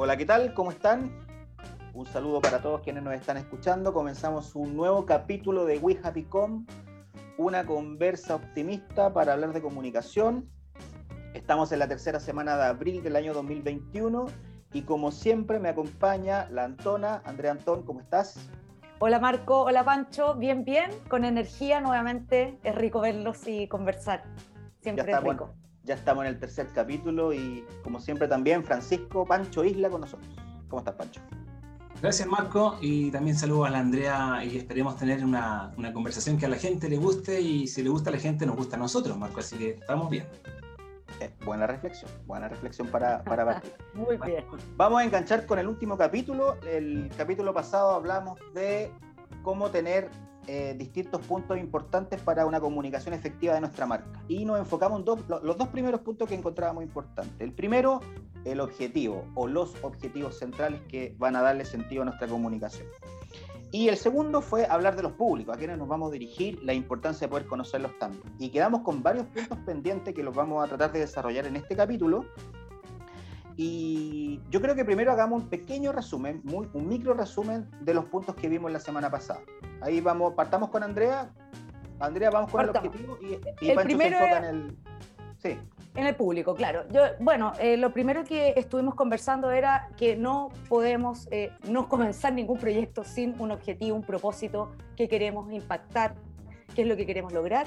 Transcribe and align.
Hola, 0.00 0.16
¿qué 0.16 0.24
tal? 0.24 0.54
¿Cómo 0.54 0.70
están? 0.70 1.10
Un 1.92 2.06
saludo 2.06 2.40
para 2.40 2.62
todos 2.62 2.82
quienes 2.82 3.02
nos 3.02 3.14
están 3.14 3.36
escuchando. 3.36 3.92
Comenzamos 3.92 4.54
un 4.54 4.76
nuevo 4.76 5.04
capítulo 5.04 5.64
de 5.64 5.78
We 5.78 5.98
Happy 6.00 6.22
Com, 6.22 6.64
una 7.36 7.66
conversa 7.66 8.36
optimista 8.36 9.12
para 9.12 9.32
hablar 9.32 9.52
de 9.52 9.60
comunicación. 9.60 10.48
Estamos 11.34 11.72
en 11.72 11.80
la 11.80 11.88
tercera 11.88 12.20
semana 12.20 12.56
de 12.56 12.66
abril 12.66 13.02
del 13.02 13.16
año 13.16 13.34
2021 13.34 14.26
y 14.72 14.82
como 14.82 15.10
siempre 15.10 15.58
me 15.58 15.68
acompaña 15.68 16.48
la 16.48 16.62
Antona. 16.62 17.20
Andrea 17.24 17.50
Antón, 17.50 17.82
¿cómo 17.82 17.98
estás? 17.98 18.48
Hola 19.00 19.18
Marco, 19.18 19.62
hola 19.62 19.84
Pancho, 19.84 20.36
bien, 20.36 20.64
bien, 20.64 20.92
con 21.08 21.24
energía 21.24 21.80
nuevamente. 21.80 22.60
Es 22.62 22.76
rico 22.76 23.00
verlos 23.00 23.48
y 23.48 23.66
conversar. 23.66 24.22
Siempre 24.80 25.10
es 25.10 25.20
rico. 25.24 25.56
Ya 25.88 25.94
estamos 25.94 26.24
en 26.24 26.34
el 26.34 26.38
tercer 26.38 26.68
capítulo 26.74 27.32
y 27.32 27.64
como 27.82 27.98
siempre 27.98 28.28
también 28.28 28.62
Francisco 28.62 29.24
Pancho 29.24 29.64
Isla 29.64 29.88
con 29.88 30.02
nosotros. 30.02 30.28
¿Cómo 30.68 30.80
estás 30.80 30.94
Pancho? 30.94 31.22
Gracias 32.02 32.28
Marco 32.28 32.76
y 32.82 33.10
también 33.10 33.36
saludo 33.36 33.64
a 33.64 33.70
la 33.70 33.78
Andrea 33.78 34.44
y 34.44 34.58
esperemos 34.58 34.98
tener 34.98 35.24
una, 35.24 35.72
una 35.78 35.92
conversación 35.94 36.36
que 36.36 36.44
a 36.44 36.50
la 36.50 36.56
gente 36.56 36.90
le 36.90 36.98
guste 36.98 37.40
y 37.40 37.66
si 37.66 37.82
le 37.82 37.88
gusta 37.88 38.10
a 38.10 38.12
la 38.12 38.18
gente 38.18 38.44
nos 38.44 38.56
gusta 38.56 38.76
a 38.76 38.78
nosotros 38.78 39.16
Marco, 39.16 39.40
así 39.40 39.56
que 39.56 39.70
estamos 39.70 40.10
bien. 40.10 40.26
Eh, 41.20 41.30
buena 41.44 41.66
reflexión, 41.66 42.10
buena 42.26 42.48
reflexión 42.48 42.88
para, 42.88 43.24
para 43.24 43.46
partir. 43.46 43.72
Muy 43.94 44.18
bien. 44.18 44.44
Vamos 44.76 45.00
a 45.00 45.04
enganchar 45.04 45.46
con 45.46 45.58
el 45.58 45.66
último 45.66 45.96
capítulo. 45.96 46.58
El 46.70 47.10
capítulo 47.16 47.54
pasado 47.54 47.92
hablamos 47.92 48.38
de 48.54 48.92
cómo 49.42 49.70
tener 49.70 50.10
eh, 50.50 50.74
distintos 50.78 51.20
puntos 51.26 51.58
importantes 51.58 52.20
para 52.22 52.46
una 52.46 52.58
comunicación 52.58 53.12
efectiva 53.12 53.52
de 53.52 53.60
nuestra 53.60 53.84
marca. 53.84 54.24
Y 54.28 54.46
nos 54.46 54.58
enfocamos 54.58 55.00
en 55.00 55.04
dos, 55.04 55.20
los 55.28 55.58
dos 55.58 55.68
primeros 55.68 56.00
puntos 56.00 56.26
que 56.26 56.34
encontrábamos 56.34 56.82
importantes. 56.82 57.34
El 57.38 57.52
primero, 57.52 58.00
el 58.44 58.60
objetivo 58.60 59.26
o 59.34 59.46
los 59.46 59.74
objetivos 59.82 60.38
centrales 60.38 60.80
que 60.88 61.14
van 61.18 61.36
a 61.36 61.42
darle 61.42 61.66
sentido 61.66 62.00
a 62.00 62.06
nuestra 62.06 62.26
comunicación. 62.26 62.88
Y 63.70 63.88
el 63.88 63.98
segundo 63.98 64.40
fue 64.40 64.66
hablar 64.66 64.96
de 64.96 65.02
los 65.02 65.12
públicos, 65.12 65.54
a 65.54 65.58
quienes 65.58 65.76
nos 65.76 65.86
vamos 65.86 66.08
a 66.08 66.12
dirigir, 66.12 66.58
la 66.64 66.72
importancia 66.72 67.26
de 67.26 67.30
poder 67.30 67.46
conocerlos 67.46 67.98
también. 67.98 68.22
Y 68.38 68.48
quedamos 68.48 68.80
con 68.80 69.02
varios 69.02 69.26
puntos 69.26 69.58
pendientes 69.66 70.14
que 70.14 70.22
los 70.22 70.34
vamos 70.34 70.64
a 70.64 70.68
tratar 70.68 70.92
de 70.92 71.00
desarrollar 71.00 71.46
en 71.46 71.56
este 71.56 71.76
capítulo. 71.76 72.24
Y 73.60 74.40
yo 74.50 74.60
creo 74.60 74.76
que 74.76 74.84
primero 74.84 75.10
hagamos 75.10 75.42
un 75.42 75.48
pequeño 75.48 75.90
resumen, 75.90 76.40
muy, 76.44 76.70
un 76.74 76.86
micro 76.86 77.12
resumen 77.12 77.68
de 77.80 77.92
los 77.92 78.04
puntos 78.04 78.36
que 78.36 78.48
vimos 78.48 78.70
la 78.70 78.78
semana 78.78 79.10
pasada. 79.10 79.40
Ahí 79.80 80.00
vamos, 80.00 80.34
partamos 80.34 80.70
con 80.70 80.84
Andrea. 80.84 81.28
Andrea, 81.98 82.30
vamos 82.30 82.52
con 82.52 82.60
el 82.60 82.70
objetivo 82.70 83.18
y, 83.20 83.34
y 83.60 83.74
Pancho 83.74 83.98
se 83.98 84.06
enfoca 84.06 84.38
en 84.38 84.44
el... 84.44 84.76
Sí. 85.38 85.58
En 85.96 86.06
el 86.06 86.14
público, 86.14 86.54
claro. 86.54 86.84
Yo, 86.92 87.00
bueno, 87.18 87.52
eh, 87.58 87.76
lo 87.76 87.92
primero 87.92 88.22
que 88.22 88.54
estuvimos 88.56 88.94
conversando 88.94 89.50
era 89.50 89.88
que 89.96 90.16
no 90.16 90.50
podemos 90.68 91.26
eh, 91.32 91.50
no 91.68 91.88
comenzar 91.88 92.32
ningún 92.32 92.60
proyecto 92.60 93.02
sin 93.02 93.34
un 93.40 93.50
objetivo, 93.50 93.96
un 93.96 94.04
propósito 94.04 94.70
que 94.94 95.08
queremos 95.08 95.52
impactar, 95.52 96.14
qué 96.76 96.82
es 96.82 96.88
lo 96.88 96.96
que 96.96 97.06
queremos 97.06 97.32
lograr. 97.32 97.66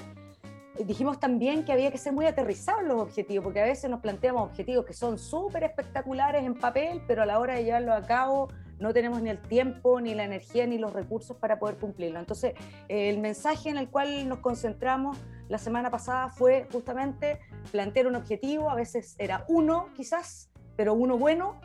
Dijimos 0.80 1.20
también 1.20 1.66
que 1.66 1.74
había 1.74 1.92
que 1.92 1.98
ser 1.98 2.14
muy 2.14 2.26
aterrizados 2.26 2.84
los 2.84 3.02
objetivos, 3.02 3.44
porque 3.44 3.62
a 3.62 3.66
veces 3.66 3.90
nos 3.90 4.00
planteamos 4.00 4.44
objetivos 4.44 4.86
que 4.86 4.94
son 4.94 5.20
súper 5.20 5.64
espectaculares 5.64 6.46
en 6.46 6.56
papel, 6.56 7.02
pero 7.08 7.24
a 7.24 7.26
la 7.26 7.40
hora 7.40 7.56
de 7.56 7.66
llevarlo 7.66 7.94
a 7.94 8.02
cabo 8.04 8.48
no 8.80 8.94
tenemos 8.94 9.22
ni 9.22 9.30
el 9.30 9.38
tiempo, 9.38 10.02
ni 10.02 10.16
la 10.16 10.24
energía, 10.24 10.66
ni 10.66 10.78
los 10.80 10.92
recursos 10.92 11.38
para 11.38 11.60
poder 11.60 11.78
cumplirlo. 11.78 12.20
Entonces, 12.20 12.54
el 12.88 13.20
mensaje 13.20 13.70
en 13.70 13.78
el 13.78 13.90
cual 13.90 14.28
nos 14.28 14.40
concentramos 14.40 15.18
la 15.50 15.60
semana 15.60 15.92
pasada 15.92 16.30
fue 16.30 16.68
justamente 16.72 17.40
plantear 17.72 18.08
un 18.08 18.16
objetivo, 18.16 18.70
a 18.70 18.76
veces 18.76 19.16
era 19.20 19.46
uno 19.50 19.90
quizás, 19.96 20.50
pero 20.78 20.94
uno 20.94 21.18
bueno, 21.18 21.62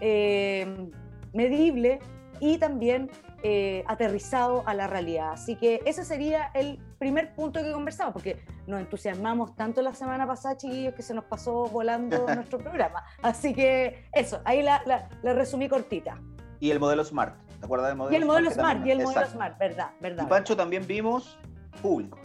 eh, 0.00 0.88
medible 1.32 1.98
y 2.40 2.58
también 2.58 3.10
eh, 3.46 3.84
aterrizado 3.86 4.62
a 4.66 4.72
la 4.72 4.86
realidad. 4.86 5.32
Así 5.32 5.56
que 5.56 5.82
ese 5.84 6.02
sería 6.02 6.50
el 6.54 6.78
primer 6.98 7.34
punto 7.34 7.62
que 7.62 7.72
conversamos, 7.72 8.14
porque 8.14 8.42
nos 8.66 8.80
entusiasmamos 8.80 9.54
tanto 9.54 9.82
la 9.82 9.92
semana 9.92 10.26
pasada, 10.26 10.56
chiquillos, 10.56 10.94
que 10.94 11.02
se 11.02 11.12
nos 11.12 11.24
pasó 11.24 11.66
volando 11.66 12.24
nuestro 12.34 12.56
programa. 12.56 13.04
Así 13.20 13.52
que 13.52 14.08
eso, 14.14 14.40
ahí 14.46 14.62
la, 14.62 14.80
la, 14.86 15.34
resumí 15.34 15.68
cortita. 15.68 16.18
Y 16.58 16.70
el 16.70 16.80
modelo 16.80 17.04
Smart, 17.04 17.36
¿te 17.60 17.66
acuerdas 17.66 17.88
del 17.88 17.98
modelo 17.98 18.14
Y 18.14 18.16
el 18.16 18.26
modelo 18.26 18.50
Smart, 18.50 18.86
y 18.86 18.90
el 18.92 19.02
modelo 19.02 19.26
Smart, 19.26 19.58
verdad, 19.58 19.90
verdad. 20.00 20.24
Y 20.24 20.26
Pancho 20.26 20.56
también 20.56 20.86
vimos 20.86 21.36
público 21.82 22.18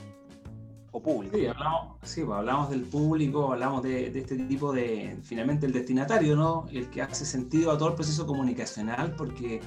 o 0.91 1.01
público. 1.03 1.35
Sí, 1.37 1.47
hablamos, 1.47 1.97
sí, 2.03 2.23
pues, 2.23 2.37
hablamos 2.37 2.69
del 2.69 2.83
público, 2.83 3.51
hablamos 3.51 3.83
de, 3.83 4.07
este 4.17 4.37
tipo 4.37 4.71
de, 4.71 5.19
finalmente, 5.23 5.65
el 5.65 5.73
destinatario, 5.73 6.37
¿no? 6.37 6.65
El 6.71 6.89
que 6.89 7.01
hace 7.01 7.25
sentido 7.25 7.71
a 7.71 7.77
todo 7.77 7.89
el 7.89 7.95
proceso 7.95 8.25
comunicacional, 8.25 9.13
porque 9.17 9.59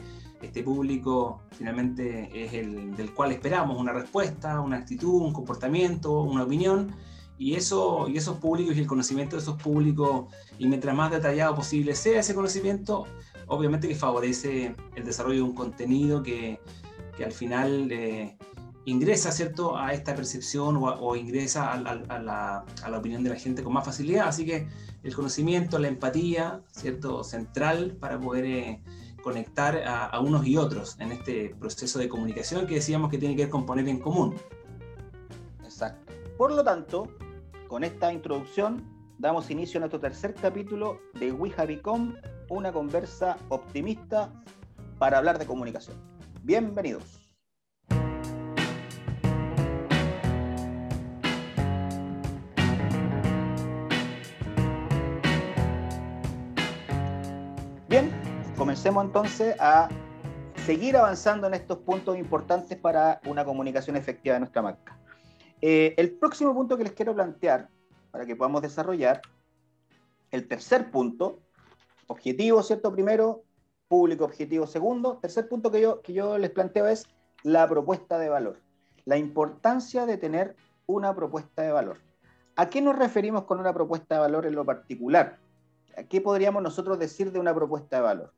este 0.42 0.62
público 0.62 1.42
finalmente 1.56 2.30
es 2.34 2.52
el 2.52 2.94
del 2.96 3.12
cual 3.14 3.32
esperamos 3.32 3.78
una 3.78 3.92
respuesta, 3.92 4.60
una 4.60 4.78
actitud, 4.78 5.22
un 5.22 5.32
comportamiento, 5.32 6.22
una 6.22 6.44
opinión, 6.44 6.94
y, 7.38 7.54
eso, 7.54 8.08
y 8.08 8.16
esos 8.16 8.38
públicos 8.38 8.76
y 8.76 8.80
el 8.80 8.86
conocimiento 8.86 9.36
de 9.36 9.42
esos 9.42 9.60
públicos, 9.60 10.26
y 10.58 10.68
mientras 10.68 10.94
más 10.94 11.10
detallado 11.10 11.54
posible 11.54 11.94
sea 11.94 12.20
ese 12.20 12.34
conocimiento, 12.34 13.06
obviamente 13.46 13.88
que 13.88 13.94
favorece 13.94 14.76
el 14.94 15.04
desarrollo 15.04 15.36
de 15.36 15.42
un 15.42 15.54
contenido 15.54 16.22
que, 16.22 16.60
que 17.16 17.24
al 17.24 17.32
final... 17.32 17.90
Eh, 17.90 18.36
ingresa 18.84 19.30
¿cierto? 19.30 19.78
a 19.78 19.92
esta 19.92 20.14
percepción 20.14 20.76
o, 20.80 21.16
ingresa 21.16 21.72
a, 21.72 21.78
la, 21.78 22.64
a, 22.82 22.88
la, 22.88 22.98
opinión 22.98 23.22
de 23.22 23.30
la 23.30 23.36
gente 23.36 23.62
con 23.62 23.72
más 23.72 23.84
facilidad. 23.84 24.28
Así 24.28 24.44
que 24.44 24.66
el 25.02 25.14
conocimiento, 25.14 25.78
la 25.78 25.88
empatía, 25.88 26.62
¿cierto? 26.70 27.22
central 27.24 27.96
para 28.00 28.18
poder 28.18 28.44
eh, 28.44 28.82
conectar 29.22 29.82
a, 29.86 30.18
unos 30.20 30.46
y 30.46 30.56
otros 30.56 30.96
en 31.00 31.12
este 31.12 31.54
proceso 31.58 31.98
de 31.98 32.08
comunicación 32.08 32.66
que 32.66 32.74
decíamos 32.74 33.10
que 33.10 33.18
tiene 33.18 33.36
que 33.36 33.42
ver 33.42 33.50
con 33.50 33.64
poner 33.64 33.88
en 33.88 34.00
común. 34.00 34.34
Exacto. 35.62 36.12
Por 36.36 36.52
lo 36.52 36.62
tanto, 36.62 37.08
con 37.68 37.84
esta 37.84 38.12
introducción 38.12 38.84
damos 39.18 39.50
inicio 39.50 39.78
a 39.78 39.80
nuestro 39.80 40.00
tercer 40.00 40.34
capítulo 40.34 40.98
de 41.14 41.32
We 41.32 41.52
Have 41.56 41.76
Become, 41.76 42.20
una 42.50 42.72
conversa 42.72 43.38
optimista 43.48 44.32
para 44.98 45.18
hablar 45.18 45.38
de 45.38 45.46
comunicación. 45.46 45.96
Bienvenidos. 46.42 47.21
Comencemos 58.82 59.04
entonces 59.04 59.56
a 59.60 59.88
seguir 60.66 60.96
avanzando 60.96 61.46
en 61.46 61.54
estos 61.54 61.78
puntos 61.78 62.18
importantes 62.18 62.76
para 62.76 63.20
una 63.26 63.44
comunicación 63.44 63.94
efectiva 63.94 64.34
de 64.34 64.40
nuestra 64.40 64.60
marca. 64.60 64.98
Eh, 65.60 65.94
el 65.96 66.10
próximo 66.18 66.52
punto 66.52 66.76
que 66.76 66.82
les 66.82 66.92
quiero 66.92 67.14
plantear, 67.14 67.68
para 68.10 68.26
que 68.26 68.34
podamos 68.34 68.60
desarrollar, 68.60 69.22
el 70.32 70.48
tercer 70.48 70.90
punto, 70.90 71.38
objetivo, 72.08 72.60
¿cierto? 72.64 72.90
Primero, 72.90 73.44
público 73.86 74.24
objetivo 74.24 74.66
segundo. 74.66 75.18
Tercer 75.18 75.48
punto 75.48 75.70
que 75.70 75.80
yo, 75.80 76.02
que 76.02 76.12
yo 76.12 76.36
les 76.36 76.50
planteo 76.50 76.88
es 76.88 77.06
la 77.44 77.68
propuesta 77.68 78.18
de 78.18 78.30
valor. 78.30 78.58
La 79.04 79.16
importancia 79.16 80.06
de 80.06 80.16
tener 80.16 80.56
una 80.86 81.14
propuesta 81.14 81.62
de 81.62 81.70
valor. 81.70 81.98
¿A 82.56 82.68
qué 82.68 82.82
nos 82.82 82.98
referimos 82.98 83.44
con 83.44 83.60
una 83.60 83.72
propuesta 83.72 84.16
de 84.16 84.22
valor 84.22 84.44
en 84.44 84.56
lo 84.56 84.64
particular? 84.64 85.38
¿Qué 86.08 86.20
podríamos 86.20 86.64
nosotros 86.64 86.98
decir 86.98 87.30
de 87.30 87.38
una 87.38 87.54
propuesta 87.54 87.98
de 87.98 88.02
valor? 88.02 88.32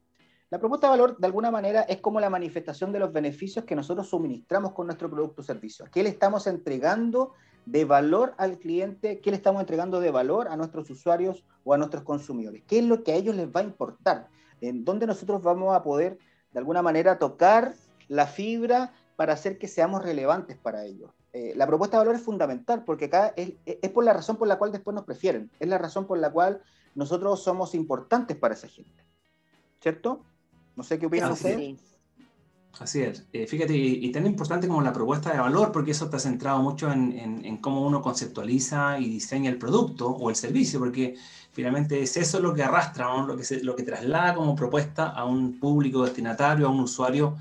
La 0.51 0.59
propuesta 0.59 0.87
de 0.87 0.91
valor, 0.93 1.19
de 1.19 1.27
alguna 1.27 1.51
manera, 1.51 1.83
es 1.83 2.01
como 2.01 2.21
la 2.21 2.31
manifestación 2.31 2.93
de 2.93 2.99
los 2.99 3.13
beneficios 3.13 3.65
que 3.65 3.75
nosotros 3.75 4.09
suministramos 4.09 4.73
con 4.73 4.87
nuestro 4.87 5.11
producto 5.11 5.41
o 5.41 5.45
servicio. 5.45 5.87
¿Qué 5.91 6.03
le 6.03 6.11
estamos 6.11 6.47
entregando 6.47 7.33
de 7.67 7.85
valor 7.85 8.35
al 8.37 8.59
cliente? 8.59 9.21
¿Qué 9.21 9.31
le 9.31 9.37
estamos 9.37 9.61
entregando 9.61 10.01
de 10.01 10.11
valor 10.11 10.49
a 10.49 10.57
nuestros 10.57 10.89
usuarios 10.91 11.45
o 11.65 11.73
a 11.73 11.79
nuestros 11.79 12.03
consumidores? 12.03 12.63
¿Qué 12.67 12.79
es 12.79 12.85
lo 12.85 13.03
que 13.03 13.13
a 13.13 13.17
ellos 13.17 13.35
les 13.35 13.49
va 13.49 13.61
a 13.61 13.65
importar? 13.65 14.29
¿En 14.61 14.85
dónde 14.85 15.07
nosotros 15.07 15.43
vamos 15.43 15.75
a 15.75 15.83
poder, 15.83 16.19
de 16.53 16.59
alguna 16.59 16.83
manera, 16.83 17.19
tocar 17.19 17.75
la 18.09 18.27
fibra 18.27 18.93
para 19.17 19.33
hacer 19.33 19.59
que 19.59 19.67
seamos 19.67 20.05
relevantes 20.05 20.59
para 20.59 20.85
ellos? 20.85 21.11
Eh, 21.33 21.55
la 21.57 21.67
propuesta 21.67 21.97
de 21.97 22.03
valor 22.03 22.15
es 22.15 22.23
fundamental 22.23 22.85
porque 22.85 23.07
acá 23.07 23.33
es, 23.35 23.55
es 23.65 23.91
por 23.91 24.05
la 24.05 24.13
razón 24.13 24.37
por 24.37 24.47
la 24.47 24.59
cual 24.59 24.71
después 24.71 24.95
nos 24.95 25.05
prefieren, 25.05 25.51
es 25.59 25.69
la 25.69 25.79
razón 25.79 26.07
por 26.07 26.19
la 26.19 26.31
cual 26.31 26.63
nosotros 26.95 27.43
somos 27.43 27.75
importantes 27.75 28.37
para 28.37 28.55
esa 28.55 28.69
gente. 28.69 29.05
¿Cierto? 29.81 30.25
No 30.77 30.83
sé 30.83 30.99
qué 30.99 31.07
opinan 31.07 31.33
ustedes. 31.33 31.77
Así 32.81 33.03
es. 33.03 33.25
Eh, 33.33 33.47
fíjate, 33.47 33.77
y, 33.77 34.11
tan 34.11 34.27
importante 34.27 34.67
como 34.67 34.83
la 34.83 34.93
propuesta 34.93 35.33
de 35.33 35.39
valor, 35.39 35.71
porque 35.71 35.93
eso 35.93 36.07
está 36.07 36.19
centrado 36.19 36.61
mucho 36.61 36.91
en, 36.91 37.57
cómo 37.59 37.87
uno 37.87 38.03
conceptualiza 38.03 38.99
y 38.99 39.09
diseña 39.09 39.51
el 39.51 39.59
producto 39.59 40.09
o 40.09 40.29
el 40.29 40.37
servicio, 40.37 40.81
porque 40.81 41.15
finalmente 41.53 42.03
es 42.03 42.17
eso 42.17 42.41
lo 42.41 42.53
que 42.53 42.65
arrastra, 42.65 43.07
lo, 43.23 43.37
que 43.37 43.61
lo 43.63 43.77
que 43.77 43.85
traslada 43.85 44.35
como 44.35 44.57
propuesta 44.57 45.11
a 45.11 45.25
un 45.25 45.61
público 45.61 46.05
destinatario, 46.05 46.67
a 46.67 46.71
un 46.71 46.81
usuario 46.81 47.37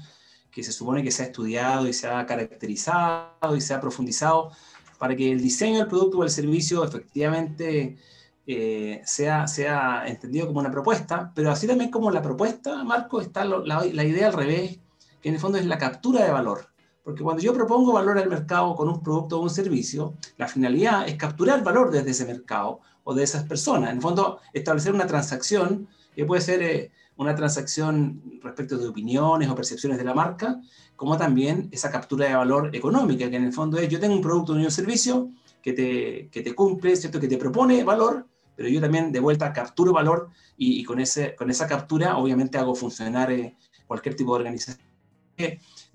que 0.51 0.63
se 0.63 0.71
supone 0.71 1.03
que 1.03 1.09
se 1.09 1.23
ha 1.23 1.25
estudiado 1.25 1.87
y 1.87 1.93
se 1.93 2.07
ha 2.07 2.23
caracterizado 2.27 3.55
y 3.55 3.61
se 3.61 3.73
ha 3.73 3.81
profundizado 3.81 4.51
para 4.99 5.15
que 5.15 5.31
el 5.31 5.41
diseño 5.41 5.79
del 5.79 5.87
producto 5.87 6.19
o 6.19 6.23
el 6.23 6.29
servicio 6.29 6.83
efectivamente 6.83 7.97
eh, 8.45 9.01
sea, 9.05 9.47
sea 9.47 10.03
entendido 10.07 10.47
como 10.47 10.59
una 10.59 10.71
propuesta, 10.71 11.31
pero 11.33 11.51
así 11.51 11.67
también 11.67 11.91
como 11.91 12.11
la 12.11 12.21
propuesta, 12.21 12.83
Marco, 12.83 13.21
está 13.21 13.45
la, 13.45 13.85
la 13.85 14.03
idea 14.03 14.27
al 14.27 14.33
revés, 14.33 14.79
que 15.21 15.29
en 15.29 15.35
el 15.35 15.41
fondo 15.41 15.57
es 15.57 15.65
la 15.65 15.77
captura 15.77 16.25
de 16.25 16.31
valor. 16.31 16.67
Porque 17.03 17.23
cuando 17.23 17.41
yo 17.41 17.53
propongo 17.53 17.93
valor 17.93 18.17
al 18.17 18.29
mercado 18.29 18.75
con 18.75 18.87
un 18.87 19.03
producto 19.03 19.39
o 19.39 19.43
un 19.43 19.49
servicio, 19.49 20.15
la 20.37 20.47
finalidad 20.47 21.07
es 21.07 21.15
capturar 21.15 21.63
valor 21.63 21.91
desde 21.91 22.11
ese 22.11 22.25
mercado 22.25 22.79
o 23.03 23.13
de 23.13 23.23
esas 23.23 23.43
personas. 23.43 23.89
En 23.89 23.97
el 23.97 24.01
fondo, 24.01 24.39
establecer 24.53 24.93
una 24.93 25.05
transacción 25.05 25.87
que 26.15 26.25
puede 26.25 26.41
ser 26.41 26.61
eh, 26.61 26.91
una 27.17 27.35
transacción 27.35 28.39
respecto 28.41 28.77
de 28.77 28.87
opiniones 28.87 29.49
o 29.49 29.55
percepciones 29.55 29.97
de 29.97 30.05
la 30.05 30.13
marca, 30.13 30.61
como 30.95 31.17
también 31.17 31.67
esa 31.71 31.91
captura 31.91 32.27
de 32.27 32.35
valor 32.35 32.73
económica, 32.73 33.29
que 33.29 33.35
en 33.35 33.43
el 33.43 33.53
fondo 33.53 33.77
es 33.77 33.89
yo 33.89 33.99
tengo 33.99 34.15
un 34.15 34.21
producto 34.21 34.53
o 34.53 34.55
un 34.55 34.71
servicio 34.71 35.29
que 35.61 35.73
te, 35.73 36.29
que 36.31 36.41
te 36.41 36.55
cumple, 36.55 36.95
¿cierto? 36.95 37.19
que 37.19 37.27
te 37.27 37.37
propone 37.37 37.83
valor, 37.83 38.27
pero 38.55 38.69
yo 38.69 38.79
también 38.81 39.11
de 39.11 39.19
vuelta 39.19 39.53
capturo 39.53 39.93
valor 39.93 40.29
y, 40.57 40.83
con, 40.83 40.99
ese, 40.99 41.35
con 41.35 41.49
esa 41.49 41.67
captura 41.67 42.17
obviamente 42.17 42.57
hago 42.57 42.75
funcionar 42.75 43.31
eh, 43.31 43.55
cualquier 43.87 44.15
tipo 44.15 44.33
de 44.33 44.39
organización. 44.39 44.87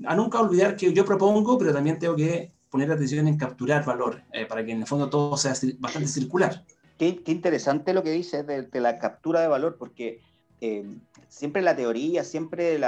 a 0.06 0.14
nunca 0.14 0.40
olvidar 0.40 0.76
que 0.76 0.92
yo 0.92 1.04
propongo, 1.04 1.58
pero 1.58 1.72
también 1.72 1.98
tengo 1.98 2.16
que 2.16 2.52
poner 2.70 2.90
atención 2.90 3.26
en 3.28 3.36
capturar 3.36 3.84
valor, 3.84 4.22
eh, 4.32 4.46
para 4.46 4.64
que 4.64 4.72
en 4.72 4.80
el 4.80 4.86
fondo 4.86 5.08
todo 5.08 5.36
sea 5.36 5.54
bastante 5.78 6.08
circular. 6.08 6.64
Qué, 6.98 7.22
interesante 7.26 7.94
lo 7.94 8.02
que 8.02 8.10
dices 8.10 8.46
de, 8.46 8.68
la 8.80 8.98
captura 8.98 9.40
de 9.40 9.48
valor, 9.48 9.76
porque 9.78 10.20
eh, 10.60 10.84
siempre 11.28 11.62
la 11.62 11.76
teoría, 11.76 12.24
siempre 12.24 12.74
el, 12.74 12.80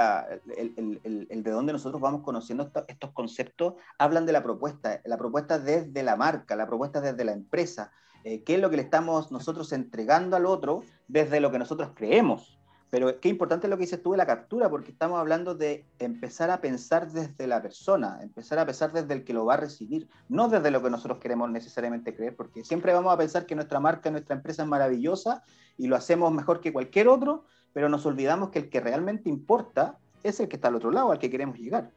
de 1.43 1.51
dónde 1.51 1.73
nosotros 1.73 2.01
vamos 2.01 2.21
conociendo 2.21 2.69
estos 2.87 3.11
conceptos, 3.11 3.75
hablan 3.97 4.25
de 4.25 4.33
la 4.33 4.43
propuesta, 4.43 5.01
la 5.05 5.17
propuesta 5.17 5.59
desde 5.59 6.03
la 6.03 6.17
marca, 6.17 6.55
la 6.55 6.67
propuesta 6.67 6.99
desde 6.99 7.23
la 7.23 7.31
empresa, 7.31 7.91
eh, 8.23 8.43
qué 8.43 8.55
es 8.55 8.61
lo 8.61 8.69
que 8.69 8.77
le 8.77 8.83
estamos 8.83 9.31
nosotros 9.31 9.71
entregando 9.73 10.35
al 10.35 10.45
otro 10.45 10.83
desde 11.07 11.39
lo 11.39 11.51
que 11.51 11.59
nosotros 11.59 11.91
creemos. 11.95 12.57
Pero 12.91 13.21
qué 13.21 13.29
importante 13.29 13.67
es 13.67 13.71
lo 13.71 13.77
que 13.77 13.83
dices 13.83 14.03
tú 14.03 14.11
de 14.11 14.17
la 14.17 14.25
captura, 14.25 14.69
porque 14.69 14.91
estamos 14.91 15.17
hablando 15.17 15.55
de 15.55 15.85
empezar 15.97 16.51
a 16.51 16.59
pensar 16.59 17.09
desde 17.09 17.47
la 17.47 17.61
persona, 17.61 18.19
empezar 18.21 18.59
a 18.59 18.65
pensar 18.65 18.91
desde 18.91 19.13
el 19.13 19.23
que 19.23 19.33
lo 19.33 19.45
va 19.45 19.53
a 19.53 19.57
recibir, 19.57 20.09
no 20.27 20.49
desde 20.49 20.71
lo 20.71 20.83
que 20.83 20.89
nosotros 20.89 21.19
queremos 21.19 21.49
necesariamente 21.49 22.13
creer, 22.13 22.35
porque 22.35 22.65
siempre 22.65 22.91
vamos 22.93 23.13
a 23.13 23.17
pensar 23.17 23.45
que 23.45 23.55
nuestra 23.55 23.79
marca, 23.79 24.11
nuestra 24.11 24.35
empresa 24.35 24.63
es 24.63 24.67
maravillosa 24.67 25.41
y 25.77 25.87
lo 25.87 25.95
hacemos 25.95 26.33
mejor 26.33 26.59
que 26.59 26.73
cualquier 26.73 27.07
otro, 27.07 27.45
pero 27.71 27.87
nos 27.87 28.05
olvidamos 28.05 28.49
que 28.49 28.59
el 28.59 28.69
que 28.69 28.81
realmente 28.81 29.29
importa 29.29 29.97
es 30.21 30.41
el 30.41 30.49
que 30.49 30.57
está 30.57 30.67
al 30.67 30.75
otro 30.75 30.91
lado, 30.91 31.13
al 31.13 31.19
que 31.19 31.29
queremos 31.29 31.57
llegar. 31.57 31.91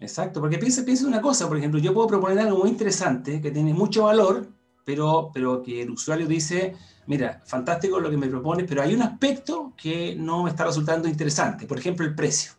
Exacto, 0.00 0.40
porque 0.40 0.58
piensa, 0.58 0.84
piensa 0.84 1.06
una 1.06 1.22
cosa, 1.22 1.46
por 1.46 1.56
ejemplo, 1.56 1.78
yo 1.78 1.94
puedo 1.94 2.08
proponer 2.08 2.40
algo 2.40 2.58
muy 2.58 2.68
interesante, 2.68 3.40
que 3.40 3.52
tiene 3.52 3.72
mucho 3.72 4.04
valor, 4.04 4.48
pero, 4.86 5.32
pero 5.34 5.64
que 5.64 5.82
el 5.82 5.90
usuario 5.90 6.28
dice, 6.28 6.76
mira, 7.08 7.42
fantástico 7.44 7.98
lo 7.98 8.08
que 8.08 8.16
me 8.16 8.28
propones, 8.28 8.66
pero 8.68 8.82
hay 8.82 8.94
un 8.94 9.02
aspecto 9.02 9.72
que 9.76 10.14
no 10.14 10.44
me 10.44 10.50
está 10.50 10.64
resultando 10.64 11.08
interesante, 11.08 11.66
por 11.66 11.76
ejemplo, 11.76 12.06
el 12.06 12.14
precio. 12.14 12.52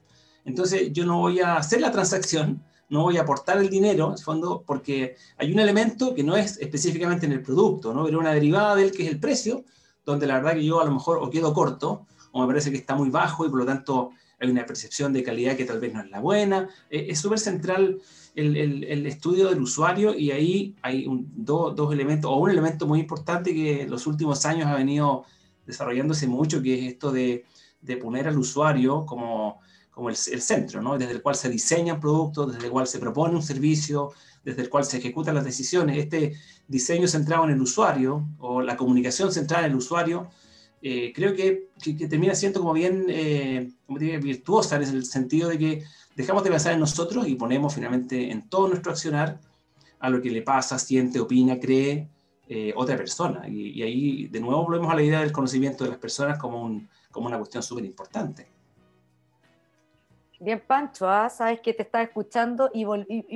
Entonces 0.43 0.91
yo 0.91 1.05
no 1.05 1.19
voy 1.19 1.39
a 1.39 1.55
hacer 1.55 1.79
la 1.79 1.89
transacción, 1.89 2.61
no 2.89 3.03
voy 3.03 3.17
a 3.17 3.21
aportar 3.21 3.59
el 3.59 3.69
dinero, 3.69 4.11
en 4.11 4.17
fondo, 4.17 4.61
porque 4.67 5.15
hay 5.37 5.53
un 5.53 5.59
elemento 5.59 6.13
que 6.13 6.23
no 6.25 6.35
es 6.35 6.57
específicamente 6.57 7.25
en 7.25 7.31
el 7.31 7.41
producto, 7.41 7.93
¿no? 7.93 8.03
pero 8.03 8.19
una 8.19 8.33
derivada 8.33 8.75
del 8.75 8.91
que 8.91 9.03
es 9.03 9.09
el 9.09 9.21
precio, 9.21 9.63
donde 10.05 10.27
la 10.27 10.35
verdad 10.35 10.55
que 10.55 10.65
yo 10.65 10.81
a 10.81 10.85
lo 10.85 10.91
mejor 10.91 11.19
o 11.21 11.29
quedo 11.29 11.53
corto, 11.53 12.07
o 12.33 12.41
me 12.41 12.47
parece 12.47 12.71
que 12.71 12.77
está 12.77 12.93
muy 12.93 13.09
bajo 13.09 13.45
y 13.45 13.49
por 13.49 13.59
lo 13.59 13.65
tanto 13.65 14.11
hay 14.37 14.49
una 14.49 14.65
percepción 14.65 15.13
de 15.13 15.23
calidad 15.23 15.55
que 15.55 15.63
tal 15.63 15.79
vez 15.79 15.93
no 15.93 16.01
es 16.01 16.09
la 16.09 16.19
buena. 16.19 16.67
Eh, 16.89 17.07
es 17.09 17.19
súper 17.19 17.39
central 17.39 17.99
el, 18.37 19.05
estudio 19.07 19.49
del 19.49 19.61
usuario 19.61 20.15
y 20.15 20.31
ahí 20.31 20.75
hay 20.83 21.07
dos 21.09 21.91
elementos, 21.91 22.29
o 22.29 22.35
un 22.35 22.51
elemento 22.51 22.85
muy 22.85 22.99
importante 22.99 23.53
que 23.53 23.81
en 23.81 23.89
los 23.89 24.05
últimos 24.05 24.45
años 24.45 24.67
ha 24.67 24.75
venido 24.75 25.25
desarrollándose 25.65 26.27
mucho, 26.27 26.61
que 26.61 26.75
es 26.75 26.93
esto 26.93 27.11
de, 27.11 27.45
poner 28.01 28.27
al 28.27 28.37
usuario 28.37 29.05
como, 29.05 29.59
como 29.89 30.09
el, 30.09 30.15
centro, 30.15 30.81
¿no? 30.81 30.97
desde 30.97 31.13
el 31.13 31.21
cual 31.21 31.35
se 31.35 31.49
diseñan 31.49 31.99
productos, 31.99 32.53
desde 32.53 32.65
el 32.65 32.71
cual 32.71 32.85
se 32.85 32.99
propone 32.99 33.35
un 33.35 33.41
servicio, 33.41 34.11
desde 34.43 34.61
el 34.61 34.69
cual 34.69 34.85
se 34.85 34.97
ejecutan 34.97 35.35
las 35.35 35.43
decisiones. 35.43 35.97
Este 35.97 36.35
diseño 36.67 37.07
centrado 37.07 37.45
en 37.45 37.51
el 37.51 37.61
usuario 37.61 38.27
o 38.39 38.61
la 38.61 38.77
comunicación 38.77 39.31
centrada 39.31 39.65
en 39.65 39.71
el 39.71 39.77
usuario, 39.77 40.29
eh, 40.81 41.11
creo 41.15 41.33
que, 41.33 41.69
que, 41.81 42.07
termina 42.07 42.35
siendo 42.35 42.59
como 42.59 42.73
bien 42.73 43.05
eh, 43.09 43.71
como 43.87 43.97
virtuosa 43.97 44.75
en 44.75 44.83
el 44.83 45.05
sentido 45.05 45.49
de 45.49 45.57
que 45.57 45.83
dejamos 46.17 46.43
de 46.43 46.49
pensar 46.49 46.73
en 46.73 46.79
nosotros 46.79 47.27
y 47.27 47.35
ponemos 47.35 47.75
finalmente 47.75 48.31
en 48.31 48.49
todo 48.49 48.67
nuestro 48.67 48.91
accionar 48.91 49.39
a 49.99 50.09
lo 50.09 50.19
que 50.19 50.31
le 50.31 50.41
pasa, 50.41 50.79
siente, 50.79 51.19
opina, 51.19 51.59
cree 51.59 52.09
eh, 52.49 52.73
otra 52.75 52.97
persona. 52.97 53.47
Y, 53.47 53.83
ahí 53.83 54.27
de 54.27 54.39
nuevo 54.39 54.63
volvemos 54.63 54.91
a 54.91 54.95
la 54.95 55.03
idea 55.03 55.19
del 55.19 55.31
conocimiento 55.31 55.83
de 55.83 55.91
las 55.91 55.99
personas 55.99 56.39
como, 56.39 56.63
un, 56.63 56.89
como 57.11 57.27
una 57.27 57.37
cuestión 57.37 57.61
súper 57.61 57.85
importante. 57.85 58.47
Bien, 60.39 60.59
Pancho, 60.59 61.09
¿ah? 61.09 61.29
sabes 61.29 61.61
que 61.61 61.73
te 61.73 61.81
estaba 61.81 62.03
escuchando 62.03 62.69
y, 62.71 62.85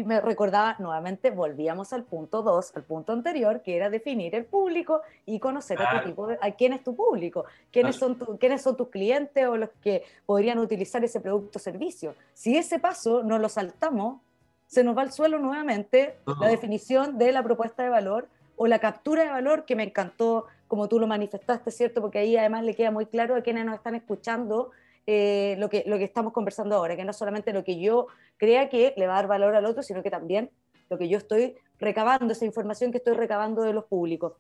me 0.04 0.22
recordaba 0.22 0.76
nuevamente, 0.78 1.32
volvíamos 1.32 1.94
al 1.94 2.04
punto 2.04 2.44
2, 2.44 2.76
al 2.76 2.84
punto 2.84 3.12
anterior, 3.12 3.64
que 3.64 3.76
era 3.76 3.90
definir 3.90 4.36
el 4.36 4.46
público 4.46 5.02
y 5.26 5.40
conocer 5.40 5.82
a, 5.82 6.02
tu 6.02 6.10
tipo 6.10 6.28
a 6.40 6.52
quién 6.52 6.74
es 6.74 6.84
tu 6.84 6.96
público, 6.96 7.46
quiénes, 7.72 7.96
son 7.96 8.16
quiénes 8.40 8.62
son 8.62 8.78
tus 8.78 8.90
clientes 8.90 9.48
o 9.48 9.58
los 9.58 9.70
que 9.82 10.04
podrían 10.28 10.60
utilizar 10.60 11.04
ese 11.04 11.20
producto 11.20 11.58
o 11.58 11.62
servicio. 11.62 12.14
Si 12.34 12.56
ese 12.56 12.78
paso 12.78 13.24
no 13.24 13.40
lo 13.40 13.50
saltamos, 13.50 14.22
se 14.68 14.84
nos 14.84 14.96
va 14.96 15.02
al 15.02 15.12
suelo 15.12 15.40
nuevamente 15.40 16.18
la 16.40 16.50
definición 16.50 17.18
de 17.18 17.32
la 17.32 17.42
propuesta 17.42 17.82
de 17.82 17.90
valor 17.90 18.28
o 18.58 18.68
la 18.68 18.78
captura 18.78 19.24
de 19.24 19.30
valor, 19.30 19.66
que 19.66 19.76
me 19.76 19.84
encantó 19.84 20.46
como 20.68 20.88
tú 20.88 21.00
lo 21.00 21.08
manifestaste, 21.08 21.72
¿cierto? 21.72 22.00
Porque 22.00 22.20
ahí 22.20 22.38
además 22.38 22.64
le 22.64 22.76
queda 22.76 22.92
muy 22.92 23.08
claro 23.08 23.36
a 23.36 23.42
quienes 23.42 23.66
nos 23.66 23.76
están 23.76 23.96
escuchando 23.96 24.72
eh, 25.08 25.56
lo, 25.58 25.70
que, 25.70 25.84
lo 25.88 25.98
que 25.98 26.04
estamos 26.04 26.34
conversando 26.34 26.76
ahora, 26.76 26.96
que 26.96 27.06
no 27.06 27.14
solamente 27.14 27.54
lo 27.54 27.64
que 27.64 27.80
yo 27.80 28.08
crea 28.38 28.70
que 28.70 28.94
le 28.98 29.08
va 29.08 29.14
a 29.14 29.16
dar 29.18 29.28
valor 29.28 29.56
al 29.56 29.66
otro, 29.66 29.84
sino 29.84 30.04
que 30.04 30.12
también 30.12 30.52
lo 30.90 30.98
que 30.98 31.10
yo 31.10 31.18
estoy 31.18 31.56
recabando, 31.80 32.34
esa 32.34 32.46
información 32.46 32.92
que 32.92 32.98
estoy 32.98 33.14
recabando 33.14 33.64
de 33.64 33.74
los 33.74 33.86
públicos. 33.86 34.34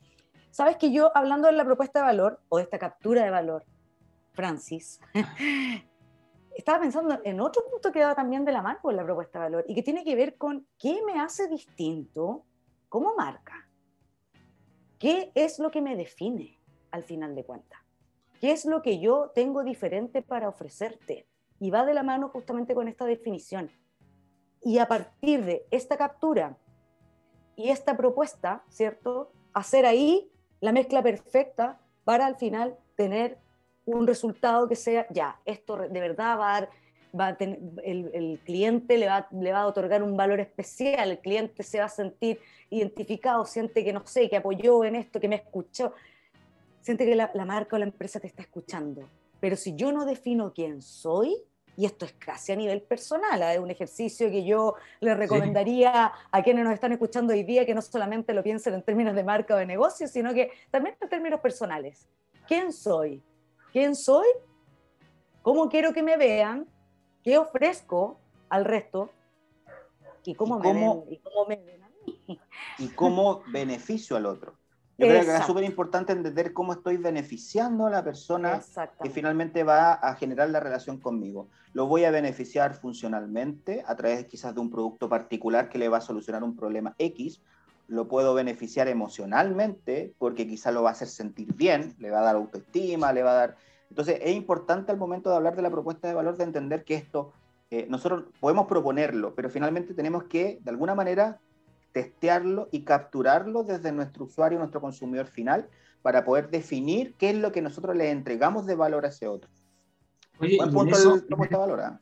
Sabes 0.51 0.75
que 0.77 0.91
yo, 0.91 1.11
hablando 1.15 1.47
de 1.47 1.53
la 1.53 1.63
propuesta 1.63 1.99
de 1.99 2.05
valor 2.05 2.41
o 2.49 2.57
de 2.57 2.63
esta 2.63 2.77
captura 2.77 3.23
de 3.23 3.29
valor, 3.29 3.63
Francis, 4.33 4.99
estaba 6.55 6.81
pensando 6.81 7.19
en 7.23 7.39
otro 7.39 7.63
punto 7.71 7.91
que 7.91 8.03
va 8.03 8.13
también 8.13 8.43
de 8.45 8.51
la 8.51 8.61
mano 8.61 8.79
con 8.81 8.95
la 8.95 9.03
propuesta 9.03 9.39
de 9.39 9.45
valor 9.45 9.65
y 9.67 9.75
que 9.75 9.83
tiene 9.83 10.03
que 10.03 10.15
ver 10.15 10.37
con 10.37 10.67
qué 10.77 11.01
me 11.05 11.19
hace 11.19 11.47
distinto 11.47 12.43
como 12.89 13.15
marca. 13.15 13.67
¿Qué 14.99 15.31
es 15.33 15.57
lo 15.57 15.71
que 15.71 15.81
me 15.81 15.95
define 15.95 16.59
al 16.91 17.03
final 17.03 17.33
de 17.33 17.45
cuentas? 17.45 17.80
¿Qué 18.41 18.51
es 18.51 18.65
lo 18.65 18.81
que 18.81 18.97
yo 18.97 19.31
tengo 19.35 19.63
diferente 19.63 20.23
para 20.23 20.49
ofrecerte? 20.49 21.27
Y 21.59 21.69
va 21.69 21.85
de 21.85 21.93
la 21.93 22.01
mano 22.01 22.27
justamente 22.29 22.73
con 22.73 22.87
esta 22.87 23.05
definición. 23.05 23.69
Y 24.63 24.79
a 24.79 24.87
partir 24.87 25.45
de 25.45 25.67
esta 25.69 25.95
captura 25.95 26.57
y 27.55 27.69
esta 27.69 27.95
propuesta, 27.95 28.63
¿cierto? 28.67 29.31
Hacer 29.53 29.85
ahí 29.85 30.31
la 30.59 30.71
mezcla 30.71 31.03
perfecta 31.03 31.79
para 32.03 32.25
al 32.25 32.35
final 32.35 32.75
tener 32.95 33.37
un 33.85 34.07
resultado 34.07 34.67
que 34.67 34.75
sea, 34.75 35.05
ya, 35.11 35.39
esto 35.45 35.77
de 35.77 35.99
verdad 35.99 36.39
va 36.39 36.55
a 36.55 36.61
dar, 36.61 36.69
va 37.17 37.27
a 37.27 37.37
tener, 37.37 37.59
el, 37.83 38.39
cliente 38.43 38.97
le 38.97 39.05
va, 39.05 39.27
le 39.31 39.51
va 39.51 39.61
a 39.61 39.67
otorgar 39.67 40.01
un 40.01 40.17
valor 40.17 40.39
especial, 40.39 41.11
el 41.11 41.19
cliente 41.19 41.61
se 41.61 41.77
va 41.77 41.85
a 41.85 41.89
sentir 41.89 42.39
identificado, 42.71 43.45
siente 43.45 43.83
que 43.83 43.93
no 43.93 44.07
sé, 44.07 44.31
que 44.31 44.37
apoyó 44.37 44.83
en 44.83 44.95
esto, 44.95 45.19
que 45.19 45.27
me 45.27 45.35
escuchó 45.35 45.93
siente 46.81 47.05
que 47.05 47.15
la, 47.15 47.31
marca 47.45 47.75
o 47.75 47.79
la 47.79 47.85
empresa 47.85 48.19
te 48.19 48.27
está 48.27 48.41
escuchando. 48.41 49.07
Pero 49.39 49.55
si 49.55 49.75
yo 49.75 49.91
no 49.91 50.05
defino 50.05 50.53
quién 50.53 50.81
soy, 50.81 51.35
y 51.77 51.85
esto 51.85 52.05
es 52.05 52.13
casi 52.13 52.51
a 52.51 52.55
nivel 52.55 52.81
personal, 52.81 53.41
¿eh? 53.41 53.53
es 53.53 53.59
un 53.59 53.71
ejercicio 53.71 54.29
que 54.29 54.43
yo 54.43 54.75
le 54.99 55.15
recomendaría 55.15 56.11
a 56.31 56.43
quienes 56.43 56.65
nos 56.65 56.73
están 56.73 56.91
escuchando 56.91 57.33
hoy 57.33 57.43
día 57.43 57.65
que 57.65 57.73
no 57.73 57.81
solamente 57.81 58.33
lo 58.33 58.43
piensen 58.43 58.73
en 58.73 58.83
términos 58.83 59.15
de 59.15 59.23
marca 59.23 59.55
o 59.55 59.57
de 59.57 59.65
negocio, 59.65 60.07
sino 60.07 60.33
que 60.33 60.51
también 60.69 60.95
en 60.99 61.09
términos 61.09 61.39
personales. 61.39 62.07
¿Quién 62.47 62.73
soy? 62.73 63.23
¿Quién 63.71 63.95
soy? 63.95 64.27
¿Cómo 65.41 65.69
quiero 65.69 65.93
que 65.93 66.03
me 66.03 66.17
vean? 66.17 66.67
¿Qué 67.23 67.37
ofrezco 67.37 68.19
al 68.49 68.65
resto? 68.65 69.11
¿Y 70.25 70.35
cómo, 70.35 70.59
me, 70.59 70.73
ven, 70.73 71.03
y 71.09 71.17
cómo 71.17 71.45
me 71.47 71.55
ven 71.55 71.83
a 71.83 71.89
mí? 71.89 72.39
¿Y 72.77 72.87
cómo 72.89 73.41
beneficio 73.51 74.17
al 74.17 74.25
otro? 74.25 74.60
Yo 75.01 75.07
creo 75.07 75.25
que 75.25 75.35
es 75.35 75.45
súper 75.45 75.63
importante 75.63 76.13
entender 76.13 76.53
cómo 76.53 76.73
estoy 76.73 76.97
beneficiando 76.97 77.87
a 77.87 77.89
la 77.89 78.03
persona 78.03 78.61
que 79.01 79.09
finalmente 79.09 79.63
va 79.63 79.93
a 79.93 80.15
generar 80.15 80.49
la 80.51 80.59
relación 80.59 80.99
conmigo. 80.99 81.49
Lo 81.73 81.87
voy 81.87 82.05
a 82.05 82.11
beneficiar 82.11 82.75
funcionalmente 82.75 83.83
a 83.87 83.95
través 83.95 84.25
quizás 84.25 84.53
de 84.53 84.61
un 84.61 84.69
producto 84.69 85.09
particular 85.09 85.69
que 85.69 85.79
le 85.79 85.89
va 85.89 85.97
a 85.97 86.01
solucionar 86.01 86.43
un 86.43 86.55
problema 86.55 86.93
X. 86.99 87.41
Lo 87.87 88.07
puedo 88.07 88.35
beneficiar 88.35 88.87
emocionalmente 88.87 90.13
porque 90.19 90.47
quizás 90.47 90.71
lo 90.71 90.83
va 90.83 90.89
a 90.89 90.93
hacer 90.93 91.07
sentir 91.07 91.53
bien, 91.55 91.95
le 91.97 92.11
va 92.11 92.19
a 92.19 92.23
dar 92.23 92.35
autoestima, 92.35 93.11
le 93.11 93.23
va 93.23 93.31
a 93.31 93.35
dar... 93.35 93.57
Entonces 93.89 94.19
es 94.21 94.35
importante 94.35 94.91
al 94.91 94.99
momento 94.99 95.31
de 95.31 95.35
hablar 95.35 95.55
de 95.55 95.63
la 95.63 95.71
propuesta 95.71 96.07
de 96.07 96.13
valor 96.13 96.37
de 96.37 96.43
entender 96.43 96.83
que 96.85 96.93
esto, 96.93 97.33
eh, 97.71 97.87
nosotros 97.89 98.25
podemos 98.39 98.67
proponerlo, 98.67 99.33
pero 99.33 99.49
finalmente 99.49 99.95
tenemos 99.95 100.25
que 100.25 100.59
de 100.61 100.69
alguna 100.69 100.93
manera 100.93 101.39
testearlo 101.91 102.69
y 102.71 102.81
capturarlo 102.83 103.63
desde 103.63 103.91
nuestro 103.91 104.25
usuario, 104.25 104.59
nuestro 104.59 104.81
consumidor 104.81 105.27
final, 105.27 105.67
para 106.01 106.25
poder 106.25 106.49
definir 106.49 107.13
qué 107.17 107.31
es 107.31 107.35
lo 107.35 107.51
que 107.51 107.61
nosotros 107.61 107.95
le 107.95 108.11
entregamos 108.11 108.65
de 108.65 108.75
valor 108.75 109.05
a 109.05 109.09
ese 109.09 109.27
otro. 109.27 109.49
Oye, 110.39 110.57
Buen 110.57 110.71
punto 110.71 110.95
eso, 110.95 111.15
de 111.17 111.21
propuesta 111.21 111.55
de 111.55 111.61
valor. 111.61 111.81
¿ah? 111.81 111.99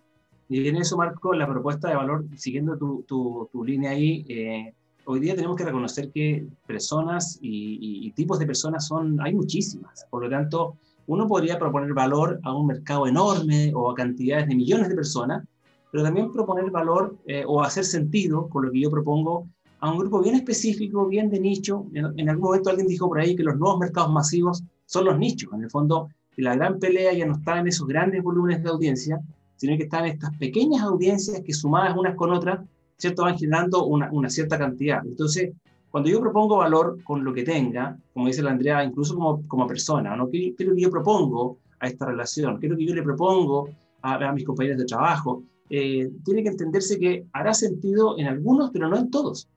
Y 0.47 0.67
en 0.67 0.77
eso, 0.77 0.97
Marco, 0.97 1.33
la 1.33 1.47
propuesta 1.47 1.89
de 1.89 1.95
valor, 1.95 2.25
siguiendo 2.35 2.77
tu, 2.77 3.03
tu, 3.03 3.49
tu 3.51 3.63
línea 3.63 3.91
ahí, 3.91 4.25
eh, 4.29 4.73
hoy 5.05 5.19
día 5.19 5.35
tenemos 5.35 5.57
que 5.57 5.65
reconocer 5.65 6.11
que 6.11 6.47
personas 6.65 7.37
y, 7.41 8.07
y, 8.07 8.11
tipos 8.11 8.39
de 8.39 8.45
personas 8.45 8.87
son, 8.87 9.19
hay 9.21 9.33
muchísimas. 9.33 10.05
Por 10.09 10.23
lo 10.23 10.29
tanto, 10.29 10.77
uno 11.07 11.27
podría 11.27 11.59
proponer 11.59 11.93
valor 11.93 12.39
a 12.43 12.53
un 12.53 12.67
mercado 12.67 13.07
enorme 13.07 13.71
o 13.75 13.89
a 13.89 13.95
cantidades 13.95 14.47
de 14.47 14.55
millones 14.55 14.89
de 14.89 14.95
personas, 14.95 15.43
pero 15.91 16.03
también 16.03 16.31
proponer 16.31 16.69
valor 16.69 17.17
eh, 17.25 17.43
o 17.47 17.61
hacer 17.61 17.83
sentido 17.83 18.47
con 18.47 18.65
lo 18.65 18.71
que 18.71 18.79
yo 18.79 18.91
propongo 18.91 19.47
a 19.79 19.91
un 19.91 19.97
grupo 19.97 20.21
bien 20.21 20.35
específico, 20.35 21.07
bien 21.07 21.29
de 21.29 21.39
nicho. 21.39 21.85
En, 21.93 22.29
algún 22.29 22.45
momento 22.45 22.69
alguien 22.69 22.87
dijo 22.87 23.07
por 23.07 23.19
ahí 23.19 23.35
que 23.35 23.43
los 23.43 23.57
nuevos 23.57 23.79
mercados 23.79 24.11
masivos 24.11 24.63
son 24.85 25.05
los 25.05 25.17
nichos. 25.17 25.51
En 25.53 25.63
el 25.63 25.69
fondo, 25.69 26.09
la 26.37 26.55
gran 26.55 26.79
pelea 26.79 27.13
ya 27.13 27.25
no 27.25 27.33
está 27.33 27.59
en 27.59 27.67
esos 27.67 27.87
grandes 27.87 28.21
volúmenes 28.21 28.63
de 28.63 28.69
audiencia, 28.69 29.19
sino 29.55 29.77
que 29.77 29.83
está 29.83 29.99
en 29.99 30.13
estas 30.13 30.35
pequeñas 30.37 30.83
audiencias 30.83 31.41
que 31.41 31.53
sumadas 31.53 31.95
unas 31.97 32.15
con 32.15 32.31
otras, 32.31 32.59
¿cierto? 32.97 33.23
Van 33.23 33.37
generando 33.37 33.85
una, 33.85 34.11
una 34.11 34.29
cierta 34.29 34.57
cantidad. 34.57 35.01
Entonces, 35.05 35.51
cuando 35.89 36.09
yo 36.09 36.19
propongo 36.19 36.57
valor 36.57 37.01
con 37.03 37.23
lo 37.23 37.33
que 37.33 37.43
tenga, 37.43 37.97
como 38.13 38.27
dice 38.27 38.43
la 38.43 38.51
Andrea, 38.51 38.83
incluso 38.83 39.15
como, 39.15 39.47
como 39.47 39.65
persona, 39.65 40.15
¿no? 40.15 40.29
¿Qué, 40.29 40.53
¿Qué, 40.55 40.63
es 40.63 40.69
lo 40.69 40.75
que 40.75 40.81
yo 40.81 40.91
propongo 40.91 41.57
a 41.79 41.87
esta 41.87 42.05
relación? 42.05 42.59
¿Qué 42.59 42.67
es 42.67 42.71
lo 42.71 42.77
que 42.77 42.85
yo 42.85 42.95
le 42.95 43.03
propongo 43.03 43.69
a, 44.01 44.15
a 44.15 44.33
mis 44.33 44.45
compañeros 44.45 44.79
de 44.79 44.85
trabajo? 44.85 45.43
Eh, 45.69 46.09
tiene 46.25 46.43
que 46.43 46.49
entenderse 46.49 46.99
que 46.99 47.25
hará 47.31 47.53
sentido 47.53 48.17
en 48.17 48.27
algunos, 48.27 48.71
pero 48.71 48.87
no 48.87 48.97
en 48.97 49.09
todos. 49.09 49.47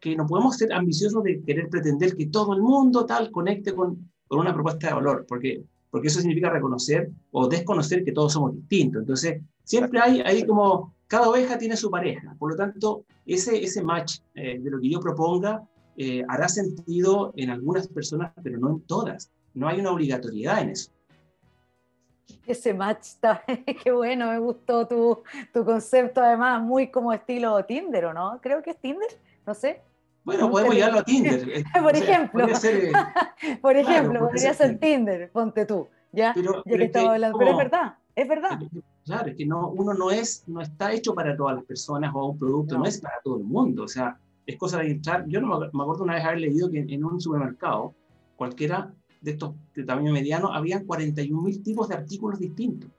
Que 0.00 0.16
no 0.16 0.26
podemos 0.26 0.56
ser 0.56 0.72
ambiciosos 0.72 1.22
de 1.22 1.42
querer 1.42 1.68
pretender 1.68 2.16
que 2.16 2.26
todo 2.26 2.54
el 2.54 2.62
mundo 2.62 3.04
tal 3.04 3.30
conecte 3.30 3.74
con, 3.74 4.10
con 4.26 4.40
una 4.40 4.54
propuesta 4.54 4.88
de 4.88 4.94
valor, 4.94 5.26
porque, 5.28 5.62
porque 5.90 6.08
eso 6.08 6.20
significa 6.20 6.50
reconocer 6.50 7.10
o 7.32 7.46
desconocer 7.46 8.04
que 8.04 8.12
todos 8.12 8.32
somos 8.32 8.54
distintos. 8.54 9.00
Entonces, 9.00 9.42
siempre 9.62 10.00
hay 10.00 10.20
ahí 10.20 10.46
como 10.46 10.94
cada 11.10 11.28
oveja 11.28 11.58
tiene 11.58 11.76
su 11.76 11.90
pareja. 11.90 12.36
Por 12.38 12.52
lo 12.52 12.56
tanto, 12.56 13.04
ese, 13.26 13.62
ese 13.62 13.82
match 13.82 14.20
eh, 14.34 14.60
de 14.60 14.70
lo 14.70 14.80
que 14.80 14.88
yo 14.88 15.00
proponga 15.00 15.62
eh, 15.96 16.22
hará 16.28 16.48
sentido 16.48 17.32
en 17.36 17.50
algunas 17.50 17.88
personas, 17.88 18.32
pero 18.42 18.58
no 18.58 18.70
en 18.70 18.80
todas. 18.82 19.30
No 19.52 19.68
hay 19.68 19.80
una 19.80 19.90
obligatoriedad 19.90 20.62
en 20.62 20.70
eso. 20.70 20.92
Ese 22.46 22.72
match 22.72 23.00
está, 23.02 23.42
qué 23.82 23.90
bueno, 23.90 24.30
me 24.30 24.38
gustó 24.38 24.86
tu, 24.86 25.18
tu, 25.52 25.64
concepto, 25.64 26.22
además, 26.22 26.62
muy 26.62 26.90
como 26.90 27.12
estilo 27.12 27.64
Tinder, 27.64 28.06
¿o 28.06 28.14
no? 28.14 28.38
Creo 28.40 28.62
que 28.62 28.70
es 28.70 28.80
Tinder, 28.80 29.08
no 29.44 29.52
sé. 29.52 29.82
Bueno, 30.24 30.50
podemos 30.50 30.74
llevarlo 30.74 30.98
a 31.00 31.04
Tinder. 31.04 31.48
Eh, 31.48 31.64
por 31.82 31.96
ejemplo, 31.96 32.54
ser, 32.54 32.92
por 33.60 33.76
ejemplo, 33.76 34.20
podría 34.20 34.54
ser 34.54 34.78
Tinder, 34.80 35.30
ponte 35.32 35.64
tú, 35.66 35.88
¿ya? 36.12 36.32
Pero, 36.34 36.62
ya 36.64 36.76
que 36.76 36.84
estaba 36.84 37.14
hablando. 37.14 37.38
pero 37.38 37.50
es 37.52 37.56
verdad, 37.56 37.94
es 38.14 38.28
verdad. 38.28 38.60
Claro, 39.04 39.28
es 39.28 39.36
que 39.36 39.46
no, 39.46 39.68
uno 39.70 39.94
no, 39.94 40.10
es, 40.10 40.44
no 40.46 40.60
está 40.60 40.92
hecho 40.92 41.14
para 41.14 41.36
todas 41.36 41.56
las 41.56 41.64
personas 41.64 42.12
o 42.14 42.26
un 42.26 42.38
producto 42.38 42.78
no. 42.78 42.84
es 42.84 43.00
para 43.00 43.16
todo 43.24 43.38
el 43.38 43.44
mundo, 43.44 43.84
o 43.84 43.88
sea, 43.88 44.18
es 44.46 44.56
cosa 44.56 44.78
de 44.78 44.90
entrar. 44.90 45.26
Yo 45.26 45.40
no 45.40 45.58
me, 45.58 45.82
acuerdo 45.82 46.04
una 46.04 46.14
vez 46.14 46.24
haber 46.24 46.40
leído 46.40 46.70
que 46.70 46.80
en 46.80 47.04
un 47.04 47.20
supermercado, 47.20 47.94
cualquiera 48.36 48.92
de 49.20 49.32
estos 49.32 49.54
de 49.74 49.84
tamaño 49.84 50.12
mediano, 50.12 50.52
habían 50.52 50.86
41.000 50.86 51.62
tipos 51.62 51.88
de 51.88 51.94
artículos 51.94 52.38
distintos. 52.38 52.90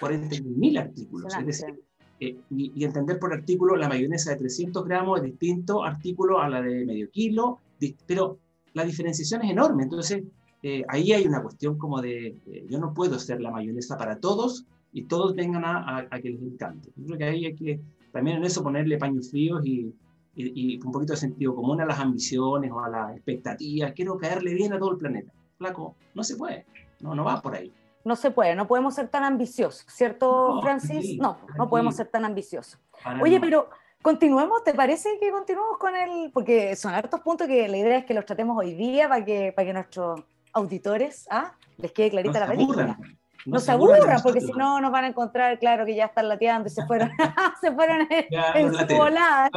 41.000 0.00 0.80
artículos. 0.80 1.34
Es 1.36 1.46
decir, 1.46 1.82
eh, 2.24 2.36
y, 2.50 2.84
entender 2.84 3.18
por 3.18 3.32
artículo, 3.32 3.76
la 3.76 3.88
mayonesa 3.88 4.30
de 4.30 4.36
300 4.36 4.84
gramos 4.84 5.18
es 5.18 5.24
distinto 5.24 5.84
artículo 5.84 6.40
a 6.40 6.48
la 6.48 6.62
de 6.62 6.86
medio 6.86 7.10
kilo, 7.10 7.60
pero 8.06 8.38
la 8.72 8.84
diferenciación 8.84 9.42
es 9.42 9.50
enorme. 9.50 9.82
Entonces, 9.82 10.22
eh, 10.62 10.82
ahí 10.88 11.12
hay 11.12 11.26
una 11.26 11.42
cuestión 11.42 11.76
como 11.76 12.00
de, 12.00 12.36
eh, 12.46 12.66
yo 12.68 12.78
no 12.78 12.94
puedo 12.94 13.16
hacer 13.16 13.40
la 13.40 13.50
mayonesa 13.50 13.98
para 13.98 14.18
todos 14.18 14.64
y 14.92 15.02
todos 15.04 15.34
vengan 15.34 15.64
a, 15.64 16.06
a, 16.10 16.20
que 16.20 16.30
les 16.30 16.40
encante. 16.40 16.90
Yo 16.96 17.06
creo 17.06 17.18
que 17.18 17.24
ahí 17.24 17.46
hay 17.46 17.54
que 17.54 17.80
también 18.12 18.38
en 18.38 18.44
eso 18.44 18.62
ponerle 18.62 18.96
paños 18.96 19.30
fríos 19.30 19.66
y, 19.66 19.92
y, 20.34 20.80
un 20.82 20.92
poquito 20.92 21.12
de 21.12 21.18
sentido 21.18 21.54
común 21.54 21.80
a 21.80 21.84
las 21.86 21.98
ambiciones 21.98 22.70
o 22.72 22.80
a 22.80 22.88
las 22.88 23.16
expectativas. 23.16 23.92
Quiero 23.92 24.16
caerle 24.16 24.54
bien 24.54 24.72
a 24.72 24.78
todo 24.78 24.92
el 24.92 24.98
planeta. 24.98 25.32
Flaco, 25.58 25.96
no 26.14 26.24
se 26.24 26.36
puede, 26.36 26.64
no, 27.00 27.14
no 27.14 27.24
va 27.24 27.42
por 27.42 27.54
ahí. 27.54 27.72
No 28.04 28.16
se 28.16 28.30
puede, 28.30 28.54
no 28.54 28.66
podemos 28.66 28.94
ser 28.94 29.08
tan 29.08 29.24
ambiciosos, 29.24 29.84
¿cierto, 29.88 30.60
Francis? 30.62 31.18
no, 31.18 31.38
no 31.56 31.68
podemos 31.68 31.96
ser 31.96 32.06
tan 32.08 32.24
ambiciosos. 32.24 32.78
Oye, 33.22 33.40
pero 33.40 33.70
continuemos, 34.02 34.62
¿te 34.62 34.74
parece 34.74 35.18
que 35.18 35.30
continuemos 35.30 35.78
con 35.78 35.96
el...? 35.96 36.30
Porque 36.32 36.76
son 36.76 36.92
hartos 36.92 37.20
puntos 37.20 37.46
que 37.46 37.66
la 37.66 37.78
idea 37.78 37.98
es 37.98 38.04
que 38.04 38.12
los 38.12 38.26
tratemos 38.26 38.58
hoy 38.58 38.74
día 38.74 39.08
para 39.08 39.24
que, 39.24 39.52
para 39.56 39.66
que 39.66 39.72
nuestros 39.72 40.20
auditores 40.52 41.26
¿ah? 41.30 41.52
les 41.78 41.92
quede 41.92 42.10
clarita 42.10 42.40
la 42.40 42.46
película. 42.46 42.98
No, 43.46 43.58
se 43.58 43.72
aburran, 43.72 44.22
porque 44.22 44.40
si 44.40 44.52
no 44.52 44.80
nos 44.80 44.90
van 44.90 45.04
a 45.04 45.08
encontrar, 45.08 45.58
claro, 45.58 45.84
que 45.84 45.94
ya 45.94 46.06
están 46.06 46.28
lateando 46.28 46.68
y 46.68 46.70
se 46.70 46.84
fueron, 46.86 47.10
se 47.60 47.72
fueron 47.72 48.06
en, 48.10 48.74
su 48.74 48.96
volada, 48.96 49.50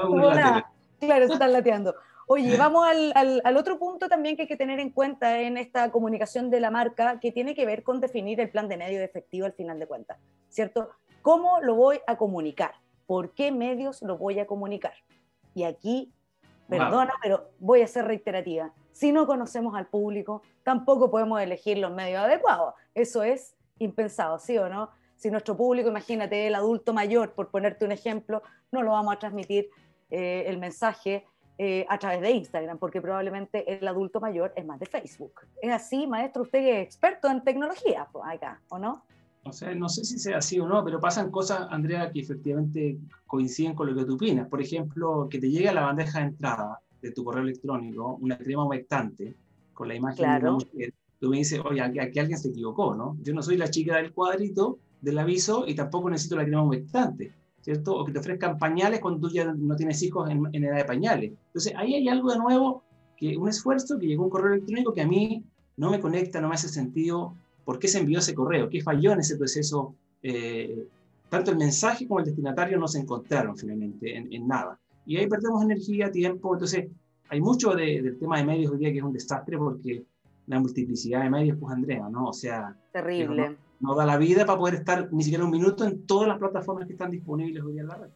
Claro, 0.99 1.27
se 1.27 1.33
están 1.33 1.53
lateando. 1.53 1.95
Oye, 2.29 2.57
vamos 2.57 2.85
al, 2.85 3.11
al, 3.15 3.41
al, 3.43 3.57
otro 3.57 3.79
punto 3.79 4.07
también 4.07 4.35
que 4.35 4.43
hay 4.43 4.47
que 4.47 4.57
tener 4.57 4.79
en 4.79 4.91
cuenta 4.91 5.41
en 5.41 5.57
esta 5.57 5.91
comunicación 5.91 6.49
de 6.49 6.59
la 6.59 6.69
marca, 6.69 7.19
que 7.19 7.31
tiene 7.31 7.55
que 7.55 7.65
ver 7.65 7.83
con 7.83 7.99
definir 7.99 8.39
el 8.39 8.49
plan 8.49 8.67
de 8.67 8.77
medio 8.77 9.01
efectivo 9.01 9.45
al 9.45 9.53
final 9.53 9.79
de 9.79 9.87
cuentas, 9.87 10.17
¿cierto? 10.49 10.89
¿Cómo 11.21 11.59
lo 11.61 11.75
voy 11.75 11.99
a 12.05 12.17
comunicar? 12.17 12.73
¿Por 13.05 13.33
qué 13.33 13.51
medios 13.51 14.01
lo 14.01 14.17
voy 14.17 14.39
a 14.39 14.45
comunicar? 14.45 14.93
Y 15.55 15.63
aquí, 15.63 16.13
perdona, 16.67 17.13
pero 17.23 17.49
voy 17.59 17.81
a 17.81 17.87
ser 17.87 18.05
reiterativa. 18.05 18.73
Si 18.91 19.11
no 19.11 19.25
conocemos 19.25 19.75
al 19.75 19.87
público, 19.87 20.41
tampoco 20.63 21.09
podemos 21.09 21.41
elegir 21.41 21.77
los 21.77 21.91
medios 21.91 22.19
adecuados. 22.19 22.73
Eso 22.93 23.23
es 23.23 23.55
impensado, 23.79 24.37
¿sí 24.39 24.57
o 24.57 24.67
no? 24.69 24.89
Si 25.15 25.31
nuestro 25.31 25.55
público, 25.55 25.89
imagínate, 25.89 26.47
el 26.47 26.55
adulto 26.55 26.93
mayor, 26.93 27.33
por 27.33 27.49
ponerte 27.49 27.85
un 27.85 27.91
ejemplo, 27.91 28.43
no 28.71 28.83
lo 28.83 28.91
vamos 28.91 29.15
a 29.15 29.19
transmitir 29.19 29.69
eh, 30.09 30.43
el 30.47 30.57
mensaje 30.57 31.25
eh, 31.57 31.85
a 31.89 31.97
través 31.97 32.21
de 32.21 32.31
Instagram, 32.31 32.77
porque 32.77 33.01
probablemente 33.01 33.77
el 33.77 33.87
adulto 33.87 34.19
mayor 34.19 34.53
es 34.55 34.65
más 34.65 34.79
de 34.79 34.85
Facebook. 34.85 35.41
¿Es 35.61 35.71
así, 35.71 36.07
maestro? 36.07 36.43
Usted 36.43 36.59
es 36.59 36.85
experto 36.85 37.29
en 37.29 37.43
tecnología, 37.43 38.07
pues, 38.11 38.25
acá, 38.27 38.61
¿o 38.69 38.77
no? 38.77 39.03
O 39.43 39.53
sea, 39.53 39.73
no 39.73 39.87
sé 39.87 40.03
si 40.03 40.19
sea 40.19 40.37
así 40.39 40.59
o 40.59 40.67
no, 40.67 40.83
pero 40.83 40.99
pasan 40.99 41.31
cosas, 41.31 41.67
Andrea, 41.69 42.11
que 42.11 42.19
efectivamente 42.19 42.97
coinciden 43.25 43.75
con 43.75 43.87
lo 43.87 43.95
que 43.95 44.05
tú 44.05 44.15
opinas. 44.15 44.47
Por 44.49 44.61
ejemplo, 44.61 45.27
que 45.29 45.39
te 45.39 45.49
llegue 45.49 45.69
a 45.69 45.73
la 45.73 45.83
bandeja 45.83 46.19
de 46.19 46.25
entrada 46.25 46.79
de 47.01 47.11
tu 47.11 47.23
correo 47.23 47.43
electrónico 47.43 48.17
una 48.19 48.37
crema 48.37 48.65
humectante 48.65 49.35
con 49.73 49.87
la 49.87 49.95
imagen 49.95 50.29
de 50.29 50.39
una 50.39 50.51
mujer 50.51 50.93
tú 51.19 51.29
me 51.29 51.37
dices, 51.37 51.59
oye, 51.63 51.81
aquí, 51.81 52.19
alguien 52.19 52.37
se 52.37 52.49
equivocó, 52.49 52.95
¿no? 52.95 53.17
Yo 53.21 53.33
no 53.33 53.41
soy 53.41 53.57
la 53.57 53.69
chica 53.69 53.97
del 53.97 54.13
cuadrito 54.13 54.79
del 55.01 55.17
aviso 55.19 55.65
y 55.67 55.75
tampoco 55.75 56.09
necesito 56.09 56.35
la 56.35 56.43
crema 56.43 56.63
humectante, 56.63 57.33
¿cierto? 57.67 57.97
O 57.97 58.05
que 58.05 58.13
te 58.13 58.19
ofrezcan 58.19 58.57
pañales 58.57 59.01
cuando 59.01 59.27
tú 59.27 59.33
ya 59.33 59.43
no 59.43 59.75
tienes 59.75 60.01
hijos 60.01 60.29
en, 60.29 60.63
edad 60.63 60.77
de 60.77 60.85
pañales. 60.85 61.33
Entonces, 61.47 61.73
ahí 61.75 61.95
hay 61.95 62.07
algo 62.07 62.31
de 62.31 62.37
nuevo, 62.37 62.81
que 63.17 63.35
un 63.35 63.49
esfuerzo, 63.49 63.99
que 63.99 64.07
llegó 64.07 64.23
un 64.23 64.29
correo 64.29 64.53
electrónico 64.53 64.93
que 64.93 65.01
a 65.01 65.07
mí 65.07 65.43
no 65.75 65.91
me 65.91 65.99
conecta, 65.99 66.39
no 66.39 66.47
me 66.47 66.55
hace 66.55 66.69
sentido. 66.69 67.35
¿Por 67.65 67.77
qué 67.77 67.89
se 67.89 67.99
envió 67.99 68.19
ese 68.19 68.33
correo? 68.33 68.69
¿Qué 68.69 68.81
falló 68.81 69.11
en 69.11 69.19
ese 69.19 69.35
proceso? 69.35 69.95
Eh, 70.23 70.87
tanto 71.27 71.51
el 71.51 71.57
mensaje 71.57 72.07
como 72.07 72.21
el 72.21 72.27
destinatario 72.27 72.79
no 72.79 72.87
se 72.87 72.99
encontraron 72.99 73.57
finalmente 73.57 74.15
en, 74.15 74.31
en 74.31 74.47
nada. 74.47 74.79
Y 75.05 75.17
ahí 75.17 75.27
perdemos 75.27 75.61
energía, 75.61 76.09
tiempo. 76.09 76.53
Entonces, 76.53 76.87
hay 77.27 77.41
mucho 77.41 77.71
de, 77.71 78.01
del 78.01 78.17
tema 78.17 78.37
de 78.37 78.45
medios 78.45 78.71
hoy 78.71 78.77
día 78.77 78.93
que 78.93 78.99
es 78.99 79.03
un 79.03 79.11
desastre 79.11 79.57
porque 79.57 80.05
la 80.45 80.57
multiplicidad 80.61 81.21
de 81.21 81.29
medios, 81.29 81.57
pues 81.59 81.73
Andrea, 81.73 82.07
¿no? 82.09 82.27
O 82.27 82.33
sea, 82.33 82.73
terrible. 82.93 83.57
No, 83.79 83.95
da 83.95 84.05
la 84.05 84.17
vida 84.17 84.45
para 84.45 84.57
poder 84.57 84.75
estar 84.75 85.11
ni 85.11 85.23
siquiera 85.23 85.45
un 85.45 85.51
minuto 85.51 85.85
en 85.85 86.05
todas 86.05 86.27
las 86.27 86.37
plataformas 86.37 86.87
que 86.87 86.93
están 86.93 87.11
disponibles 87.11 87.63
hoy 87.63 87.79
en 87.79 87.87
la 87.87 87.95
red. 87.95 88.09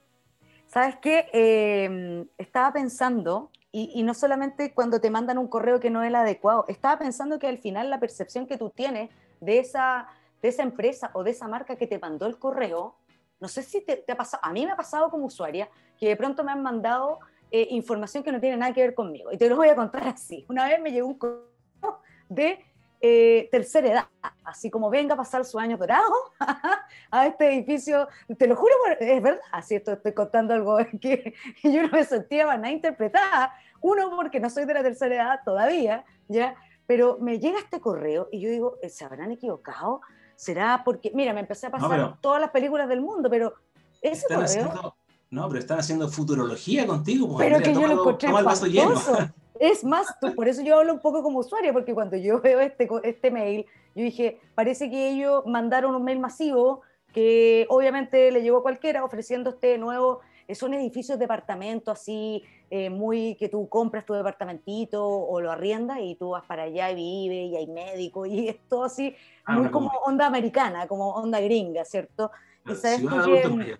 ¿Sabes 0.67 0.95
qué? 1.01 1.27
Eh, 1.33 2.25
estaba 2.37 2.71
pensando, 2.73 3.51
y, 3.71 3.91
y, 3.93 4.03
no 4.03 4.13
solamente 4.13 4.73
cuando 4.73 5.01
te 5.01 5.09
mandan 5.09 5.37
un 5.37 5.47
correo 5.47 5.79
que 5.79 5.89
no 5.89 6.01
es 6.01 6.07
el 6.07 6.15
adecuado, 6.15 6.65
estaba 6.67 6.97
pensando 6.97 7.39
que 7.39 7.47
al 7.47 7.57
final 7.57 7.89
la 7.89 7.99
percepción 7.99 8.47
que 8.47 8.57
tú 8.57 8.69
tienes 8.69 9.09
de 9.39 9.59
esa, 9.59 10.07
de 10.41 10.49
esa 10.49 10.63
empresa 10.63 11.11
o 11.13 11.23
de 11.23 11.31
esa 11.31 11.47
marca 11.47 11.75
que 11.75 11.87
te 11.87 11.99
mandó 11.99 12.25
el 12.25 12.37
correo, 12.37 12.95
no 13.39 13.47
sé 13.47 13.63
si 13.63 13.81
te, 13.81 13.97
te 13.97 14.11
ha 14.11 14.17
pasado, 14.17 14.41
a 14.43 14.53
mí 14.53 14.65
me 14.65 14.71
ha 14.71 14.77
pasado 14.77 15.09
como 15.09 15.25
usuaria, 15.25 15.69
que 15.99 16.07
de 16.07 16.15
pronto 16.15 16.43
me 16.43 16.51
han 16.51 16.63
mandado 16.63 17.19
eh, 17.53 17.67
información 17.71 18.23
que 18.23 18.31
no 18.31 18.39
tiene 18.39 18.55
nada 18.55 18.73
que 18.73 18.81
ver 18.81 18.95
conmigo. 18.95 19.31
Y 19.31 19.37
te 19.37 19.49
lo 19.49 19.57
voy 19.57 19.67
a 19.67 19.75
contar 19.75 20.07
así. 20.07 20.45
Una 20.47 20.67
vez 20.67 20.81
me 20.81 20.91
llegó 20.91 21.07
un 21.07 21.17
correo 21.17 21.99
de 22.29 22.63
eh, 23.01 23.49
tercera 23.51 23.87
edad, 23.87 24.05
así 24.43 24.69
como 24.69 24.89
venga 24.89 25.15
a 25.15 25.17
pasar 25.17 25.43
su 25.43 25.57
año 25.57 25.77
dorado 25.77 26.13
a 27.11 27.27
este 27.27 27.53
edificio, 27.53 28.07
te 28.37 28.47
lo 28.47 28.55
juro, 28.55 28.73
es 28.99 29.21
verdad, 29.21 29.41
así 29.51 29.75
esto 29.75 29.93
estoy 29.93 30.13
contando 30.13 30.53
algo 30.53 30.77
que 31.01 31.33
yo 31.63 31.83
no 31.83 31.89
me 31.89 32.03
sentía 32.03 32.45
para 32.45 32.57
nada 32.57 32.71
interpretada, 32.71 33.53
uno 33.81 34.15
porque 34.15 34.39
no 34.39 34.49
soy 34.49 34.65
de 34.65 34.73
la 34.75 34.83
tercera 34.83 35.15
edad 35.15 35.39
todavía, 35.43 36.05
¿ya? 36.27 36.55
pero 36.91 37.17
me 37.21 37.39
llega 37.39 37.57
este 37.57 37.79
correo 37.79 38.27
y 38.33 38.41
yo 38.41 38.49
digo, 38.49 38.77
eh, 38.81 38.89
¿se 38.89 39.05
habrán 39.05 39.31
equivocado? 39.31 40.01
¿Será 40.35 40.81
porque, 40.83 41.11
mira, 41.15 41.33
me 41.33 41.39
empecé 41.39 41.67
a 41.67 41.71
pasar 41.71 42.17
todas 42.19 42.41
las 42.41 42.51
películas 42.51 42.89
del 42.89 42.99
mundo, 42.99 43.29
pero 43.29 43.53
ese 44.01 44.27
correo 44.27 44.95
No, 45.29 45.47
pero 45.47 45.59
están 45.59 45.79
haciendo 45.79 46.09
futurología 46.09 46.85
contigo. 46.85 47.29
Pues, 47.29 47.47
pero 47.47 47.63
que 47.63 47.73
yo 47.73 47.87
lo 47.87 47.93
encontré 47.93 48.29
Es 49.61 49.83
más, 49.83 50.07
por 50.35 50.47
eso 50.47 50.63
yo 50.63 50.79
hablo 50.79 50.91
un 50.91 50.99
poco 50.99 51.21
como 51.21 51.39
usuaria, 51.39 51.71
porque 51.71 51.93
cuando 51.93 52.17
yo 52.17 52.41
veo 52.41 52.59
este, 52.59 52.89
este 53.03 53.29
mail, 53.29 53.67
yo 53.93 54.03
dije, 54.03 54.41
parece 54.55 54.89
que 54.89 55.09
ellos 55.11 55.45
mandaron 55.45 55.93
un 55.93 56.03
mail 56.03 56.19
masivo 56.19 56.81
que 57.13 57.67
obviamente 57.69 58.31
le 58.31 58.41
llegó 58.41 58.57
a 58.57 58.61
cualquiera 58.63 59.03
ofreciendo 59.03 59.51
este 59.51 59.77
nuevo, 59.77 60.21
son 60.55 60.73
edificios 60.73 61.19
de 61.19 61.25
departamento 61.25 61.91
así, 61.91 62.43
eh, 62.69 62.89
muy 62.89 63.35
que 63.35 63.49
tú 63.49 63.69
compras 63.69 64.05
tu 64.05 64.13
departamentito 64.13 65.05
o 65.05 65.39
lo 65.39 65.51
arriendas 65.51 65.99
y 66.01 66.15
tú 66.15 66.29
vas 66.29 66.43
para 66.45 66.63
allá 66.63 66.89
y 66.91 66.95
vives 66.95 67.51
y 67.51 67.55
hay 67.55 67.67
médico 67.67 68.25
y 68.25 68.49
es 68.49 68.57
todo 68.67 68.85
así, 68.85 69.15
ah, 69.45 69.57
muy 69.57 69.69
como 69.69 69.89
onda 70.05 70.25
americana, 70.25 70.87
como 70.87 71.11
onda 71.11 71.39
gringa, 71.39 71.85
¿cierto? 71.85 72.31
Y 72.65 72.75
sabes 72.75 73.01
que, 73.01 73.77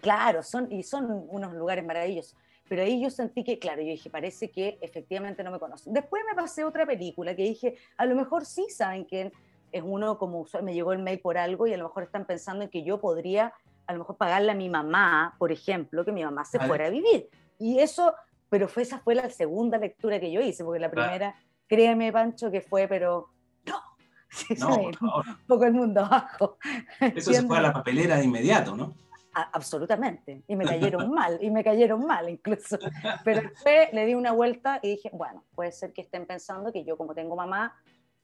claro, 0.00 0.42
son, 0.42 0.70
y 0.70 0.82
son 0.82 1.26
unos 1.28 1.52
lugares 1.54 1.84
maravillosos. 1.84 2.36
Pero 2.68 2.82
ahí 2.82 3.02
yo 3.02 3.10
sentí 3.10 3.44
que, 3.44 3.58
claro, 3.58 3.80
yo 3.82 3.88
dije, 3.88 4.10
parece 4.10 4.50
que 4.50 4.78
efectivamente 4.80 5.42
no 5.42 5.50
me 5.50 5.58
conocen. 5.58 5.92
Después 5.92 6.22
me 6.28 6.34
pasé 6.34 6.64
otra 6.64 6.86
película 6.86 7.34
que 7.34 7.42
dije, 7.42 7.76
a 7.96 8.06
lo 8.06 8.14
mejor 8.14 8.44
sí 8.44 8.66
saben 8.68 9.04
quién 9.04 9.32
es 9.72 9.82
uno 9.84 10.18
como 10.18 10.46
me 10.62 10.74
llegó 10.74 10.92
el 10.92 11.00
mail 11.00 11.20
por 11.20 11.36
algo 11.36 11.66
y 11.66 11.74
a 11.74 11.76
lo 11.76 11.84
mejor 11.84 12.02
están 12.04 12.24
pensando 12.24 12.64
en 12.64 12.70
que 12.70 12.82
yo 12.82 13.00
podría 13.00 13.52
a 13.88 13.94
lo 13.94 14.00
mejor 14.00 14.16
pagarle 14.18 14.52
a 14.52 14.54
mi 14.54 14.68
mamá, 14.68 15.34
por 15.38 15.50
ejemplo, 15.50 16.04
que 16.04 16.12
mi 16.12 16.22
mamá 16.22 16.44
se 16.44 16.60
fuera 16.60 16.86
a 16.86 16.90
vivir. 16.90 17.28
Y 17.58 17.78
eso, 17.78 18.14
pero 18.50 18.68
fue, 18.68 18.82
esa 18.82 18.98
fue 18.98 19.14
la 19.14 19.30
segunda 19.30 19.78
lectura 19.78 20.20
que 20.20 20.30
yo 20.30 20.42
hice, 20.42 20.62
porque 20.62 20.78
la 20.78 20.90
primera, 20.90 21.34
créeme, 21.66 22.12
Pancho, 22.12 22.50
que 22.50 22.60
fue, 22.60 22.86
pero 22.86 23.30
no. 23.64 23.80
no, 24.58 24.76
un 24.76 25.46
poco 25.46 25.64
el 25.64 25.72
mundo 25.72 26.02
abajo. 26.02 26.58
Eso 27.00 27.32
se 27.32 27.42
fue 27.44 27.56
a 27.56 27.62
la 27.62 27.72
papelera 27.72 28.18
de 28.18 28.24
inmediato, 28.24 28.76
¿no? 28.76 28.94
Absolutamente. 29.42 30.42
Y 30.46 30.56
me 30.56 30.64
cayeron 30.64 31.10
mal, 31.14 31.38
y 31.40 31.50
me 31.50 31.64
cayeron 31.64 32.06
mal 32.06 32.28
incluso. 32.28 32.78
Pero 33.24 33.42
después 33.42 33.92
le 33.92 34.06
di 34.06 34.14
una 34.14 34.32
vuelta 34.32 34.80
y 34.82 34.90
dije, 34.90 35.10
bueno, 35.12 35.44
puede 35.54 35.72
ser 35.72 35.92
que 35.92 36.02
estén 36.02 36.26
pensando 36.26 36.72
que 36.72 36.84
yo 36.84 36.96
como 36.96 37.14
tengo 37.14 37.36
mamá 37.36 37.76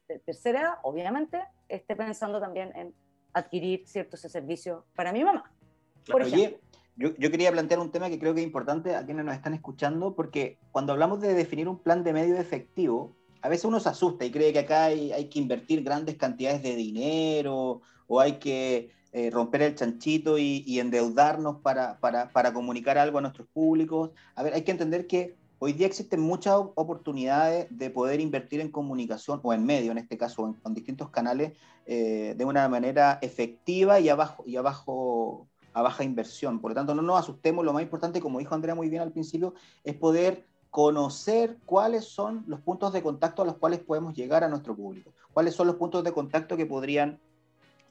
de 0.08 0.18
tercera 0.18 0.60
edad, 0.60 0.74
obviamente, 0.82 1.42
esté 1.68 1.96
pensando 1.96 2.40
también 2.40 2.72
en 2.76 2.94
adquirir 3.32 3.86
ciertos 3.86 4.20
servicios 4.20 4.84
para 4.94 5.12
mi 5.12 5.24
mamá. 5.24 5.50
Por 6.06 6.22
Oye, 6.22 6.60
yo, 6.96 7.14
yo, 7.16 7.30
quería 7.30 7.50
plantear 7.50 7.80
un 7.80 7.90
tema 7.90 8.08
que 8.08 8.18
creo 8.18 8.34
que 8.34 8.40
es 8.40 8.46
importante 8.46 8.94
a 8.94 9.04
quienes 9.04 9.24
nos 9.24 9.34
están 9.34 9.54
escuchando, 9.54 10.14
porque 10.14 10.58
cuando 10.70 10.92
hablamos 10.92 11.20
de 11.20 11.34
definir 11.34 11.68
un 11.68 11.78
plan 11.78 12.04
de 12.04 12.12
medio 12.12 12.36
efectivo, 12.36 13.16
a 13.44 13.48
veces 13.48 13.64
uno 13.64 13.80
se 13.80 13.88
asusta 13.88 14.24
y 14.24 14.30
cree 14.30 14.52
que 14.52 14.60
acá 14.60 14.84
hay, 14.84 15.12
hay 15.12 15.28
que 15.28 15.38
invertir 15.38 15.82
grandes 15.82 16.16
cantidades 16.16 16.62
de 16.62 16.76
dinero 16.76 17.82
o 18.06 18.20
hay 18.20 18.38
que 18.38 18.90
eh, 19.16 19.30
romper 19.30 19.62
el 19.62 19.76
chanchito 19.76 20.38
y, 20.38 20.80
endeudarnos 20.80 21.58
para, 21.60 22.00
comunicar 22.52 22.98
algo 22.98 23.18
a 23.18 23.20
nuestros 23.20 23.46
públicos. 23.46 24.10
A 24.34 24.42
ver, 24.42 24.54
hay 24.54 24.62
que 24.62 24.72
entender 24.72 25.06
que 25.06 25.36
hoy 25.60 25.72
día 25.72 25.86
existen 25.86 26.18
muchas 26.18 26.56
oportunidades 26.56 27.68
de 27.70 27.90
poder 27.90 28.18
invertir 28.20 28.60
en 28.60 28.72
comunicación 28.72 29.38
o 29.44 29.54
en 29.54 29.64
medio, 29.64 29.92
en 29.92 29.98
este 29.98 30.18
caso, 30.18 30.48
en, 30.48 30.54
con 30.54 30.74
distintos 30.74 31.10
canales, 31.10 31.52
eh, 31.86 32.34
de 32.36 32.44
una 32.44 32.68
manera 32.68 33.20
efectiva 33.22 34.00
y, 34.00 34.08
abajo, 34.08 34.42
y 34.48 34.56
abajo, 34.56 35.46
a 35.74 35.82
baja 35.82 36.02
inversión. 36.02 36.58
Por 36.58 36.72
lo 36.72 36.74
tanto, 36.74 36.92
no 36.92 37.02
nos 37.02 37.20
asustemos. 37.20 37.64
Lo 37.64 37.72
más 37.72 37.84
importante, 37.84 38.20
como 38.20 38.40
dijo 38.40 38.56
Andrea 38.56 38.74
muy 38.74 38.88
bien 38.88 39.02
al 39.02 39.12
principio, 39.12 39.54
es 39.84 39.94
poder 39.94 40.44
conocer 40.70 41.58
cuáles 41.66 42.04
son 42.04 42.42
los 42.48 42.60
puntos 42.62 42.92
de 42.92 43.00
contacto 43.00 43.42
a 43.42 43.44
los 43.44 43.58
cuales 43.58 43.78
podemos 43.78 44.12
llegar 44.12 44.42
a 44.42 44.48
nuestro 44.48 44.74
público, 44.74 45.12
cuáles 45.32 45.54
son 45.54 45.68
los 45.68 45.76
puntos 45.76 46.02
de 46.02 46.10
contacto 46.10 46.56
que 46.56 46.66
podrían 46.66 47.20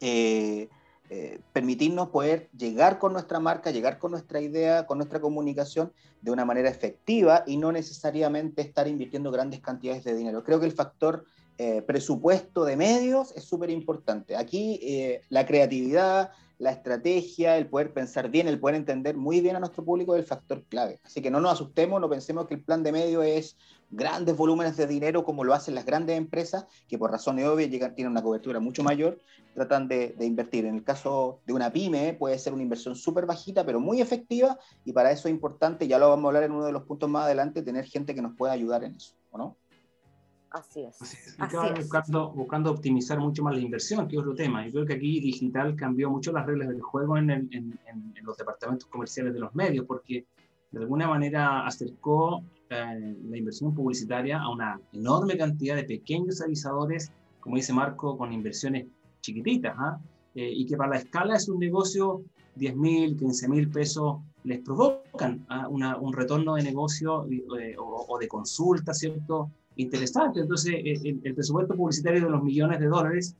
eh, 0.01 0.67
eh, 1.09 1.39
permitirnos 1.51 2.09
poder 2.09 2.49
llegar 2.57 2.97
con 2.97 3.13
nuestra 3.13 3.39
marca, 3.39 3.71
llegar 3.71 3.99
con 3.99 4.11
nuestra 4.11 4.39
idea, 4.39 4.85
con 4.85 4.97
nuestra 4.97 5.19
comunicación 5.19 5.91
de 6.21 6.31
una 6.31 6.45
manera 6.45 6.69
efectiva 6.69 7.43
y 7.45 7.57
no 7.57 7.71
necesariamente 7.71 8.61
estar 8.61 8.87
invirtiendo 8.87 9.29
grandes 9.29 9.59
cantidades 9.59 10.03
de 10.03 10.15
dinero. 10.15 10.43
Creo 10.43 10.59
que 10.59 10.65
el 10.65 10.71
factor 10.71 11.25
eh, 11.57 11.83
presupuesto 11.83 12.65
de 12.65 12.77
medios 12.77 13.31
es 13.35 13.43
súper 13.43 13.69
importante. 13.69 14.35
Aquí 14.35 14.79
eh, 14.81 15.21
la 15.29 15.45
creatividad, 15.45 16.31
la 16.57 16.71
estrategia, 16.71 17.57
el 17.57 17.67
poder 17.67 17.93
pensar 17.93 18.29
bien, 18.29 18.47
el 18.47 18.59
poder 18.59 18.75
entender 18.75 19.15
muy 19.17 19.39
bien 19.41 19.55
a 19.55 19.59
nuestro 19.59 19.83
público 19.85 20.15
es 20.15 20.21
el 20.21 20.25
factor 20.25 20.63
clave. 20.63 20.99
Así 21.03 21.21
que 21.21 21.29
no 21.29 21.39
nos 21.39 21.53
asustemos, 21.53 22.01
no 22.01 22.09
pensemos 22.09 22.47
que 22.47 22.55
el 22.55 22.63
plan 22.63 22.81
de 22.81 22.91
medio 22.91 23.21
es 23.21 23.55
grandes 23.95 24.35
volúmenes 24.35 24.75
de 24.75 24.87
dinero 24.87 25.23
como 25.23 25.43
lo 25.43 25.53
hacen 25.53 25.75
las 25.75 25.85
grandes 25.85 26.17
empresas, 26.17 26.65
que 26.87 26.97
por 26.97 27.11
razones 27.11 27.45
obvias 27.45 27.69
llegan, 27.69 27.95
tienen 27.95 28.11
una 28.11 28.21
cobertura 28.21 28.59
mucho 28.59 28.83
mayor, 28.83 29.19
tratan 29.53 29.87
de, 29.87 30.15
invertir. 30.19 30.65
En 30.65 30.75
el 30.75 30.83
caso 30.83 31.39
de 31.45 31.53
una 31.53 31.71
pyme 31.71 32.13
puede 32.13 32.39
ser 32.39 32.53
una 32.53 32.63
inversión 32.63 32.95
súper 32.95 33.25
bajita, 33.25 33.65
pero 33.65 33.79
muy 33.79 34.01
efectiva, 34.01 34.57
y 34.83 34.93
para 34.93 35.11
eso 35.11 35.27
es 35.27 35.33
importante, 35.33 35.87
ya 35.87 35.99
lo 35.99 36.09
vamos 36.09 36.25
a 36.25 36.27
hablar 36.29 36.43
en 36.43 36.51
uno 36.51 36.65
de 36.65 36.71
los 36.71 36.83
puntos 36.83 37.09
más 37.09 37.25
adelante, 37.25 37.61
tener 37.61 37.85
gente 37.85 38.15
que 38.15 38.21
nos 38.21 38.35
pueda 38.35 38.53
ayudar 38.53 38.83
en 38.83 38.95
eso, 38.95 39.15
¿o 39.31 39.37
no? 39.37 39.57
Así 40.53 40.83
es. 40.83 41.01
Así 41.39 41.57
Buscando, 41.77 42.31
buscando, 42.31 42.71
optimizar 42.71 43.19
mucho 43.19 43.41
más 43.41 43.55
la 43.55 43.61
inversión, 43.61 44.07
que 44.07 44.15
es 44.15 44.21
otro 44.21 44.35
tema. 44.35 44.63
Yo 44.67 44.73
creo 44.73 44.85
que 44.85 44.93
aquí 44.93 45.19
digital 45.19 45.75
cambió 45.75 46.11
mucho 46.11 46.31
las 46.31 46.45
reglas 46.45 46.67
del 46.67 46.79
juego 46.79 47.17
en, 47.17 47.31
en, 47.31 47.79
los 48.21 48.37
departamentos 48.37 48.87
comerciales 48.87 49.33
de 49.33 49.39
los 49.39 49.53
medios, 49.55 49.85
porque 49.87 50.27
de 50.69 50.79
alguna 50.79 51.07
manera 51.07 51.65
acercó 51.65 52.43
la 52.73 53.37
inversión 53.37 53.73
publicitaria 53.73 54.41
a 54.41 54.49
una 54.49 54.79
enorme 54.91 55.37
cantidad 55.37 55.75
de 55.75 55.83
pequeños 55.83 56.41
avisadores, 56.41 57.11
como 57.39 57.55
dice 57.55 57.73
Marco, 57.73 58.17
con 58.17 58.31
inversiones 58.33 58.87
chiquititas, 59.21 59.75
¿ah? 59.77 59.99
eh, 60.35 60.51
y 60.53 60.65
que 60.65 60.77
para 60.77 60.91
la 60.91 60.97
escala 60.97 61.35
es 61.35 61.47
un 61.49 61.59
negocio, 61.59 62.23
10 62.55 62.75
mil, 62.75 63.17
15 63.17 63.47
mil 63.49 63.69
pesos 63.69 64.17
les 64.43 64.59
provocan 64.59 65.45
¿ah? 65.49 65.67
un 65.69 66.13
retorno 66.13 66.55
de 66.55 66.63
negocio 66.63 67.25
eh, 67.31 67.75
o, 67.77 68.05
o, 68.09 68.17
de 68.19 68.27
consulta, 68.27 68.93
¿cierto? 68.93 69.49
interesante. 69.75 70.41
Entonces, 70.41 70.73
eh, 70.73 71.19
el, 71.23 71.33
presupuesto 71.33 71.75
publicitario 71.75 72.23
de 72.25 72.29
los 72.29 72.43
millones 72.43 72.79
de 72.79 72.87
dólares, 72.87 73.35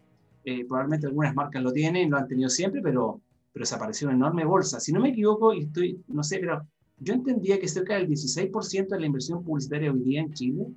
eh, 0.46 0.66
probablemente 0.66 1.08
algunas 1.08 1.36
marcas 1.36 1.62
lo 1.64 1.72
tienen, 1.72 2.10
lo 2.10 2.18
han 2.18 2.28
tenido 2.28 2.50
siempre, 2.50 2.82
pero, 2.82 3.22
pero 3.52 3.64
desapareció 3.64 4.08
una 4.08 4.18
enorme 4.18 4.46
bolsa. 4.46 4.80
Si 4.80 4.92
no 4.92 5.00
me 5.00 5.10
equivoco, 5.10 5.54
y 5.54 5.64
estoy, 5.64 6.02
no 6.08 6.24
sé, 6.24 6.40
pero 6.40 6.66
yo 7.00 7.14
entendía 7.14 7.60
que 7.60 7.68
cerca 7.68 7.96
del 7.96 8.08
16% 8.08 8.88
de 8.88 9.00
la 9.00 9.06
inversión 9.06 9.44
publicitaria 9.44 9.92
hoy 9.92 10.00
día 10.00 10.22
en 10.22 10.34
Chile 10.34 10.68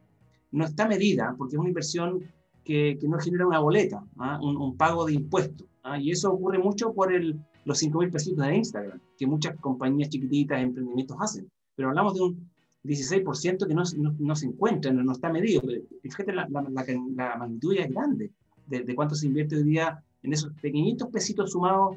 no 0.53 0.65
está 0.65 0.89
medida, 0.89 1.35
porque 1.37 1.57
es 1.57 1.61
una 1.61 1.69
inversión 1.69 2.25
que, 2.65 2.99
no 3.03 3.19
genera 3.19 3.47
una 3.47 3.61
boleta, 3.61 4.05
¿ah? 4.19 4.41
un, 4.43 4.77
pago 4.77 5.07
de 5.07 5.15
impuestos. 5.15 5.67
¿ah? 5.83 5.99
Y 5.99 6.11
eso 6.11 6.33
ocurre 6.33 6.59
mucho 6.59 6.93
por 6.93 7.13
el, 7.13 7.39
los 7.65 7.79
5 7.79 7.99
mil 7.99 8.11
pesitos 8.11 8.45
de 8.45 8.57
Instagram, 8.57 9.01
que 9.17 9.27
muchas 9.27 9.57
compañías 9.61 10.09
chiquititas, 10.09 10.61
emprendimientos 10.61 11.17
hacen. 11.21 11.49
Pero 11.75 11.91
hablamos 11.91 12.15
de 12.15 12.23
un 12.23 12.51
16% 12.85 13.67
que 13.67 13.75
no, 13.75 13.83
no, 14.19 14.37
se 14.37 14.47
encuentra, 14.47 14.93
no, 14.93 15.13
está 15.13 15.31
medido. 15.31 15.63
Fíjate, 16.03 16.33
la, 16.33 16.49
magnitud 16.49 17.75
es 17.77 17.91
grande 17.91 18.33
de, 18.67 18.95
cuánto 18.95 19.15
se 19.15 19.27
invierte 19.27 19.57
hoy 19.57 19.65
día 19.65 20.03
en 20.23 20.33
esos 20.33 20.53
pequeñitos 20.61 21.09
pesitos 21.09 21.53
sumados 21.53 21.97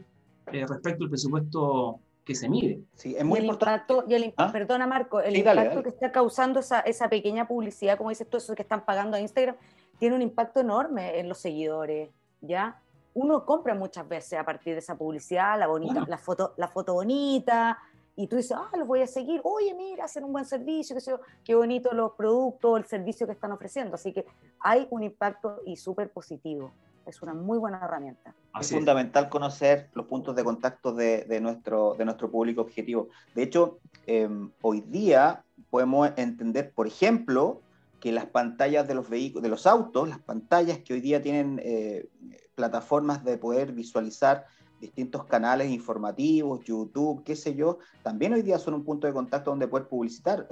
eh, 0.52 0.66
respecto 0.68 1.04
al 1.04 1.10
presupuesto 1.10 2.00
que 2.30 2.36
se 2.36 2.48
mide. 2.48 2.84
Sí, 2.94 3.16
es 3.18 3.26
muy 3.26 3.40
importante. 3.40 3.92
y 4.08 4.14
el, 4.14 4.34
¿Ah? 4.38 4.52
Perdona, 4.52 4.86
Marco, 4.86 5.20
el 5.20 5.36
impacto 5.36 5.82
que 5.82 5.90
está 5.90 6.12
causando 6.12 6.60
esa, 6.60 6.82
esa, 6.82 7.10
pequeña 7.10 7.48
publicidad, 7.48 7.98
como 7.98 8.12
dices 8.12 8.30
tú, 8.30 8.38
eso 8.38 8.54
que 8.54 8.62
están 8.62 8.86
pagando 8.86 9.18
a 9.18 9.20
Instagram, 9.20 9.56
tiene 9.98 10.16
un 10.16 10.22
impacto 10.22 10.60
enorme 10.60 11.20
en 11.20 11.28
los 11.28 11.40
seguidores, 11.40 12.12
¿ya? 12.42 12.80
Uno 13.16 13.48
compra 13.48 13.74
muchas 13.74 14.08
veces 14.08 14.38
a 14.38 14.44
partir 14.44 14.74
de 14.74 14.80
esa 14.80 14.96
publicidad, 14.96 15.58
la 15.58 15.66
bonita, 15.66 16.06
la 16.08 16.20
foto, 16.20 16.54
la 16.58 16.68
foto 16.68 16.94
bonita, 16.94 17.80
y 18.16 18.28
tú 18.28 18.36
dices, 18.36 18.56
ah, 18.56 18.70
los 18.78 18.88
voy 18.88 19.02
a 19.02 19.08
seguir, 19.08 19.42
oye, 19.44 19.74
mira, 19.74 20.06
hacen 20.06 20.24
un 20.24 20.32
buen 20.32 20.46
servicio, 20.46 20.96
qué, 20.96 21.02
sé 21.02 21.16
qué 21.44 21.56
bonito 21.56 21.92
los 21.94 22.12
productos, 22.12 22.78
el 22.78 22.86
servicio 22.86 23.26
que 23.26 23.34
están 23.34 23.52
ofreciendo. 23.54 23.96
Así 23.96 24.14
que 24.14 24.28
hay 24.60 24.88
un 24.92 25.02
impacto 25.02 25.64
y 25.66 25.78
súper 25.78 26.12
positivo. 26.12 26.72
Es 27.10 27.24
una 27.24 27.34
muy 27.34 27.58
buena 27.58 27.80
herramienta. 27.84 28.36
es 28.60 28.72
fundamental 28.72 29.30
conocer 29.30 29.90
los 29.94 30.06
puntos 30.06 30.36
de 30.36 30.44
contacto 30.44 30.94
de, 30.94 31.26
de, 31.26 31.42
nuestro, 31.42 31.96
de 31.98 32.06
nuestro 32.06 32.30
público 32.30 32.62
objetivo. 32.62 33.10
De 33.34 33.42
hecho, 33.42 33.80
em, 34.06 34.52
hoy 34.62 34.82
día 34.82 35.44
podemos 35.72 36.12
entender, 36.18 36.72
por 36.72 36.86
ejemplo, 36.86 37.62
que 38.00 38.12
las 38.12 38.28
pantallas 38.28 38.88
de 38.88 38.94
los 38.94 39.10
vehículos, 39.10 39.42
de 39.42 39.50
los 39.50 39.66
autos, 39.66 40.08
las 40.08 40.20
pantallas 40.20 40.78
que 40.80 40.94
hoy 40.94 41.02
día 41.02 41.20
tienen 41.20 41.60
eh, 41.64 42.08
plataformas 42.54 43.24
de 43.24 43.40
poder 43.40 43.72
visualizar 43.72 44.46
distintos 44.80 45.26
canales 45.26 45.72
informativos, 45.72 46.64
YouTube, 46.64 47.24
qué 47.24 47.36
sé 47.36 47.56
yo, 47.56 47.80
también 48.04 48.34
hoy 48.34 48.44
día 48.44 48.60
son 48.60 48.76
un 48.76 48.84
punto 48.84 49.08
de 49.08 49.14
contacto 49.14 49.50
donde 49.50 49.68
poder 49.68 49.88
publicitar. 49.88 50.48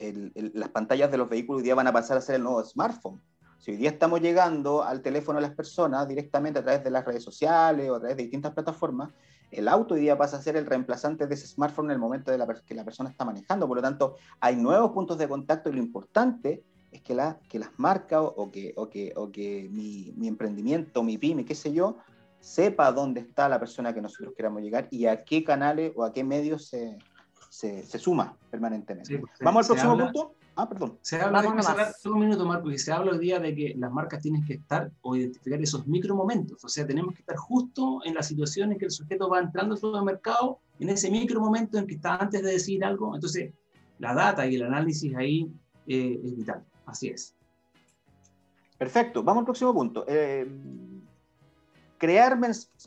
las 0.00 0.68
pantallas 0.70 1.12
de 1.12 1.16
los 1.16 1.28
vehículos 1.28 1.60
hoy 1.60 1.64
día 1.64 1.76
van 1.76 1.86
a 1.86 1.92
pasar 1.92 2.16
a 2.16 2.20
ser 2.20 2.34
el 2.34 2.42
nuevo 2.42 2.64
smartphone. 2.64 3.20
Si 3.60 3.72
hoy 3.72 3.76
día 3.76 3.90
estamos 3.90 4.22
llegando 4.22 4.82
al 4.82 5.02
teléfono 5.02 5.38
de 5.38 5.46
las 5.46 5.54
personas 5.54 6.08
directamente 6.08 6.58
a 6.58 6.62
través 6.62 6.82
de 6.82 6.90
las 6.90 7.04
redes 7.04 7.22
sociales 7.22 7.90
o 7.90 7.96
a 7.96 7.98
través 7.98 8.16
de 8.16 8.22
distintas 8.22 8.54
plataformas, 8.54 9.10
el 9.50 9.68
auto 9.68 9.94
hoy 9.94 10.00
día 10.00 10.16
pasa 10.16 10.38
a 10.38 10.42
ser 10.42 10.56
el 10.56 10.64
reemplazante 10.64 11.26
de 11.26 11.34
ese 11.34 11.46
smartphone 11.46 11.86
en 11.86 11.90
el 11.90 11.98
momento 11.98 12.30
de 12.30 12.38
la, 12.38 12.46
que 12.46 12.74
la 12.74 12.84
persona 12.84 13.10
está 13.10 13.26
manejando. 13.26 13.68
Por 13.68 13.76
lo 13.76 13.82
tanto, 13.82 14.16
hay 14.40 14.56
nuevos 14.56 14.92
puntos 14.92 15.18
de 15.18 15.28
contacto 15.28 15.68
y 15.68 15.74
lo 15.74 15.78
importante 15.78 16.64
es 16.90 17.02
que, 17.02 17.14
la, 17.14 17.38
que 17.50 17.58
las 17.58 17.68
marcas 17.76 18.22
o 18.22 18.50
que, 18.50 18.72
o 18.76 18.88
que, 18.88 19.12
o 19.14 19.30
que 19.30 19.68
mi, 19.70 20.14
mi 20.16 20.26
emprendimiento, 20.26 21.02
mi 21.02 21.18
pyme, 21.18 21.44
qué 21.44 21.54
sé 21.54 21.70
yo, 21.70 21.98
sepa 22.38 22.90
dónde 22.92 23.20
está 23.20 23.46
la 23.46 23.60
persona 23.60 23.92
que 23.92 24.00
nosotros 24.00 24.32
queramos 24.34 24.62
llegar 24.62 24.88
y 24.90 25.04
a 25.04 25.22
qué 25.22 25.44
canales 25.44 25.92
o 25.96 26.04
a 26.04 26.14
qué 26.14 26.24
medios 26.24 26.66
se, 26.66 26.96
se, 27.50 27.98
suma 27.98 28.38
permanentemente. 28.50 29.18
Pues, 29.18 29.32
Vamos 29.42 29.68
al 29.68 29.76
próximo 29.76 29.98
punto. 29.98 30.34
Ah, 30.56 30.68
perdón. 30.68 30.98
Se 31.00 31.20
habla, 31.20 31.92
solo 31.98 32.16
un 32.16 32.20
minuto, 32.22 32.44
Marco, 32.44 32.70
y 32.70 32.78
se 32.78 32.92
habla 32.92 33.12
hoy 33.12 33.18
día 33.18 33.38
de 33.38 33.54
que 33.54 33.74
las 33.78 33.90
marcas 33.90 34.20
tienen 34.20 34.44
que 34.44 34.54
estar 34.54 34.90
o 35.00 35.16
identificar 35.16 35.60
esos 35.60 35.86
micromomentos. 35.86 36.62
O 36.64 36.68
sea, 36.68 36.86
tenemos 36.86 37.14
que 37.14 37.20
estar 37.20 37.36
justo 37.36 38.00
en 38.04 38.14
la 38.14 38.22
situación 38.22 38.72
en 38.72 38.78
que 38.78 38.86
el 38.86 38.90
sujeto 38.90 39.28
va 39.28 39.40
entrando 39.40 39.74
al 39.74 39.80
supermercado, 39.80 40.58
en 40.78 40.90
ese 40.90 41.10
micromomento 41.10 41.78
en 41.78 41.86
que 41.86 41.94
está 41.94 42.16
antes 42.16 42.42
de 42.42 42.52
decir 42.52 42.84
algo. 42.84 43.14
Entonces, 43.14 43.52
la 43.98 44.14
data 44.14 44.46
y 44.46 44.56
el 44.56 44.62
análisis 44.62 45.14
ahí 45.16 45.50
eh, 45.86 46.20
es 46.22 46.36
vital. 46.36 46.64
Así 46.86 47.08
es. 47.08 47.34
Perfecto. 48.76 49.22
Vamos 49.22 49.42
al 49.42 49.44
próximo 49.44 49.72
punto. 49.72 50.04
Eh, 50.08 50.46
crear, 51.98 52.38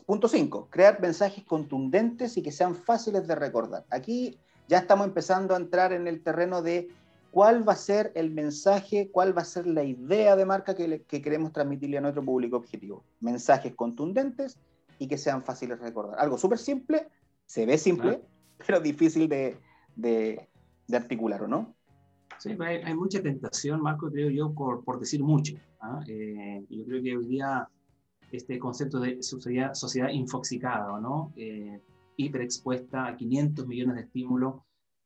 punto 0.06 0.28
5, 0.28 0.68
crear 0.70 1.00
mensajes 1.00 1.44
contundentes 1.44 2.36
y 2.36 2.42
que 2.42 2.50
sean 2.50 2.74
fáciles 2.74 3.26
de 3.28 3.36
recordar. 3.36 3.84
Aquí 3.90 4.38
ya 4.68 4.78
estamos 4.78 5.06
empezando 5.06 5.54
a 5.54 5.56
entrar 5.56 5.92
en 5.92 6.08
el 6.08 6.20
terreno 6.22 6.62
de 6.62 6.88
cuál 7.34 7.68
va 7.68 7.72
a 7.72 7.76
ser 7.76 8.12
el 8.14 8.30
mensaje, 8.30 9.10
cuál 9.10 9.36
va 9.36 9.42
a 9.42 9.44
ser 9.44 9.66
la 9.66 9.82
idea 9.82 10.36
de 10.36 10.46
marca 10.46 10.76
que, 10.76 11.04
queremos 11.04 11.52
transmitirle 11.52 11.98
a 11.98 12.00
nuestro 12.00 12.24
público 12.24 12.56
objetivo. 12.56 13.02
Mensajes 13.18 13.74
contundentes 13.74 14.56
y 15.00 15.08
que 15.08 15.18
sean 15.18 15.42
fáciles 15.42 15.80
de 15.80 15.86
recordar. 15.86 16.20
Algo 16.20 16.38
súper 16.38 16.58
simple, 16.58 17.08
se 17.44 17.66
ve 17.66 17.76
simple, 17.76 18.22
pero 18.64 18.78
difícil 18.78 19.28
de, 19.28 19.56
de, 19.96 20.48
articular, 20.92 21.42
¿o 21.42 21.48
no? 21.48 21.74
Sí, 22.38 22.56
hay, 22.60 22.94
mucha 22.94 23.20
tentación, 23.20 23.82
Marco, 23.82 24.08
creo 24.12 24.30
yo, 24.30 24.54
por, 24.54 24.84
por 24.84 25.00
decir 25.00 25.20
mucho. 25.20 25.56
¿ah? 25.80 26.04
Eh, 26.06 26.64
yo 26.70 26.84
creo 26.84 27.02
que 27.02 27.16
hoy 27.16 27.26
día 27.26 27.68
este 28.30 28.60
concepto 28.60 29.00
de 29.00 29.20
sociedad, 29.24 29.74
sociedad 29.74 30.08
infoxicada, 30.10 31.00
¿no? 31.00 31.32
Eh, 31.34 31.80
hiperexpuesta 32.16 33.08
a 33.08 33.16
500 33.16 33.66
millones 33.66 33.96
de 33.96 34.02
estímulos 34.02 34.62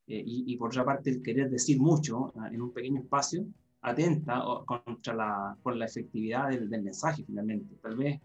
eh, 0.09 0.23
y, 0.25 0.57
por 0.57 0.69
otra 0.69 0.85
parte 0.85 1.11
el 1.11 1.23
querer 1.23 1.51
decir 1.51 1.81
mucho 1.81 2.33
ah, 2.37 2.49
en 2.51 2.63
un 2.63 2.73
pequeño 2.73 3.01
espacio 3.01 3.45
atenta 3.83 4.43
contra 4.67 5.15
la, 5.15 5.57
por 5.63 5.77
la 5.77 5.85
efectividad 5.85 6.49
del, 6.49 6.69
mensaje 6.69 7.23
finalmente. 7.25 7.77
Tal 7.83 7.97
vez 7.97 8.21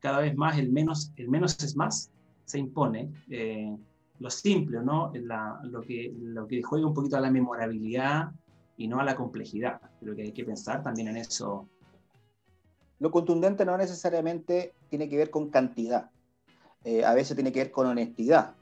cada 0.00 0.20
vez 0.20 0.36
más 0.36 0.58
el 0.58 0.70
menos, 0.70 1.12
el 1.16 1.28
menos 1.28 1.62
es 1.62 1.76
más 1.76 2.10
se 2.44 2.58
impone. 2.58 3.10
Eh, 3.28 3.76
lo 4.20 4.30
simple, 4.30 4.80
¿no? 4.82 5.12
La, 5.14 5.60
lo, 5.64 5.82
que, 5.82 6.14
lo 6.16 6.46
que 6.46 6.62
juega 6.62 6.86
un 6.86 6.94
poquito 6.94 7.16
a 7.16 7.20
la 7.20 7.30
memorabilidad 7.30 8.30
y 8.76 8.86
no 8.88 9.00
a 9.00 9.04
la 9.04 9.16
complejidad. 9.16 9.80
Creo 10.00 10.14
que 10.14 10.22
hay 10.22 10.32
que 10.32 10.44
pensar 10.44 10.82
también 10.82 11.08
en 11.08 11.16
eso 11.18 11.68
lo 13.04 13.10
contundente 13.10 13.64
no 13.64 13.76
necesariamente 13.76 14.72
tiene 14.88 15.08
que 15.08 15.16
ver 15.16 15.30
con 15.30 15.50
cantidad, 15.50 16.10
eh, 16.84 17.04
a 17.04 17.12
veces 17.14 17.36
tiene 17.36 17.52
que 17.52 17.60
ver 17.60 17.70
con 17.70 17.86
honestidad. 17.86 18.54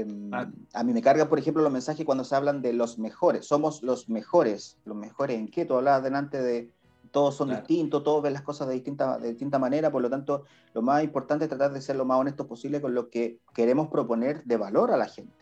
Em, 0.00 0.32
ah. 0.32 0.50
A 0.72 0.84
mí 0.84 0.92
me 0.92 1.02
cargan, 1.02 1.28
por 1.28 1.38
ejemplo, 1.38 1.62
los 1.62 1.72
mensajes 1.72 2.04
cuando 2.04 2.24
se 2.24 2.34
hablan 2.34 2.62
de 2.62 2.72
los 2.72 2.98
mejores. 2.98 3.46
Somos 3.46 3.82
los 3.82 4.08
mejores. 4.08 4.78
¿Los 4.84 4.96
mejores 4.96 5.38
en 5.38 5.48
qué? 5.48 5.64
Tú 5.64 5.74
hablabas 5.74 6.02
delante 6.02 6.40
de 6.40 6.70
todos 7.14 7.36
son 7.36 7.50
distintos, 7.50 8.02
todos 8.02 8.24
ven 8.24 8.32
las 8.32 8.42
cosas 8.42 8.66
de 8.66 8.74
distinta, 8.74 9.18
de 9.18 9.28
distinta 9.28 9.58
manera. 9.60 9.92
Por 9.92 10.02
lo 10.02 10.10
tanto, 10.10 10.42
lo 10.74 10.82
más 10.82 11.04
importante 11.04 11.44
es 11.44 11.48
tratar 11.48 11.72
de 11.72 11.80
ser 11.80 11.94
lo 11.94 12.04
más 12.04 12.18
honesto 12.18 12.48
posible 12.48 12.80
con 12.80 12.92
lo 12.92 13.08
que 13.08 13.38
queremos 13.54 13.86
proponer 13.86 14.42
de 14.42 14.56
valor 14.56 14.90
a 14.90 14.96
la 14.96 15.06
gente. 15.06 15.32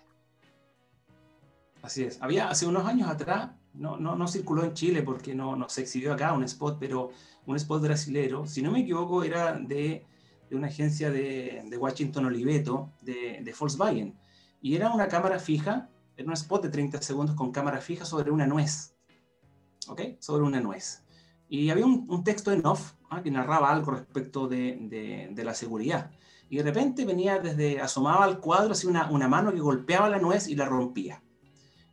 Así 1.80 2.04
es. 2.04 2.20
Había 2.20 2.50
hace 2.50 2.66
unos 2.66 2.84
años 2.84 3.08
atrás, 3.08 3.52
no, 3.72 3.96
no, 3.96 4.16
no 4.16 4.28
circuló 4.28 4.64
en 4.64 4.74
Chile 4.74 5.02
porque 5.02 5.34
no, 5.34 5.56
no 5.56 5.68
se 5.70 5.80
exhibió 5.80 6.12
acá 6.12 6.34
un 6.34 6.44
spot, 6.44 6.76
pero 6.78 7.08
un 7.46 7.56
spot 7.56 7.82
brasilero, 7.82 8.46
si 8.46 8.60
no 8.60 8.70
me 8.70 8.80
equivoco, 8.80 9.24
era 9.24 9.54
de, 9.54 10.04
de 10.50 10.56
una 10.56 10.66
agencia 10.66 11.10
de, 11.10 11.62
de, 11.64 11.78
Washington 11.78 12.26
Oliveto, 12.26 12.92
de, 13.00 13.40
de 13.42 13.54
Volkswagen. 13.58 14.14
Y 14.62 14.76
era 14.76 14.90
una 14.90 15.08
cámara 15.08 15.38
fija, 15.38 15.90
era 16.16 16.28
un 16.28 16.32
spot 16.32 16.62
de 16.62 16.68
30 16.70 17.02
segundos 17.02 17.36
con 17.36 17.52
cámara 17.52 17.80
fija 17.80 18.04
sobre 18.04 18.30
una 18.30 18.46
nuez. 18.46 18.94
¿Ok? 19.88 20.00
Sobre 20.20 20.44
una 20.44 20.60
nuez. 20.60 21.04
Y 21.48 21.68
había 21.68 21.84
un, 21.84 22.06
un 22.08 22.24
texto 22.24 22.52
en 22.52 22.64
off 22.64 22.94
¿ah? 23.10 23.22
que 23.22 23.30
narraba 23.30 23.70
algo 23.70 23.90
respecto 23.90 24.48
de, 24.48 25.28
de, 25.34 25.44
la 25.44 25.52
seguridad. 25.52 26.10
Y 26.48 26.56
de 26.56 26.62
repente 26.62 27.04
venía 27.04 27.38
desde, 27.38 27.80
asomaba 27.80 28.24
al 28.24 28.40
cuadro 28.40 28.72
así 28.72 28.86
una, 28.86 29.10
una 29.10 29.28
mano 29.28 29.52
que 29.52 29.60
golpeaba 29.60 30.08
la 30.08 30.18
nuez 30.18 30.48
y 30.48 30.54
la 30.54 30.64
rompía. 30.64 31.22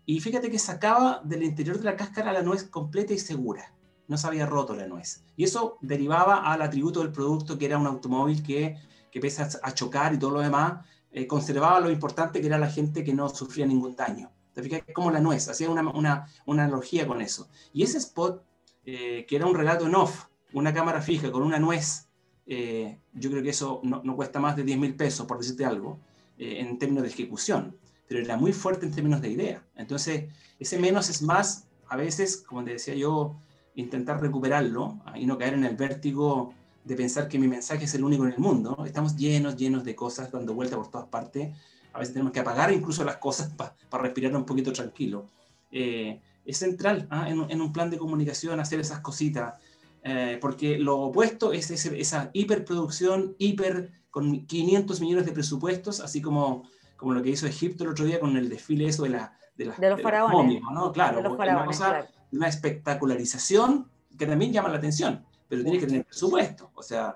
Y 0.05 0.21
fíjate 0.21 0.49
que 0.49 0.59
sacaba 0.59 1.21
del 1.25 1.43
interior 1.43 1.77
de 1.77 1.83
la 1.83 1.97
cáscara 1.97 2.31
la 2.31 2.41
nuez 2.41 2.63
completa 2.63 3.13
y 3.13 3.19
segura 3.19 3.73
no 4.09 4.17
se 4.17 4.27
había 4.27 4.45
roto 4.47 4.75
la 4.75 4.87
nuez. 4.87 5.23
Y 5.37 5.43
eso 5.45 5.77
derivaba 5.81 6.51
al 6.51 6.63
atributo 6.63 7.01
del 7.01 7.11
producto, 7.11 7.57
que 7.57 7.67
era 7.67 7.77
un 7.77 7.85
automóvil 7.85 8.43
que, 8.43 8.75
que 9.11 9.19
pese 9.19 9.43
a, 9.43 9.71
chocar 9.73 10.13
y 10.13 10.17
todo 10.17 10.31
lo 10.31 10.41
demás, 10.41 10.83
eh, 11.11 11.25
conservaba 11.27 11.79
lo 11.79 11.89
importante 11.89 12.39
que 12.39 12.47
era 12.47 12.57
la 12.57 12.69
gente 12.69 13.03
que 13.03 13.13
no 13.13 13.29
sufría 13.29 13.65
ningún 13.65 13.95
daño. 13.95 14.31
¿Te? 14.53 14.83
Como 14.93 15.11
la 15.11 15.19
nuez, 15.19 15.47
hacía 15.47 15.69
una, 15.69 15.87
una, 15.89 16.27
una 16.45 16.63
analogía 16.63 17.07
con 17.07 17.21
eso. 17.21 17.49
Y 17.73 17.83
ese 17.83 17.97
spot, 17.97 18.43
eh, 18.85 19.25
que 19.27 19.35
era 19.35 19.45
un 19.45 19.55
relato 19.55 19.85
en 19.87 19.95
off, 19.95 20.25
una 20.53 20.73
cámara 20.73 21.01
fija 21.01 21.31
con 21.31 21.43
una 21.43 21.59
nuez, 21.59 22.09
eh, 22.45 22.99
yo 23.13 23.29
creo 23.29 23.43
que 23.43 23.49
eso 23.49 23.79
no, 23.83 24.01
no, 24.03 24.15
cuesta 24.15 24.39
más 24.39 24.55
de 24.55 24.63
10 24.63 24.79
mil 24.79 24.95
pesos, 24.95 25.25
por 25.25 25.37
decirte 25.37 25.65
algo, 25.65 25.99
en 26.41 26.77
términos 26.79 27.03
de 27.03 27.09
ejecución, 27.09 27.77
pero 28.07 28.21
era 28.21 28.37
muy 28.37 28.53
fuerte 28.53 28.85
en 28.85 28.93
términos 28.93 29.21
de 29.21 29.29
idea. 29.29 29.67
Entonces, 29.75 30.31
ese 30.57 30.79
menos 30.79 31.09
es 31.09 31.21
más, 31.21 31.67
a 31.89 31.97
veces, 31.97 32.37
como 32.37 32.63
te 32.63 32.71
decía 32.71 32.95
yo, 32.95 33.35
intentar 33.75 34.21
recuperarlo 34.21 34.99
y 35.15 35.25
no 35.25 35.37
caer 35.37 35.53
en 35.55 35.65
el 35.65 35.75
vértigo 35.75 36.53
de 36.83 36.95
pensar 36.95 37.27
que 37.27 37.37
mi 37.37 37.47
mensaje 37.47 37.85
es 37.85 37.93
el 37.95 38.03
único 38.03 38.25
en 38.25 38.33
el 38.33 38.39
mundo. 38.39 38.83
Estamos 38.85 39.15
llenos, 39.15 39.55
llenos 39.55 39.83
de 39.83 39.95
cosas 39.95 40.31
dando 40.31 40.53
vuelta 40.53 40.75
por 40.75 40.89
todas 40.89 41.07
partes. 41.07 41.55
A 41.93 41.99
veces 41.99 42.13
tenemos 42.13 42.31
que 42.33 42.39
apagar 42.39 42.71
incluso 42.71 43.03
las 43.03 43.17
cosas 43.17 43.51
para 43.89 44.03
respirar 44.03 44.35
un 44.35 44.45
poquito 44.45 44.71
tranquilo. 44.71 45.27
Eh, 45.71 46.19
es 46.45 46.57
central 46.57 47.07
¿ah? 47.11 47.29
en, 47.29 47.61
un 47.61 47.73
plan 47.73 47.89
de 47.89 47.97
comunicación 47.97 48.59
hacer 48.59 48.79
esas 48.79 49.01
cositas, 49.01 49.55
eh, 50.03 50.37
porque 50.41 50.79
lo 50.79 50.99
opuesto 50.99 51.53
es 51.53 51.69
esa 51.69 52.29
hiperproducción, 52.33 53.35
hiper 53.37 53.91
con 54.09 54.47
500 54.47 54.99
millones 55.01 55.25
de 55.27 55.31
presupuestos, 55.31 55.99
así 55.99 56.21
como, 56.21 56.63
como 56.97 57.13
lo 57.13 57.21
que 57.21 57.29
hizo 57.29 57.45
Egipto 57.45 57.83
el 57.83 57.91
otro 57.91 58.05
día 58.05 58.19
con 58.19 58.35
el 58.35 58.49
desfile 58.49 58.87
eso 58.87 59.03
de, 59.03 59.09
la, 59.09 59.37
de, 59.55 59.65
los 59.65 59.75
faraones. 60.01 60.61
¿no? 60.73 60.91
Claro, 60.91 61.35
claro 61.35 62.07
una 62.31 62.47
espectacularización 62.47 63.89
que 64.17 64.25
también 64.25 64.51
llama 64.51 64.69
la 64.69 64.77
atención, 64.77 65.25
pero 65.49 65.63
tiene 65.63 65.79
que 65.79 65.87
tener 65.87 66.05
presupuesto. 66.05 66.71
O 66.75 66.83
sea, 66.83 67.15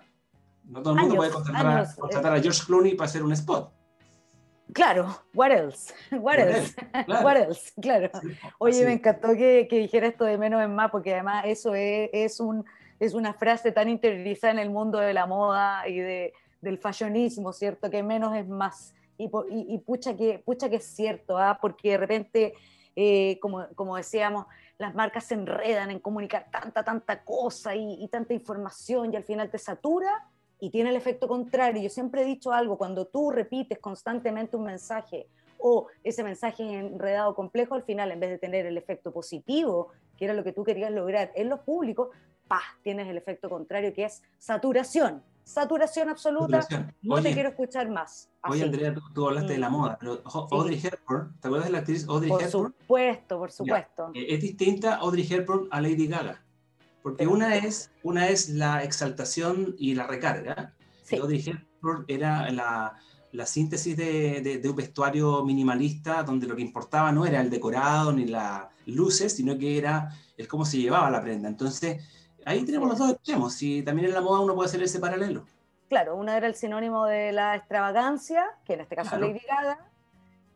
no 0.65 0.82
todo 0.82 0.96
el 0.96 1.02
mundo 1.02 1.15
puede 1.15 1.32
contratar, 1.32 1.86
a, 2.34 2.41
George 2.41 2.62
Clooney 2.65 2.96
para 2.96 3.08
hacer 3.08 3.24
un 3.24 3.32
spot. 3.32 3.72
Claro, 4.74 5.15
what 5.36 5.52
else? 5.52 5.93
What, 6.12 6.39
else? 6.39 6.74
Claro. 7.06 7.24
What 7.24 7.38
else? 7.38 7.72
Claro. 7.80 8.10
Oye, 8.58 8.86
me 8.86 8.93
encantó 8.93 9.36
que, 9.36 9.67
que, 9.69 9.78
dijera 9.78 10.08
esto 10.08 10.26
de 10.26 10.38
menos 10.38 10.63
es 10.63 10.69
más, 10.69 10.89
porque 10.89 11.13
además 11.13 11.43
eso 11.46 11.76
es, 11.76 12.10
es, 12.12 12.39
un, 12.39 12.65
es 13.00 13.13
una 13.13 13.34
frase 13.34 13.72
tan 13.72 13.88
interiorizada 13.88 14.54
en 14.54 14.60
el 14.60 14.72
mundo 14.72 14.98
de 14.98 15.13
la 15.13 15.28
moda 15.28 15.88
y 15.88 16.00
de, 16.00 16.34
del 16.62 16.80
fashionismo, 16.80 17.54
¿cierto? 17.54 17.91
Que 17.91 18.02
menos 18.02 18.36
es 18.36 18.48
más. 18.48 18.96
Y, 19.17 19.26
y, 19.26 19.76
y 19.76 19.78
pucha, 19.80 20.15
que, 20.15 20.39
pucha 20.39 20.69
que 20.69 20.78
es 20.78 20.86
cierto, 20.86 21.38
¿ah? 21.38 21.60
porque 21.62 21.91
de 21.91 21.98
repente, 21.98 22.54
eh, 22.96 23.38
como, 23.41 23.67
como 23.76 23.96
decíamos, 23.96 24.48
las 24.77 24.95
marcas 24.95 25.25
se 25.25 25.36
enredan 25.36 25.91
en 25.91 25.99
comunicar 25.99 26.47
tanta, 26.51 26.83
tanta 26.83 27.23
cosa 27.23 27.75
y, 27.75 28.07
tanta 28.07 28.33
información 28.33 29.13
y 29.13 29.15
al 29.15 29.23
final 29.23 29.49
te 29.49 29.57
satura 29.57 30.27
y 30.59 30.69
tiene 30.69 30.89
el 30.89 30.95
efecto 30.95 31.27
contrario. 31.27 31.81
Yo 31.81 31.89
siempre 31.89 32.21
he 32.21 32.25
dicho 32.25 32.51
algo, 32.51 32.77
cuando 32.77 33.05
tú 33.05 33.31
repites 33.31 33.79
constantemente 33.79 34.57
un 34.57 34.63
mensaje 34.63 35.27
o 35.59 35.88
ese 36.03 36.23
mensaje 36.23 36.63
es 36.63 36.83
enredado 36.86 37.36
complejo, 37.36 37.75
al 37.75 37.83
final 37.83 38.12
en 38.12 38.19
vez 38.19 38.31
de 38.31 38.38
tener 38.38 38.65
el 38.65 38.77
efecto 38.77 39.12
positivo, 39.12 39.89
que 40.17 40.25
era 40.25 40.33
lo 40.33 40.43
que 40.43 40.51
tú 40.51 40.63
querías 40.63 40.91
lograr 40.91 41.31
en 41.36 41.49
los 41.49 41.62
públicos, 41.62 42.09
¡pah! 42.47 42.62
tienes 42.81 43.07
el 43.07 43.17
efecto 43.17 43.49
contrario 43.49 43.93
que 43.93 44.05
es 44.05 44.21
saturación 44.38 45.23
saturación 45.43 46.10
absoluta, 46.10 46.65
no 47.01 47.21
te 47.21 47.34
quiero 47.34 47.49
escuchar 47.49 47.89
más. 47.89 48.29
Oye, 48.49 48.63
Andrea, 48.63 48.93
tú, 49.13 49.27
hablaste 49.27 49.53
de 49.53 49.60
la 49.60 49.69
mm. 49.69 49.73
moda, 49.73 49.97
pero 49.99 50.21
Audrey 50.25 50.82
Hepburn, 50.82 51.38
¿te 51.39 51.47
acuerdas 51.47 51.67
de 51.67 51.71
la 51.71 51.77
actriz 51.79 52.08
Audrey 52.08 52.32
Hepburn? 52.32 52.73
Por 52.73 52.82
supuesto, 52.82 53.39
por 53.39 53.51
supuesto. 53.51 54.12
Eh, 54.13 54.25
es 54.29 54.41
distinta 54.41 54.95
Audrey 54.95 55.27
Hepburn 55.29 55.67
a 55.71 55.82
Lady 55.82 56.08
Gaga, 56.08 56.43
porque 57.01 57.27
una 57.27 57.56
es, 57.56 57.91
una 58.03 58.29
es 58.29 58.49
la 58.49 58.84
exaltación 58.84 59.75
y 59.77 59.95
la 59.95 60.08
recarga, 60.08 60.73
sí. 61.03 61.17
Audrey 61.17 61.43
Hepburn 61.45 62.06
era 62.08 62.49
la, 62.51 62.97
la 63.34 63.45
síntesis 63.45 63.97
de, 63.97 64.60
de, 64.62 64.69
un 64.69 64.75
vestuario 64.75 65.43
minimalista 65.43 66.23
donde 66.23 66.47
lo 66.47 66.56
que 66.56 66.62
importaba 66.62 67.12
no 67.12 67.25
era 67.25 67.41
el 67.41 67.49
decorado 67.49 68.13
ni 68.13 68.25
las 68.25 68.67
luces, 68.86 69.36
sino 69.36 69.58
que 69.58 69.77
era 69.77 70.10
el 70.38 70.47
cómo 70.47 70.65
se 70.65 70.77
llevaba 70.77 71.10
la 71.10 71.21
prenda. 71.21 71.49
Entonces, 71.49 72.03
Ahí 72.45 72.65
tenemos 72.65 72.89
los 72.89 72.97
dos 72.97 73.12
extremos, 73.12 73.53
si 73.53 73.84
también 73.84 74.08
en 74.08 74.13
la 74.13 74.21
moda 74.21 74.41
uno 74.41 74.56
puede 74.56 74.67
hacer 74.67 74.82
ese 74.84 74.99
paralelo. 74.99 75.45
Claro, 75.89 76.15
uno 76.15 76.32
era 76.32 76.47
el 76.47 76.56
sinónimo 76.56 77.06
de 77.06 77.32
la 77.32 77.56
extravagancia, 77.56 78.45
que 78.65 78.73
en 78.73 78.82
este 78.82 78.95
caso 78.95 79.12
claro. 79.12 79.27
Lady 79.27 79.41
Gaga, 79.47 79.79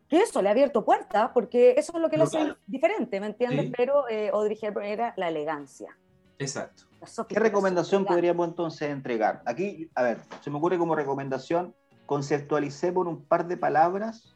que 0.08 0.20
eso 0.22 0.42
le 0.42 0.48
ha 0.48 0.52
abierto 0.52 0.84
puertas, 0.84 1.30
porque 1.32 1.74
eso 1.76 1.92
es 1.94 2.00
lo 2.00 2.10
que 2.10 2.16
lo 2.16 2.24
hace 2.24 2.56
diferente, 2.66 3.20
¿me 3.20 3.26
entiendes? 3.26 3.70
Pero 3.76 4.08
eh, 4.08 4.30
Audrey 4.32 4.58
Hepburn 4.60 4.86
era 4.86 5.14
la 5.16 5.28
elegancia. 5.28 5.96
Exacto. 6.38 6.84
¿Qué 7.28 7.38
recomendación 7.38 8.04
podríamos 8.04 8.48
entonces 8.48 8.90
entregar? 8.90 9.42
Aquí, 9.44 9.90
a 9.94 10.02
ver, 10.02 10.20
se 10.40 10.50
me 10.50 10.56
ocurre 10.58 10.78
como 10.78 10.94
recomendación, 10.94 11.74
conceptualicé 12.06 12.92
por 12.92 13.06
un 13.06 13.24
par 13.24 13.46
de 13.46 13.56
palabras 13.56 14.34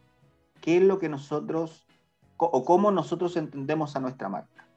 qué 0.61 0.77
es 0.77 0.83
lo 0.83 0.99
que 0.99 1.09
nosotros, 1.09 1.87
o 2.37 2.65
cómo 2.65 2.91
nosotros 2.91 3.37
entendemos 3.37 3.97
a 3.97 4.01
nuestra 4.01 4.29
marca. 4.29 4.69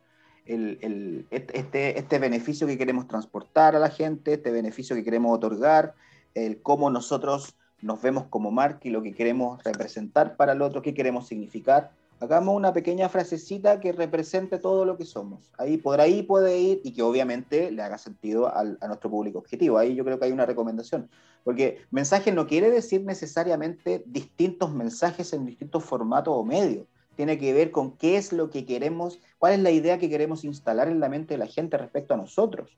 El, 0.45 1.25
este, 1.31 1.97
este 1.97 2.19
beneficio 2.19 2.67
que 2.67 2.77
queremos 2.77 3.07
transportar 3.07 3.75
a 3.75 3.79
la 3.79 3.89
gente, 3.89 4.33
este 4.33 4.51
beneficio 4.51 4.95
que 4.95 5.03
queremos 5.03 5.35
otorgar, 5.35 5.95
el 6.35 6.61
cómo 6.61 6.89
nosotros 6.89 7.55
nos 7.81 8.01
vemos 8.01 8.25
como 8.29 8.51
marca 8.51 8.81
y 8.83 8.89
lo 8.89 9.01
que 9.01 9.13
queremos 9.13 9.63
representar 9.63 10.35
para 10.35 10.53
el 10.53 10.61
otro, 10.61 10.81
qué 10.81 10.93
queremos 10.93 11.27
significar. 11.27 11.91
Hagamos 12.19 12.55
una 12.55 12.73
pequeña 12.73 13.09
frasecita 13.09 13.79
que 13.79 13.91
represente 13.91 14.57
todo 14.57 14.85
lo 14.85 14.97
que 14.97 15.05
somos. 15.05 15.51
Ahí 15.57 15.77
por 15.77 15.99
ahí 15.99 16.23
puede 16.23 16.57
ir 16.57 16.81
y 16.83 16.93
que 16.93 17.01
obviamente 17.01 17.71
le 17.71 17.81
haga 17.81 17.97
sentido 17.97 18.47
a 18.55 18.63
nuestro 18.87 19.09
público 19.09 19.39
objetivo. 19.39 19.77
Ahí 19.77 19.95
yo 19.95 20.05
creo 20.05 20.17
que 20.17 20.25
hay 20.25 20.31
una 20.31 20.45
recomendación. 20.45 21.09
Porque 21.43 21.81
mensaje 21.91 22.31
no 22.31 22.47
quiere 22.47 22.71
decir 22.71 23.03
necesariamente 23.03 24.01
distintos 24.07 24.73
mensajes 24.73 25.31
en 25.33 25.45
distintos 25.45 25.83
formatos 25.83 26.33
o 26.35 26.43
medios. 26.43 26.87
Tiene 27.15 27.37
que 27.37 27.53
ver 27.53 27.71
con 27.71 27.97
qué 27.97 28.17
es 28.17 28.33
lo 28.33 28.49
que 28.49 28.65
queremos, 28.65 29.19
cuál 29.37 29.53
es 29.53 29.59
la 29.59 29.71
idea 29.71 29.97
que 29.97 30.09
queremos 30.09 30.43
instalar 30.43 30.87
en 30.87 30.99
la 30.99 31.09
mente 31.09 31.33
de 31.33 31.37
la 31.37 31.47
gente 31.47 31.77
respecto 31.77 32.13
a 32.13 32.17
nosotros. 32.17 32.77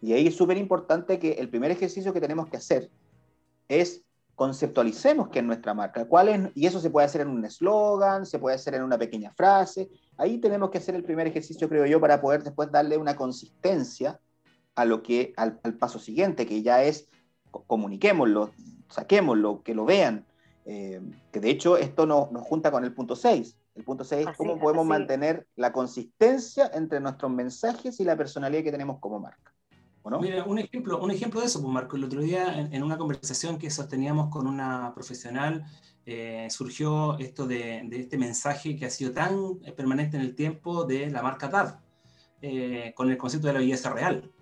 Y 0.00 0.12
ahí 0.12 0.26
es 0.26 0.36
súper 0.36 0.58
importante 0.58 1.18
que 1.18 1.32
el 1.32 1.48
primer 1.48 1.70
ejercicio 1.70 2.12
que 2.12 2.20
tenemos 2.20 2.48
que 2.48 2.56
hacer 2.56 2.90
es 3.68 4.02
conceptualicemos 4.34 5.28
qué 5.28 5.38
es 5.38 5.44
nuestra 5.44 5.74
marca, 5.74 6.06
cuál 6.06 6.28
es, 6.28 6.50
y 6.54 6.66
eso 6.66 6.80
se 6.80 6.90
puede 6.90 7.06
hacer 7.06 7.20
en 7.20 7.28
un 7.28 7.44
eslogan, 7.44 8.26
se 8.26 8.38
puede 8.38 8.56
hacer 8.56 8.74
en 8.74 8.82
una 8.82 8.98
pequeña 8.98 9.32
frase. 9.32 9.90
Ahí 10.16 10.38
tenemos 10.38 10.70
que 10.70 10.78
hacer 10.78 10.94
el 10.94 11.04
primer 11.04 11.26
ejercicio, 11.26 11.68
creo 11.68 11.86
yo, 11.86 12.00
para 12.00 12.20
poder 12.20 12.42
después 12.42 12.70
darle 12.72 12.96
una 12.96 13.14
consistencia 13.14 14.18
a 14.74 14.84
lo 14.84 15.02
que, 15.02 15.32
al, 15.36 15.58
paso 15.78 15.98
siguiente, 15.98 16.46
que 16.46 16.62
ya 16.62 16.82
es 16.82 17.08
comuniquémoslo, 17.50 18.50
saquémoslo, 18.88 19.62
que 19.62 19.74
lo 19.74 19.84
vean. 19.84 20.26
Eh, 20.64 21.00
que 21.30 21.40
de 21.40 21.50
hecho 21.50 21.76
esto 21.76 22.06
nos, 22.06 22.32
nos 22.32 22.42
junta 22.42 22.70
con 22.70 22.84
el 22.84 22.94
punto 22.94 23.14
6. 23.14 23.56
El 23.74 23.84
punto 23.84 24.04
6 24.04 24.28
es 24.28 24.36
cómo 24.36 24.58
podemos 24.58 24.86
mantener 24.86 25.46
la 25.56 25.72
consistencia 25.72 26.70
entre 26.74 27.00
nuestros 27.00 27.30
mensajes 27.32 27.98
y 28.00 28.04
la 28.04 28.16
personalidad 28.16 28.62
que 28.62 28.70
tenemos 28.70 28.98
como 29.00 29.18
marca. 29.18 29.52
Mira, 30.20 30.44
un 30.44 30.58
ejemplo, 30.58 31.00
un 31.00 31.10
ejemplo 31.12 31.40
de 31.40 31.46
eso, 31.46 31.60
pues 31.60 31.72
Marco, 31.72 31.96
el 31.96 32.04
otro 32.04 32.20
día 32.20 32.58
en, 32.58 32.82
una 32.82 32.98
conversación 32.98 33.56
que 33.56 33.70
sosteníamos 33.70 34.30
con 34.30 34.48
una 34.48 34.92
profesional, 34.94 35.64
eh, 36.04 36.48
surgió 36.50 37.16
esto 37.18 37.46
de, 37.46 37.88
este 37.92 38.18
mensaje 38.18 38.76
que 38.76 38.86
ha 38.86 38.90
sido 38.90 39.12
tan 39.12 39.60
permanente 39.76 40.16
en 40.16 40.24
el 40.24 40.34
tiempo 40.34 40.84
de 40.84 41.08
la 41.08 41.22
marca 41.22 41.48
TAD, 41.48 41.76
eh, 42.42 42.92
con 42.96 43.10
el 43.10 43.16
concepto 43.16 43.46
de 43.46 43.52
la 43.52 43.60
belleza 43.60 43.90
real. 43.90 44.32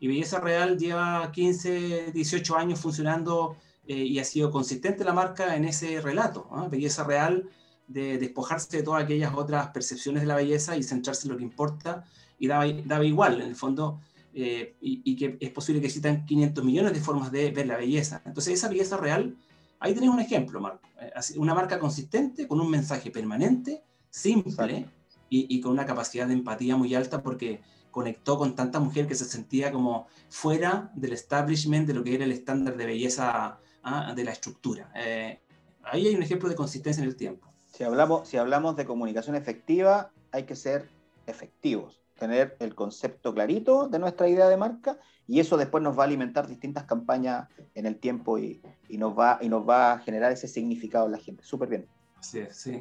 Y 0.00 0.08
belleza 0.08 0.40
real 0.40 0.76
lleva 0.76 1.30
15, 1.30 2.10
18 2.12 2.56
años 2.56 2.80
funcionando 2.80 3.56
eh, 3.86 3.94
y 3.94 4.18
ha 4.18 4.24
sido 4.24 4.50
consistente 4.50 5.04
la 5.04 5.12
marca 5.12 5.54
en 5.54 5.64
ese 5.64 6.00
relato. 6.00 6.48
Belleza 6.70 7.04
real 7.04 7.48
de 7.86 8.18
despojarse 8.18 8.78
de 8.78 8.82
todas 8.82 9.04
aquellas 9.04 9.34
otras 9.34 9.68
percepciones 9.68 10.22
de 10.22 10.26
la 10.26 10.36
belleza 10.36 10.76
y 10.76 10.82
centrarse 10.82 11.26
en 11.26 11.32
lo 11.32 11.38
que 11.38 11.44
importa 11.44 12.04
y 12.38 12.46
daba, 12.46 12.66
daba 12.84 13.04
igual, 13.04 13.40
en 13.40 13.48
el 13.48 13.56
fondo 13.56 14.00
eh, 14.36 14.74
y, 14.80 15.14
que 15.14 15.36
es 15.40 15.50
posible 15.50 15.80
que 15.80 15.86
existan 15.86 16.26
500 16.26 16.64
millones 16.64 16.92
de 16.92 17.00
formas 17.00 17.30
de 17.30 17.52
ver 17.52 17.68
la 17.68 17.76
belleza. 17.76 18.20
Entonces, 18.24 18.54
esa 18.54 18.68
belleza 18.68 18.96
real, 18.96 19.36
ahí 19.78 19.94
tenés 19.94 20.10
un 20.10 20.18
ejemplo, 20.18 20.60
Marco. 20.60 20.80
Eh, 21.00 21.12
una 21.36 21.54
marca 21.54 21.78
consistente, 21.78 22.48
con 22.48 22.60
un 22.60 22.68
mensaje 22.68 23.12
permanente, 23.12 23.84
simple 24.10 24.88
y, 25.28 25.60
con 25.60 25.72
una 25.72 25.86
capacidad 25.86 26.26
de 26.26 26.32
empatía 26.32 26.76
muy 26.76 26.94
alta 26.94 27.22
porque 27.22 27.60
conectó 27.90 28.36
con 28.36 28.56
tanta 28.56 28.80
mujer 28.80 29.06
que 29.06 29.14
se 29.14 29.24
sentía 29.24 29.70
como 29.70 30.08
fuera 30.28 30.90
del 30.94 31.12
establishment 31.12 31.86
de 31.86 31.94
lo 31.94 32.02
que 32.02 32.14
era 32.14 32.24
el 32.24 32.32
estándar 32.32 32.76
de 32.76 32.86
belleza 32.86 33.58
ah, 33.82 34.14
de 34.14 34.24
la 34.24 34.32
estructura. 34.32 34.92
Eh, 34.96 35.40
ahí 35.84 36.08
hay 36.08 36.14
un 36.14 36.22
ejemplo 36.22 36.48
de 36.48 36.56
consistencia 36.56 37.02
en 37.02 37.08
el 37.08 37.16
tiempo. 37.16 37.53
Si 37.74 37.82
hablamos, 37.82 38.28
si 38.28 38.36
hablamos 38.36 38.76
de 38.76 38.84
comunicación 38.84 39.34
efectiva, 39.34 40.12
hay 40.30 40.44
que 40.44 40.54
ser 40.54 40.88
efectivos 41.26 42.04
tener 42.16 42.56
el 42.60 42.76
concepto 42.76 43.34
clarito 43.34 43.88
de 43.88 43.98
nuestra 43.98 44.28
idea 44.28 44.48
de 44.48 44.56
marca 44.56 44.96
y 45.26 45.40
eso 45.40 45.56
después 45.56 45.82
nos 45.82 45.98
va 45.98 46.04
a 46.04 46.06
alimentar 46.06 46.46
distintas 46.46 46.84
campañas 46.84 47.48
en 47.74 47.86
el 47.86 47.98
tiempo 47.98 48.38
y, 48.38 48.62
nos, 48.90 49.18
va, 49.18 49.38
y 49.40 49.48
nos 49.48 49.68
va 49.68 49.94
a 49.94 49.98
generar 49.98 50.30
ese 50.30 50.46
significado 50.46 51.06
en 51.06 51.12
la 51.12 51.18
gente. 51.18 51.42
Súper 51.42 51.68
bien. 51.68 51.88
Así 52.16 52.38
es, 52.38 52.56
sí. 52.56 52.80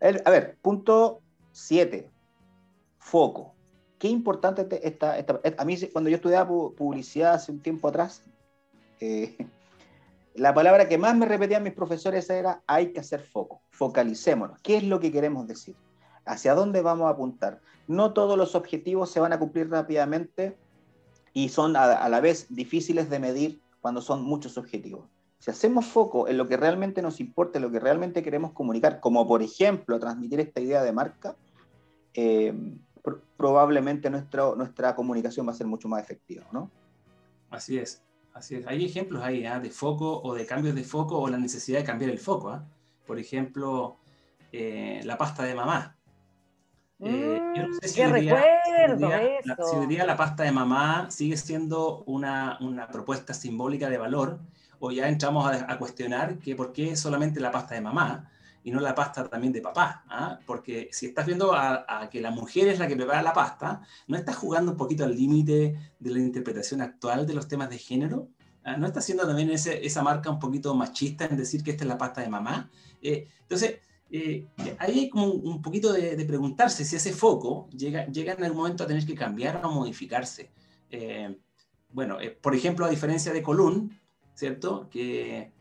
a 0.00 0.30
ver, 0.30 0.56
punto 0.62 1.20
7. 1.52 2.10
Foco. 2.98 3.54
Qué 3.98 4.08
importante 4.08 4.66
esta, 4.86 5.18
esta, 5.18 5.38
A 5.58 5.64
mí, 5.66 5.76
cuando 5.92 6.08
yo 6.08 6.16
estudiaba 6.16 6.48
publicidad 6.48 7.34
hace 7.34 7.52
un 7.52 7.60
tiempo 7.60 7.88
atrás, 7.88 8.24
eh, 9.00 9.36
la 10.34 10.52
palabra 10.52 10.88
que 10.88 10.98
más 10.98 11.16
me 11.16 11.26
repetían 11.26 11.62
mis 11.62 11.72
profesores 11.72 12.28
era 12.28 12.62
hay 12.66 12.92
que 12.92 13.00
hacer 13.00 13.20
foco, 13.20 13.62
focalicémonos. 13.70 14.60
¿Qué 14.60 14.76
es 14.76 14.84
lo 14.84 15.00
que 15.00 15.12
queremos 15.12 15.46
decir? 15.46 15.76
hacia 16.26 16.54
dónde 16.54 16.82
vamos 16.82 17.06
a 17.06 17.10
apuntar. 17.10 17.60
No 17.86 18.12
todos 18.12 18.38
los 18.38 18.54
objetivos 18.54 19.10
se 19.10 19.20
van 19.20 19.32
a 19.32 19.38
cumplir 19.38 19.70
rápidamente 19.70 20.56
y 21.32 21.48
son 21.48 21.76
a, 21.76 22.08
la 22.08 22.20
vez 22.20 22.46
difíciles 22.48 23.10
de 23.10 23.18
medir 23.18 23.60
cuando 23.80 24.00
son 24.00 24.22
muchos 24.22 24.56
objetivos. 24.56 25.06
Si 25.38 25.50
hacemos 25.50 25.86
foco 25.86 26.28
en 26.28 26.38
lo 26.38 26.48
que 26.48 26.56
realmente 26.56 27.02
nos 27.02 27.20
importa, 27.20 27.58
en 27.58 27.64
lo 27.64 27.70
que 27.70 27.80
realmente 27.80 28.22
queremos 28.22 28.52
comunicar, 28.52 29.00
como 29.00 29.26
por 29.28 29.42
ejemplo 29.42 29.98
transmitir 29.98 30.40
esta 30.40 30.60
idea 30.60 30.82
de 30.82 30.92
marca, 30.92 31.36
eh, 32.14 32.54
probablemente 33.36 34.08
nuestra, 34.08 34.54
nuestra 34.56 34.94
comunicación 34.94 35.46
va 35.46 35.50
a 35.52 35.54
ser 35.54 35.66
mucho 35.66 35.88
más 35.88 36.02
efectiva, 36.02 36.46
¿no? 36.50 36.70
Así 37.50 37.76
es, 37.76 38.02
así 38.34 38.56
es. 38.56 38.66
Hay 38.66 38.84
ejemplos 38.84 39.22
ahí 39.22 39.46
¿ah? 39.46 39.58
de 39.58 39.70
foco 39.70 40.20
o 40.22 40.34
de 40.34 40.44
cambios 40.44 40.74
de 40.74 40.84
foco 40.84 41.18
o 41.18 41.28
la 41.28 41.38
necesidad 41.38 41.78
de 41.78 41.84
cambiar 41.84 42.10
el 42.10 42.18
foco. 42.18 42.50
¿ah? 42.50 42.66
Por 43.06 43.18
ejemplo, 43.18 43.96
eh, 44.52 45.00
la 45.04 45.16
pasta 45.16 45.44
de 45.44 45.54
mamá. 45.54 45.96
Eh, 47.00 47.40
no 47.56 47.74
sé 47.80 47.88
si 47.88 47.94
¡Qué 47.96 48.06
recuerdo 48.06 49.08
hoy 49.08 49.86
día, 49.86 50.06
La, 50.06 50.16
pasta 50.16 50.44
de 50.44 50.52
mamá 50.52 51.10
sigue 51.10 51.36
siendo 51.36 52.04
una, 52.04 52.56
una, 52.60 52.88
propuesta 52.88 53.34
simbólica 53.34 53.90
de 53.90 53.98
valor, 53.98 54.38
o 54.78 54.90
ya 54.90 55.08
entramos 55.08 55.46
a, 55.46 55.76
cuestionar 55.76 56.38
que 56.38 56.54
por 56.54 56.72
qué 56.72 56.96
solamente 56.96 57.40
la 57.40 57.50
pasta 57.50 57.74
de 57.74 57.80
mamá 57.80 58.30
y 58.64 58.70
no 58.70 58.80
la 58.80 58.94
pasta 58.94 59.28
también 59.28 59.52
de 59.52 59.60
papá. 59.60 60.04
¿ah? 60.08 60.40
Porque 60.44 60.88
si 60.90 61.06
estás 61.06 61.26
viendo 61.26 61.54
a, 61.54 62.08
que 62.10 62.20
la 62.20 62.30
mujer 62.30 62.68
es 62.68 62.78
la 62.78 62.88
que 62.88 62.96
prepara 62.96 63.22
la 63.22 63.32
pasta, 63.32 63.82
¿no 64.08 64.16
estás 64.16 64.36
jugando 64.36 64.72
un 64.72 64.76
poquito 64.76 65.04
al 65.04 65.14
límite 65.14 65.94
de 66.00 66.10
la 66.10 66.18
interpretación 66.18 66.80
actual 66.80 67.26
de 67.26 67.34
los 67.34 67.46
temas 67.46 67.70
de 67.70 67.78
género? 67.78 68.28
¿Ah? 68.64 68.76
¿No 68.76 68.86
estás 68.86 69.04
haciendo 69.04 69.26
también 69.26 69.50
ese, 69.50 69.86
esa 69.86 70.02
marca 70.02 70.30
un 70.30 70.38
poquito 70.38 70.74
machista 70.74 71.26
en 71.26 71.36
decir 71.36 71.62
que 71.62 71.72
esta 71.72 71.84
es 71.84 71.88
la 71.88 71.98
pasta 71.98 72.22
de 72.22 72.28
mamá? 72.30 72.70
Eh, 73.00 73.28
entonces, 73.42 73.80
eh, 74.10 74.46
ahí 74.78 75.00
hay 75.00 75.10
como 75.10 75.26
un, 75.26 75.60
poquito 75.60 75.92
de, 75.92 76.24
preguntarse 76.24 76.84
si 76.84 76.96
ese 76.96 77.12
foco 77.12 77.68
llega, 77.70 78.06
llega 78.06 78.34
en 78.34 78.44
algún 78.44 78.58
momento 78.58 78.84
a 78.84 78.86
tener 78.86 79.04
que 79.04 79.14
cambiar 79.14 79.60
o 79.64 79.70
modificarse. 79.70 80.52
Eh, 80.90 81.36
bueno, 81.90 82.20
eh, 82.20 82.30
por 82.30 82.54
ejemplo, 82.54 82.86
a 82.86 82.90
diferencia 82.90 83.32
de 83.32 83.42
Colún, 83.42 83.98
¿cierto? 84.34 84.88
Que, 84.88 85.52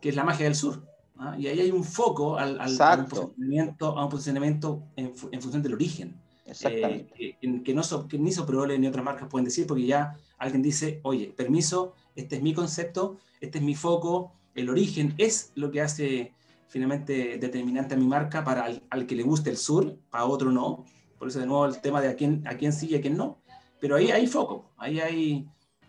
que 0.00 0.08
es 0.08 0.16
la 0.16 0.24
magia 0.24 0.44
del 0.44 0.54
sur. 0.54 0.86
¿Ah? 1.18 1.36
Y 1.38 1.46
ahí 1.46 1.60
hay 1.60 1.70
un 1.70 1.84
foco 1.84 2.36
al, 2.36 2.60
al 2.60 2.80
a 2.80 2.96
un 2.96 3.06
posicionamiento, 3.06 3.98
a 3.98 4.04
un 4.04 4.10
posicionamiento 4.10 4.82
en, 4.96 5.12
en, 5.32 5.42
función 5.42 5.62
del 5.62 5.74
origen. 5.74 6.14
Exactamente. 6.44 7.12
que, 7.40 7.62
que, 7.62 7.74
no 7.74 7.82
que 8.08 8.18
ni 8.18 8.32
Soprole 8.32 8.78
ni 8.78 8.86
otras 8.86 9.04
marcas 9.04 9.28
pueden 9.28 9.44
decir, 9.44 9.66
porque 9.66 9.84
ya 9.84 10.16
alguien 10.38 10.62
dice, 10.62 11.00
oye, 11.02 11.32
permiso, 11.36 11.94
este 12.14 12.36
es 12.36 12.42
mi 12.42 12.54
concepto, 12.54 13.18
este 13.40 13.58
es 13.58 13.64
mi 13.64 13.74
foco, 13.74 14.32
el 14.54 14.70
origen 14.70 15.14
es 15.18 15.52
lo 15.54 15.70
que 15.70 15.80
hace 15.82 16.32
finalmente 16.68 17.38
determinante 17.38 17.94
a 17.94 17.96
mi 17.96 18.06
marca 18.06 18.44
para 18.44 18.64
al, 18.90 19.06
que 19.06 19.14
le 19.14 19.22
guste 19.22 19.50
el 19.50 19.56
sur, 19.56 19.96
para 20.10 20.24
otro 20.24 20.50
no. 20.50 20.84
Por 21.18 21.28
eso 21.28 21.38
de 21.38 21.46
nuevo 21.46 21.66
el 21.66 21.80
tema 21.80 22.00
de 22.00 22.08
a 22.08 22.16
quién, 22.16 22.46
a 22.46 22.56
quién 22.56 22.72
sí 22.72 22.88
y 22.90 22.94
a 22.94 23.00
quién 23.00 23.16
no. 23.16 23.38
Pero 23.80 23.96
ahí 23.96 24.10
hay 24.10 24.26
foco, 24.26 24.70
ahí 24.76 25.00
hay, 25.00 25.46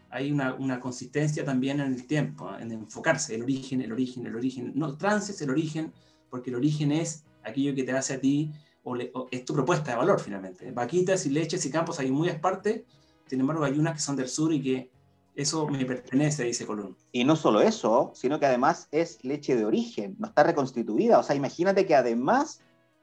hay 0.09 0.31
una, 0.31 0.53
una, 0.55 0.79
consistencia 0.79 1.43
también 1.43 1.79
en 1.79 1.93
el 1.93 2.07
tiempo, 2.07 2.49
en 2.57 2.71
enfocarse, 2.71 3.35
el 3.35 3.43
origen, 3.43 3.81
el 3.81 3.91
origen, 3.91 4.25
el 4.25 4.35
origen. 4.35 4.71
No 4.75 4.97
transes 4.97 5.41
el 5.41 5.49
origen, 5.49 5.91
porque 6.29 6.49
el 6.49 6.55
origen 6.55 6.91
es 6.91 7.23
aquello 7.43 7.75
que 7.75 7.83
te 7.83 7.91
hace 7.91 8.15
a 8.15 8.19
ti, 8.19 8.51
o, 8.83 8.95
es 9.31 9.45
tu 9.45 9.53
propuesta 9.53 9.91
de 9.91 9.97
valor 9.97 10.19
finalmente. 10.19 10.71
Vaquitas 10.71 11.25
y 11.25 11.29
leches 11.29 11.65
y 11.65 11.71
campos 11.71 11.99
hay 11.99 12.11
muy 12.11 12.31
partes, 12.33 12.83
sin 13.27 13.41
embargo 13.41 13.63
hay 13.63 13.77
unas 13.77 13.93
que 13.93 13.99
son 13.99 14.15
del 14.15 14.29
sur 14.29 14.53
y 14.53 14.61
que 14.61 14.91
eso 15.35 15.67
me 15.67 15.85
pertenece, 15.85 16.43
dice 16.43 16.65
Colón. 16.65 16.95
Y 17.11 17.23
no 17.23 17.35
solo 17.35 17.61
eso, 17.61 18.11
sino 18.15 18.39
que 18.39 18.47
además 18.47 18.87
es 18.91 19.23
leche 19.23 19.55
de 19.55 19.65
origen, 19.65 20.15
no 20.17 20.27
está 20.27 20.43
reconstituida. 20.43 21.19
O 21.19 21.23
sea, 21.23 21.35
imagínate 21.35 21.85
que 21.85 21.95
además 21.95 22.61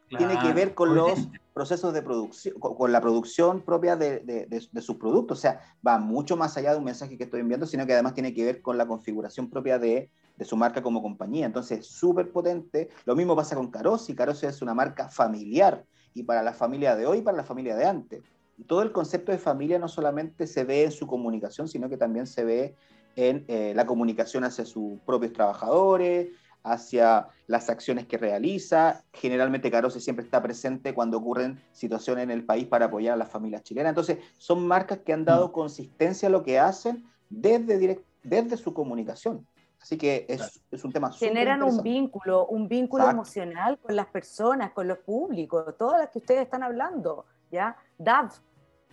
tiene 0.09 0.39
que 0.41 0.53
ver 0.53 0.75
con 0.75 0.95
los 0.95 1.29
procesos 1.55 1.95
de 1.95 2.03
producción, 2.03 2.59
con, 2.59 2.91
la 2.91 3.01
producción 3.01 3.63
propia 3.63 3.97
de, 3.97 4.21
de, 4.21 4.83
sus 4.83 4.97
productos. 4.97 5.39
O 5.39 5.41
sea, 5.41 5.61
va 5.87 5.99
mucho 5.99 6.37
más 6.37 6.57
allá 6.57 6.73
de 6.73 6.79
un 6.79 6.85
mensaje 6.85 7.17
que 7.17 7.25
estoy 7.25 7.41
enviando, 7.41 7.65
sino 7.65 7.87
que 7.87 7.93
además 7.93 8.15
tiene 8.15 8.35
que 8.35 8.45
ver 8.45 8.61
con 8.61 8.77
la 8.77 8.87
configuración 8.87 9.49
propia 9.49 9.79
de, 9.79 10.11
su 10.41 10.57
marca 10.57 10.83
como 10.83 11.01
compañía. 11.01 11.47
Entonces, 11.47 11.87
súper 11.87 12.33
potente. 12.33 12.91
Lo 13.07 13.15
mismo 13.15 13.37
pasa 13.37 13.55
con 13.55 13.71
Carosi. 13.71 14.17
Carosi 14.17 14.47
es 14.47 14.61
una 14.63 14.75
marca 14.75 15.09
familiar 15.09 15.85
y 16.13 16.25
para 16.25 16.43
la 16.43 16.53
familia 16.53 16.97
de 16.97 17.07
hoy 17.07 17.19
y 17.19 17.23
para 17.23 17.37
la 17.37 17.45
familia 17.45 17.77
de 17.77 17.87
antes. 17.87 18.23
todo 18.67 18.83
el 18.83 18.93
concepto 18.93 19.31
de 19.31 19.39
familia 19.39 19.79
no 19.79 19.89
solamente 19.89 20.47
se 20.47 20.65
ve 20.65 20.85
en 20.85 20.93
su 20.93 21.07
comunicación, 21.07 21.69
sino 21.69 21.89
que 21.89 21.97
también 21.97 22.27
se 22.27 22.45
ve 22.45 22.75
en 23.17 23.45
eh, 23.47 23.73
la 23.77 23.87
comunicación 23.87 24.45
hacia 24.45 24.65
sus 24.65 24.99
propios 25.07 25.33
trabajadores, 25.33 26.29
hacia 26.65 27.29
las 27.47 27.71
acciones 27.71 28.07
que 28.07 28.19
realiza. 28.19 29.05
Generalmente 29.13 29.71
Carose 29.71 30.01
siempre 30.01 30.25
está 30.25 30.43
presente 30.43 30.95
cuando 30.95 31.19
ocurren 31.19 31.61
situaciones 31.73 32.25
en 32.25 32.31
el 32.31 32.45
país 32.45 32.67
para 32.67 32.87
apoyar 32.87 33.15
a 33.15 33.17
las 33.17 33.31
familias 33.31 33.63
chilenas. 33.63 33.91
Entonces, 33.91 34.19
son 34.39 34.67
marcas 34.67 34.99
que 34.99 35.13
han 35.13 35.25
dado 35.25 35.49
mm. 35.49 35.53
consistencia 35.53 36.29
a 36.29 36.33
lo 36.33 36.43
que 36.43 36.59
hacen 36.59 37.05
desde, 37.29 38.03
desde 38.23 38.57
su 38.57 38.73
comunicación. 38.75 39.47
Así 39.81 39.99
que 39.99 40.25
es, 40.31 40.63
es 40.71 40.83
un 40.83 40.93
tema 40.93 41.13
Generan 41.13 41.63
un 41.63 41.83
vínculo, 41.83 42.47
un 42.47 42.69
vínculo 42.69 43.11
emocional 43.11 43.79
con 43.79 43.95
las 43.95 44.07
personas, 44.07 44.73
con 44.73 44.89
los 44.89 44.97
públicos, 44.99 45.77
todas 45.77 46.01
las 46.01 46.09
que 46.09 46.21
ustedes 46.21 46.41
están 46.41 46.63
hablando, 46.63 47.27
¿ya? 47.51 47.77
DAV, 47.99 48.31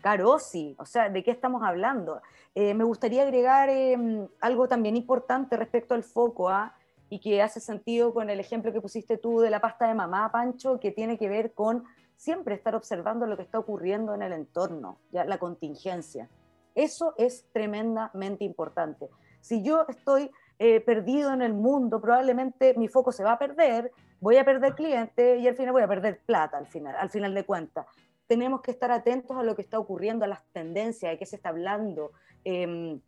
Carosi, 0.02 0.76
o 0.78 0.86
sea, 0.86 1.08
¿de 1.08 1.24
qué 1.24 1.32
estamos 1.32 1.64
hablando? 1.64 2.22
Eh, 2.54 2.74
me 2.74 2.84
gustaría 2.84 3.24
agregar 3.24 3.70
em, 3.70 4.28
algo 4.42 4.68
también 4.68 4.98
importante 4.98 5.56
respecto 5.56 5.94
al 5.94 6.04
foco, 6.04 6.50
¿ah? 6.50 6.76
Y 7.12 7.20
que 7.20 7.42
hace 7.42 7.60
sentido 7.60 8.14
con 8.14 8.30
el 8.30 8.40
ejemplo 8.40 8.72
que 8.72 8.80
pusiste 8.80 9.18
tú 9.18 9.42
de 9.42 9.50
la 9.50 9.60
pasta 9.60 9.86
de 9.86 9.94
mamá, 9.94 10.32
Pancho, 10.32 10.80
que 10.80 10.92
tiene 10.92 11.18
que 11.18 11.28
ver 11.28 11.52
con 11.52 11.84
siempre 12.16 12.56
estar 12.56 12.74
observando 12.74 13.26
lo 13.26 13.36
que 13.36 13.44
está 13.44 13.60
ocurriendo 13.60 14.16
en 14.16 14.22
el 14.22 14.32
entorno, 14.32 14.98
ya 15.12 15.26
la 15.26 15.38
contingencia. 15.38 16.30
Eso 16.74 17.14
es 17.18 17.44
tremendamente 17.52 18.46
importante. 18.46 19.10
Si 19.42 19.62
yo 19.62 19.86
estoy 19.90 20.32
eh, 20.58 20.80
perdido 20.80 21.34
en 21.34 21.42
el 21.42 21.54
mundo, 21.54 22.00
probablemente 22.00 22.76
mi 22.78 22.88
foco 22.88 23.12
se 23.12 23.26
va 23.26 23.34
a 23.34 23.40
perder, 23.40 23.92
voy 24.22 24.38
a 24.38 24.46
perder 24.46 24.74
clientes 24.74 25.38
y 25.42 25.50
al 25.50 25.56
final 25.56 25.74
voy 25.74 25.84
a 25.84 25.90
perder 25.90 26.22
plata 26.26 26.58
al 26.58 26.68
final, 26.68 26.96
al 26.96 27.10
final 27.10 27.36
de 27.36 27.44
cuentas. 27.44 27.88
Tenemos 28.26 28.62
que 28.62 28.72
estar 28.72 28.90
atentos 28.90 29.36
a 29.36 29.44
lo 29.44 29.54
que 29.54 29.64
está 29.64 29.78
ocurriendo, 29.80 30.24
a 30.24 30.30
las 30.30 30.46
tendencias, 30.54 31.12
de 31.12 31.18
qué 31.18 31.26
se 31.26 31.36
está 31.36 31.50
hablando. 31.50 32.14
Em, 32.46 33.02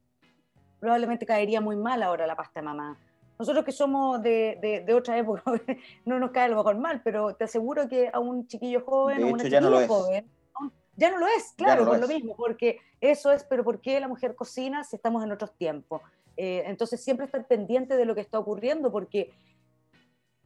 probablemente 0.82 1.26
caería 1.26 1.62
muy 1.62 1.78
mal 1.78 2.04
ahora 2.04 2.28
la 2.28 2.36
pasta 2.36 2.60
de 2.60 2.66
mamá 2.66 2.98
nosotros 3.44 3.66
que 3.66 3.74
somos 3.74 4.22
de, 4.22 4.84
de, 4.86 4.94
otra 4.94 5.18
época, 5.18 5.44
no 6.06 6.18
nos 6.18 6.32
cae 6.32 6.46
a 6.46 6.48
lo 6.48 6.56
mejor 6.56 6.78
mal, 6.78 7.02
pero 7.04 7.36
te 7.36 7.44
aseguro 7.44 7.90
que 7.90 8.10
a 8.12 8.20
un 8.20 8.48
chiquillo 8.48 8.82
joven 8.86 9.24
o 9.24 9.28
una 9.28 9.44
chiquilla 9.44 9.60
no 9.60 9.88
joven, 9.88 10.30
ya 10.96 11.12
no 11.12 11.18
lo 11.18 11.28
es, 11.28 11.54
claro, 11.58 11.86
por 11.86 12.00
lo 12.00 12.08
mismo, 12.08 12.36
porque 12.38 12.80
eso 13.02 13.32
es, 13.32 13.44
pero 13.44 13.64
¿por 13.64 13.82
qué 13.82 14.00
la 14.00 14.08
mujer 14.08 14.36
cocina 14.36 14.84
si 14.84 14.96
estamos 14.96 15.24
en 15.24 15.32
otros 15.32 15.52
tiempos? 15.58 16.02
Eh, 16.38 16.64
entonces 16.66 17.04
siempre 17.04 17.26
estar 17.26 17.46
pendiente 17.48 17.98
de 17.98 18.06
lo 18.06 18.16
que 18.16 18.22
está 18.22 18.40
ocurriendo, 18.40 18.92
porque, 18.92 19.34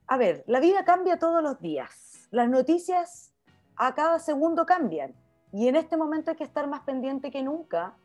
a 0.08 0.18
ver, 0.18 0.44
la 0.48 0.60
vida 0.60 0.84
cambia 0.84 1.20
todos 1.20 1.44
los 1.44 1.60
días, 1.60 2.28
las 2.32 2.50
noticias 2.50 3.32
a 3.76 3.94
cada 3.94 4.18
segundo 4.18 4.66
cambian, 4.66 5.14
y 5.54 5.68
en 5.68 5.76
este 5.76 5.98
momento 5.98 6.32
hay 6.32 6.38
que 6.38 6.44
estar 6.44 6.68
más 6.68 6.82
pendiente 6.82 7.30
que 7.30 7.44
nunca 7.44 7.96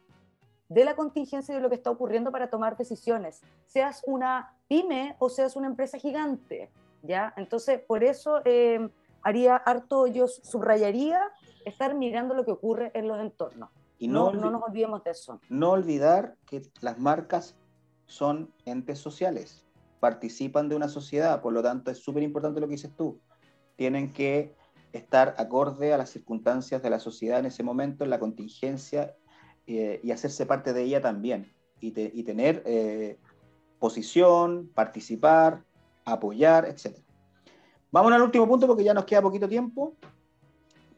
de 0.68 0.84
la 0.84 0.96
contingencia 0.96 1.52
y 1.52 1.56
de 1.56 1.62
lo 1.62 1.68
que 1.68 1.74
está 1.74 1.90
ocurriendo 1.90 2.32
para 2.32 2.50
tomar 2.50 2.76
decisiones, 2.76 3.42
seas 3.66 4.02
una 4.06 4.56
pyme 4.68 5.16
o 5.18 5.28
seas 5.28 5.56
una 5.56 5.66
empresa 5.66 5.98
gigante, 5.98 6.70
¿ya? 7.02 7.34
Entonces, 7.36 7.80
por 7.80 8.04
eso 8.04 8.40
eh, 8.44 8.88
haría 9.22 9.56
harto, 9.56 10.06
yo 10.06 10.26
subrayaría 10.26 11.20
estar 11.64 11.94
mirando 11.94 12.34
lo 12.34 12.44
que 12.44 12.52
ocurre 12.52 12.90
en 12.94 13.08
los 13.08 13.20
entornos. 13.20 13.70
Y 13.98 14.08
no, 14.08 14.32
no, 14.32 14.50
nos 14.50 14.62
olvidemos 14.62 15.04
de 15.04 15.12
eso. 15.12 15.40
No 15.48 15.70
olvidar 15.70 16.36
que 16.46 16.62
las 16.80 16.98
marcas 16.98 17.54
son 18.06 18.52
entes 18.64 18.98
sociales, 18.98 19.64
participan 20.00 20.68
de 20.68 20.74
una 20.74 20.88
sociedad, 20.88 21.40
por 21.40 21.52
lo 21.52 21.62
tanto 21.62 21.90
es 21.90 21.98
súper 21.98 22.24
importante 22.24 22.60
lo 22.60 22.66
que 22.66 22.72
dices 22.72 22.96
tú. 22.96 23.20
Tienen 23.76 24.12
que 24.12 24.56
estar 24.92 25.34
acorde 25.38 25.94
a 25.94 25.98
las 25.98 26.10
circunstancias 26.10 26.82
de 26.82 26.90
la 26.90 26.98
sociedad 26.98 27.38
en 27.38 27.46
ese 27.46 27.62
momento, 27.62 28.02
en 28.02 28.10
la 28.10 28.18
contingencia, 28.18 29.14
eh, 29.66 30.00
y 30.02 30.10
hacerse 30.10 30.46
parte 30.46 30.72
de 30.72 30.82
ella 30.82 31.00
también, 31.00 31.52
y, 31.80 31.90
tener 32.22 32.62
eh, 32.64 33.18
posición, 33.78 34.70
participar, 34.72 35.64
apoyar, 36.04 36.64
etc. 36.66 36.96
Vamos 37.90 38.12
al 38.12 38.22
último 38.22 38.46
punto 38.46 38.66
porque 38.66 38.84
ya 38.84 38.94
nos 38.94 39.04
queda 39.04 39.20
poquito 39.20 39.48
tiempo. 39.48 39.96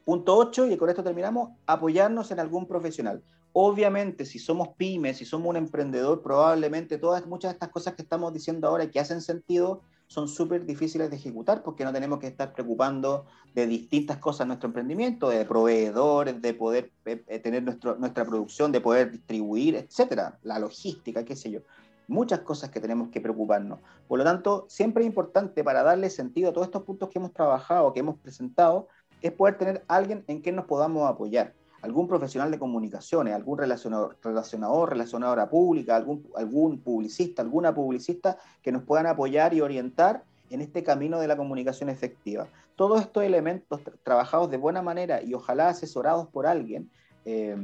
Punto 0.05 0.37
8, 0.37 0.67
y 0.67 0.77
con 0.77 0.91
esto 0.91 1.03
terminamos, 1.03 1.53
apoyarnos 1.67 2.31
en 2.31 2.41
algún 2.41 2.67
profesional. 2.69 3.23
Obviamente, 3.55 4.27
si 4.27 4.39
somos 4.39 4.69
pymes, 4.77 5.17
si 5.17 5.25
somos 5.25 5.49
un 5.49 5.57
emprendedor, 5.57 6.23
probablemente 6.23 6.99
todas, 6.99 7.27
muchas 7.27 7.53
de 7.53 7.55
estas 7.55 7.71
cosas 7.71 7.95
que 7.95 8.03
estamos 8.03 8.33
diciendo 8.33 8.69
ahora 8.69 8.91
que 8.91 9.01
hacen 9.01 9.23
sentido, 9.23 9.83
son 10.15 10.29
súper 10.29 10.65
difíciles 10.65 11.11
de 11.11 11.17
ejecutar 11.17 11.65
porque 11.65 11.85
no 11.85 11.93
tenemos 11.93 12.21
que 12.21 12.29
estar 12.29 12.53
preocupando 12.53 13.27
de 13.53 13.67
distintas 13.67 14.19
cosas 14.19 14.43
en 14.43 14.49
nuestro 14.49 14.69
emprendimiento, 14.69 15.29
de 15.29 15.45
proveedores, 15.45 16.41
de 16.41 16.55
poder 16.55 16.93
eh, 17.05 17.25
eh, 17.27 17.41
tener 17.41 17.65
nuestro, 17.65 17.97
nuestra 17.97 18.25
producción, 18.25 18.71
de 18.71 18.81
poder 18.81 19.11
distribuir, 19.11 19.75
etcétera, 19.75 20.39
la 20.43 20.61
logística, 20.61 21.25
qué 21.25 21.35
sé 21.35 21.51
yo 21.51 21.61
muchas 22.07 22.41
cosas 22.41 22.69
que 22.69 22.81
tenemos 22.81 23.09
que 23.09 23.19
preocuparnos. 23.19 23.79
Por 24.07 24.19
lo 24.19 24.25
tanto, 24.25 24.67
siempre 24.69 25.03
es 25.03 25.07
importante 25.07 25.65
para 25.65 25.83
darle 25.83 26.11
sentido 26.11 26.51
a 26.51 26.53
todos 26.53 26.67
estos 26.67 26.83
puntos 26.83 27.09
que 27.09 27.19
hemos 27.19 27.33
trabajado, 27.33 27.95
que 27.95 28.01
hemos 28.01 28.19
presentado, 28.19 28.89
es 29.23 29.33
poder 29.33 29.57
tener 29.57 29.85
alguien 29.89 30.23
en 30.27 30.43
quien 30.43 30.55
nos 30.55 30.67
podamos 30.67 31.09
apoyar. 31.09 31.55
Algún 31.85 32.09
profesional 32.09 32.51
de 32.51 32.59
comunicaciones, 32.59 33.35
algún 33.35 33.59
relacionador, 33.59 34.17
relacionador 34.23 34.89
relacionadora 34.89 35.51
pública, 35.51 35.97
algún, 35.97 36.27
algún 36.35 36.81
publicista, 36.81 37.43
alguna 37.43 37.75
publicista 37.75 38.39
que 38.63 38.73
nos 38.73 38.85
puedan 38.85 39.07
apoyar 39.07 39.53
y 39.53 39.61
orientar 39.61 40.25
en 40.49 40.63
este 40.63 40.83
camino 40.83 41.21
de 41.21 41.29
la 41.29 41.37
comunicación 41.37 41.91
efectiva. 41.91 42.49
Todos 42.75 43.03
estos 43.03 43.23
elementos 43.23 43.81
trabajados 44.03 44.51
de 44.51 44.57
buena 44.57 44.81
manera 44.81 45.23
y 45.23 45.35
ojalá 45.35 45.69
asesorados 45.69 46.27
por 46.29 46.47
alguien, 46.47 46.91
eh, 47.27 47.55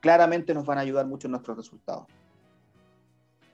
claramente 0.00 0.52
nos 0.52 0.66
van 0.66 0.76
a 0.76 0.82
ayudar 0.82 1.06
mucho 1.06 1.26
en 1.26 1.32
nuestros 1.32 1.56
resultados 1.56 2.06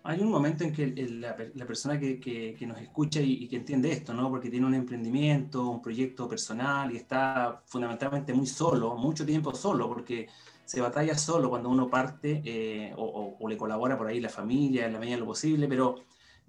hay 0.07 0.21
un 0.21 0.31
momento 0.31 0.65
en 0.65 0.73
que 0.73 0.87
la, 1.19 1.35
persona 1.67 1.99
que, 1.99 2.57
nos 2.67 2.79
escucha 2.79 3.21
y, 3.23 3.49
que 3.49 3.57
entiende 3.57 3.91
esto, 3.91 4.13
¿no? 4.13 4.29
Porque 4.29 4.51
tiene 4.51 4.67
un 4.67 4.75
emprendimiento, 4.75 5.67
un 5.67 5.81
proyecto 5.81 6.29
personal 6.29 6.93
y 6.93 6.97
está 6.97 7.63
fundamentalmente 7.65 8.35
muy 8.35 8.47
solo, 8.47 8.97
mucho 8.97 9.25
tiempo 9.25 9.55
solo, 9.55 9.89
porque 9.89 10.29
se 10.67 10.83
batalla 10.83 11.17
solo 11.17 11.49
cuando 11.49 11.71
uno 11.71 11.89
parte 11.89 12.43
eh, 12.45 12.93
o, 12.99 13.49
le 13.49 13.57
colabora 13.57 13.97
por 13.97 14.07
ahí 14.07 14.21
la 14.21 14.29
familia 14.29 14.85
en 14.85 14.93
la 14.93 14.99
medida 14.99 15.15
de 15.15 15.21
lo 15.21 15.27
posible, 15.27 15.67
pero 15.67 15.95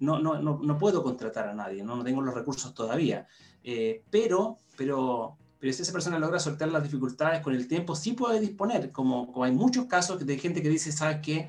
no, 0.00 0.18
no, 0.18 0.38
no, 0.38 0.78
puedo 0.78 1.02
contratar 1.02 1.48
a 1.48 1.54
nadie, 1.54 1.82
no, 1.82 1.96
no 1.96 2.04
tengo 2.04 2.20
los 2.20 2.34
recursos 2.34 2.74
todavía. 2.74 3.26
Eh, 3.64 4.02
pero, 4.10 4.58
pero, 4.76 5.38
pero 5.58 5.72
si 5.72 5.80
esa 5.80 5.92
persona 5.92 6.18
logra 6.18 6.38
soltar 6.40 6.68
las 6.68 6.82
dificultades 6.82 7.40
con 7.40 7.54
el 7.54 7.66
tiempo, 7.66 7.96
sí 7.96 8.12
puede 8.12 8.38
disponer, 8.38 8.92
como, 8.92 9.32
como 9.32 9.44
hay 9.44 9.52
muchos 9.52 9.86
casos 9.86 10.26
de 10.26 10.38
gente 10.38 10.60
que 10.60 10.68
dice, 10.68 10.92
¿sabes 10.92 11.20
qué? 11.22 11.48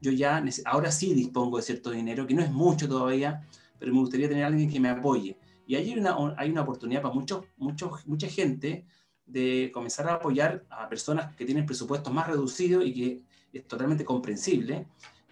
Yo 0.00 0.12
ya 0.12 0.42
ahora 0.64 0.92
sí 0.92 1.14
dispongo 1.14 1.56
de 1.56 1.62
cierto 1.62 1.90
dinero, 1.90 2.26
que 2.26 2.34
no 2.34 2.42
es 2.42 2.50
mucho 2.50 2.88
todavía, 2.88 3.46
pero 3.78 3.92
me 3.92 4.00
gustaría 4.00 4.28
tener 4.28 4.44
a 4.44 4.48
alguien 4.48 4.70
que 4.70 4.80
me 4.80 4.88
apoye. 4.88 5.38
Y 5.66 5.74
hay 5.74 5.92
una, 5.98 6.16
hay 6.36 6.50
una 6.50 6.62
oportunidad 6.62 7.02
para 7.02 7.14
mucho, 7.14 7.44
mucho, 7.56 7.90
mucha 8.06 8.28
gente 8.28 8.86
de 9.26 9.70
comenzar 9.72 10.08
a 10.08 10.14
apoyar 10.14 10.64
a 10.70 10.88
personas 10.88 11.34
que 11.36 11.44
tienen 11.44 11.66
presupuestos 11.66 12.12
más 12.12 12.26
reducidos 12.26 12.84
y 12.86 12.94
que 12.94 13.22
es 13.52 13.66
totalmente 13.68 14.04
comprensible, 14.04 14.86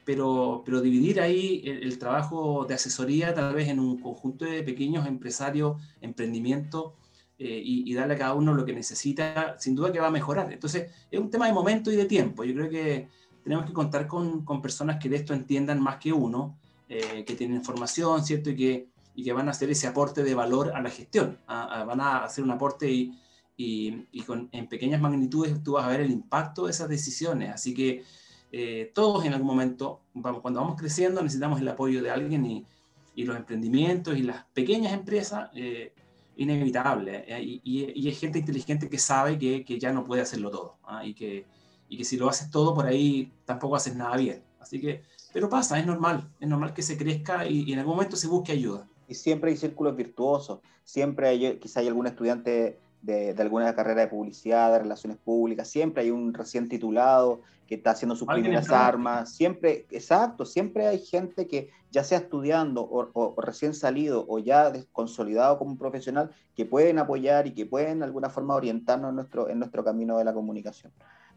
pero, 0.04 0.62
pero 0.64 0.80
dividir 0.80 1.20
ahí 1.20 1.62
el, 1.64 1.98
trabajo 1.98 2.64
de 2.68 2.74
asesoría 2.74 3.34
tal 3.34 3.54
vez 3.54 3.68
en 3.68 3.80
un 3.80 3.98
conjunto 3.98 4.44
de 4.44 4.62
pequeños 4.62 5.06
empresarios, 5.06 5.80
emprendimientos, 6.00 6.92
eh, 7.38 7.60
y, 7.62 7.90
y, 7.90 7.94
darle 7.94 8.14
a 8.14 8.18
cada 8.18 8.34
uno 8.34 8.54
lo 8.54 8.64
que 8.64 8.72
necesita, 8.72 9.56
sin 9.58 9.74
duda 9.74 9.92
que 9.92 10.00
va 10.00 10.06
a 10.06 10.10
mejorar. 10.10 10.50
Entonces, 10.50 10.90
es 11.10 11.20
un 11.20 11.28
tema 11.28 11.46
de 11.46 11.52
momento 11.52 11.92
y 11.92 11.96
de 11.96 12.06
tiempo. 12.06 12.44
Yo 12.44 12.54
creo 12.54 12.70
que 12.70 13.08
tenemos 13.46 13.64
que 13.64 13.72
contar 13.72 14.08
con, 14.08 14.44
con 14.44 14.60
personas 14.60 14.98
que 15.00 15.08
de 15.08 15.14
esto 15.14 15.32
entiendan 15.32 15.80
más 15.80 15.98
que 15.98 16.12
uno, 16.12 16.58
eh, 16.88 17.24
que 17.24 17.36
tienen 17.36 17.62
formación, 17.62 18.24
¿cierto? 18.24 18.50
Y 18.50 18.56
que, 18.56 18.88
y 19.14 19.22
que 19.22 19.32
van 19.32 19.46
a 19.46 19.52
hacer 19.52 19.70
ese 19.70 19.86
aporte 19.86 20.24
de 20.24 20.34
valor 20.34 20.72
a 20.74 20.82
la 20.82 20.90
gestión. 20.90 21.38
van 21.46 22.00
a 22.00 22.24
hacer 22.24 22.42
un 22.42 22.50
aporte 22.50 22.90
y, 22.90 23.16
y, 23.56 24.22
con, 24.22 24.48
en 24.50 24.66
pequeñas 24.66 25.00
magnitudes 25.00 25.62
tú 25.62 25.74
vas 25.74 25.84
a 25.84 25.88
ver 25.90 26.00
el 26.00 26.10
impacto 26.10 26.64
de 26.64 26.72
esas 26.72 26.88
decisiones. 26.88 27.54
Así 27.54 27.72
que 27.72 28.02
eh, 28.50 28.90
todos 28.92 29.24
en 29.24 29.32
algún 29.32 29.46
momento, 29.46 30.00
vamos, 30.12 30.42
cuando 30.42 30.60
vamos 30.60 30.74
creciendo, 30.76 31.22
necesitamos 31.22 31.60
el 31.60 31.68
apoyo 31.68 32.02
de 32.02 32.10
alguien 32.10 32.44
y, 32.44 32.66
y 33.14 33.22
los 33.26 33.36
emprendimientos 33.36 34.18
y 34.18 34.22
las 34.22 34.44
pequeñas 34.46 34.92
empresas, 34.92 35.50
eh, 35.54 35.92
inevitable. 36.36 37.24
Eh, 37.28 37.60
y, 37.62 38.08
es 38.08 38.18
gente 38.18 38.40
inteligente 38.40 38.88
que 38.88 38.98
sabe 38.98 39.38
que, 39.38 39.64
que 39.64 39.78
ya 39.78 39.92
no 39.92 40.02
puede 40.02 40.22
hacerlo 40.22 40.50
todo 40.50 40.78
¿ah? 40.82 41.06
y 41.06 41.14
que 41.14 41.46
y 41.88 41.98
que 41.98 42.04
si 42.04 42.16
lo 42.16 42.28
haces 42.28 42.50
todo 42.50 42.74
por 42.74 42.86
ahí 42.86 43.32
tampoco 43.44 43.76
haces 43.76 43.94
nada 43.94 44.16
bien. 44.16 44.42
Así 44.60 44.80
que, 44.80 45.02
pero 45.32 45.48
pasa, 45.48 45.78
es 45.78 45.86
normal, 45.86 46.28
es 46.40 46.48
normal 46.48 46.74
que 46.74 46.82
se 46.82 46.96
crezca 46.96 47.46
y, 47.46 47.72
en 47.72 47.78
algún 47.78 47.94
momento 47.96 48.16
se 48.16 48.28
busque 48.28 48.52
ayuda. 48.52 48.88
Y 49.08 49.14
siempre 49.14 49.50
hay 49.50 49.56
círculos 49.56 49.94
virtuosos, 49.94 50.60
siempre 50.84 51.28
hay, 51.28 51.58
quizá 51.58 51.80
hay 51.80 51.88
algún 51.88 52.06
estudiante 52.06 52.78
de, 53.02 53.34
de, 53.34 53.42
alguna 53.42 53.74
carrera 53.74 54.00
de 54.00 54.08
publicidad, 54.08 54.72
de 54.72 54.80
relaciones 54.80 55.18
públicas, 55.18 55.68
siempre 55.68 56.02
hay 56.02 56.10
un 56.10 56.34
recién 56.34 56.68
titulado 56.68 57.42
que 57.66 57.76
está 57.76 57.90
haciendo 57.90 58.14
sus 58.14 58.28
primeras 58.28 58.70
armas, 58.70 59.34
siempre, 59.34 59.86
exacto, 59.90 60.44
siempre 60.44 60.86
hay 60.86 61.00
gente 61.00 61.46
que 61.46 61.70
ya 61.90 62.04
sea 62.04 62.18
estudiando 62.18 62.82
o, 62.82 63.10
o, 63.12 63.40
recién 63.40 63.74
salido 63.74 64.24
o 64.28 64.38
ya 64.38 64.72
consolidado 64.92 65.58
como 65.58 65.76
profesional 65.76 66.30
que 66.54 66.64
pueden 66.64 66.98
apoyar 66.98 67.46
y 67.46 67.52
que 67.52 67.66
pueden 67.66 68.00
de 68.00 68.04
alguna 68.04 68.30
forma 68.30 68.54
orientarnos 68.54 69.10
en 69.10 69.16
nuestro, 69.16 69.48
en 69.48 69.58
nuestro 69.58 69.84
camino 69.84 70.18
de 70.18 70.24
la 70.24 70.32
comunicación. 70.32 70.92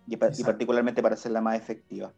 Y, 0.07 0.17
particularmente 0.17 1.01
para 1.01 1.15
hacerla 1.15 1.41
más 1.41 1.55
efectiva. 1.57 2.11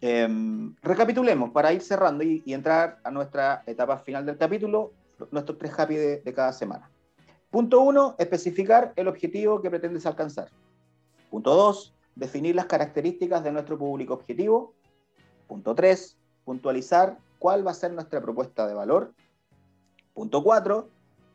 Em, 0.00 0.74
recapitulemos 0.82 1.50
para 1.50 1.72
ir 1.72 1.80
cerrando 1.80 2.24
y, 2.24 2.42
entrar 2.46 2.98
a 3.04 3.10
nuestra 3.10 3.62
etapa 3.66 3.98
final 3.98 4.26
del 4.26 4.36
capítulo, 4.36 4.92
nuestros 5.30 5.58
tres 5.58 5.72
happy 5.78 5.96
de, 5.96 6.34
cada 6.34 6.52
semana. 6.52 6.90
Punto 7.50 7.80
uno, 7.80 8.14
especificar 8.18 8.92
el 8.96 9.08
objetivo 9.08 9.62
que 9.62 9.70
pretendes 9.70 10.04
alcanzar. 10.06 10.50
Punto 11.30 11.54
dos, 11.54 11.94
definir 12.14 12.54
las 12.54 12.66
características 12.66 13.42
de 13.42 13.52
nuestro 13.52 13.78
público 13.78 14.14
objetivo. 14.14 14.74
Punto 15.46 15.74
tres, 15.74 16.16
puntualizar 16.44 17.18
cuál 17.38 17.66
va 17.66 17.70
a 17.70 17.74
ser 17.74 17.92
nuestra 17.92 18.20
propuesta 18.20 18.66
de 18.66 18.74
valor. 18.74 19.14
Punto 20.12 20.42
cuatro, 20.42 20.90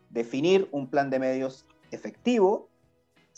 definir 0.09 0.67
un 0.71 0.87
plan 0.87 1.09
de 1.09 1.19
medios 1.19 1.65
efectivo. 1.91 2.67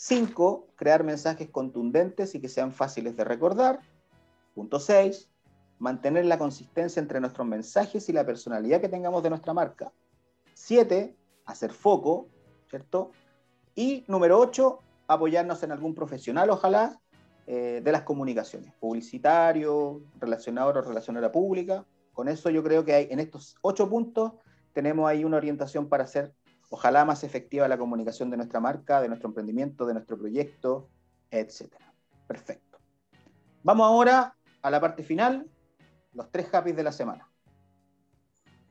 Cinco, 0.04 0.66
crear 0.74 1.04
mensajes 1.04 1.48
contundentes 1.48 2.34
y 2.34 2.40
que 2.40 2.48
sean 2.48 2.72
fáciles 2.72 3.16
de 3.16 3.22
recordar. 3.22 3.78
Punto 4.52 4.80
6. 4.80 5.30
Mantener 5.78 6.24
la 6.24 6.38
consistencia 6.38 6.98
entre 6.98 7.20
nuestros 7.20 7.46
mensajes 7.46 8.08
y 8.08 8.12
la 8.12 8.26
personalidad 8.26 8.80
que 8.80 8.88
tengamos 8.88 9.22
de 9.22 9.30
nuestra 9.30 9.54
marca. 9.54 9.92
7. 10.54 11.14
Hacer 11.44 11.70
foco, 11.70 12.26
¿cierto? 12.68 13.12
Y 13.76 14.04
número 14.08 14.40
8. 14.40 14.80
Apoyarnos 15.06 15.62
en 15.62 15.70
algún 15.70 15.94
profesional, 15.94 16.50
ojalá, 16.50 16.98
eh, 17.46 17.80
de 17.84 17.92
las 17.92 18.02
comunicaciones, 18.02 18.74
publicitario, 18.80 20.02
relacionador 20.18 20.78
o 20.78 20.82
relacionadora 20.82 21.30
pública. 21.30 21.86
Con 22.12 22.26
eso 22.26 22.50
yo 22.50 22.64
creo 22.64 22.84
que 22.84 22.94
hay, 22.94 23.08
en 23.08 23.20
estos 23.20 23.54
ocho 23.62 23.88
puntos 23.88 24.32
tenemos 24.72 25.08
ahí 25.08 25.24
una 25.24 25.36
orientación 25.36 25.88
para 25.88 26.02
hacer, 26.02 26.34
ojalá, 26.72 27.04
más 27.04 27.22
efectiva 27.22 27.68
la 27.68 27.76
comunicación 27.76 28.30
de 28.30 28.38
nuestra 28.38 28.58
marca, 28.58 29.02
de 29.02 29.08
nuestro 29.08 29.28
emprendimiento, 29.28 29.84
de 29.84 29.92
nuestro 29.92 30.18
proyecto, 30.18 30.88
etc. 31.30 31.74
Perfecto. 32.26 32.78
Vamos 33.62 33.86
ahora 33.86 34.34
a 34.62 34.70
la 34.70 34.80
parte 34.80 35.02
final, 35.02 35.46
los 36.14 36.30
tres 36.30 36.52
happy 36.52 36.72
de 36.72 36.82
la 36.82 36.90
semana. 36.90 37.28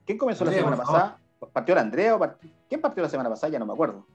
¿Quién 0.04 0.18
comenzó 0.18 0.43
la 0.43 0.52
semana 0.52 0.78
pasada? 0.78 1.20
¿Partió 1.54 1.76
la 1.76 1.82
Andrea 1.82 2.16
o 2.16 2.20
¿Quién 2.68 2.82
partió 2.82 3.04
la 3.04 3.10
semana 3.10 3.30
pasada? 3.30 3.54
Ya 3.54 3.60
no 3.60 3.68
me 3.68 3.74
acuerdo. 3.74 4.08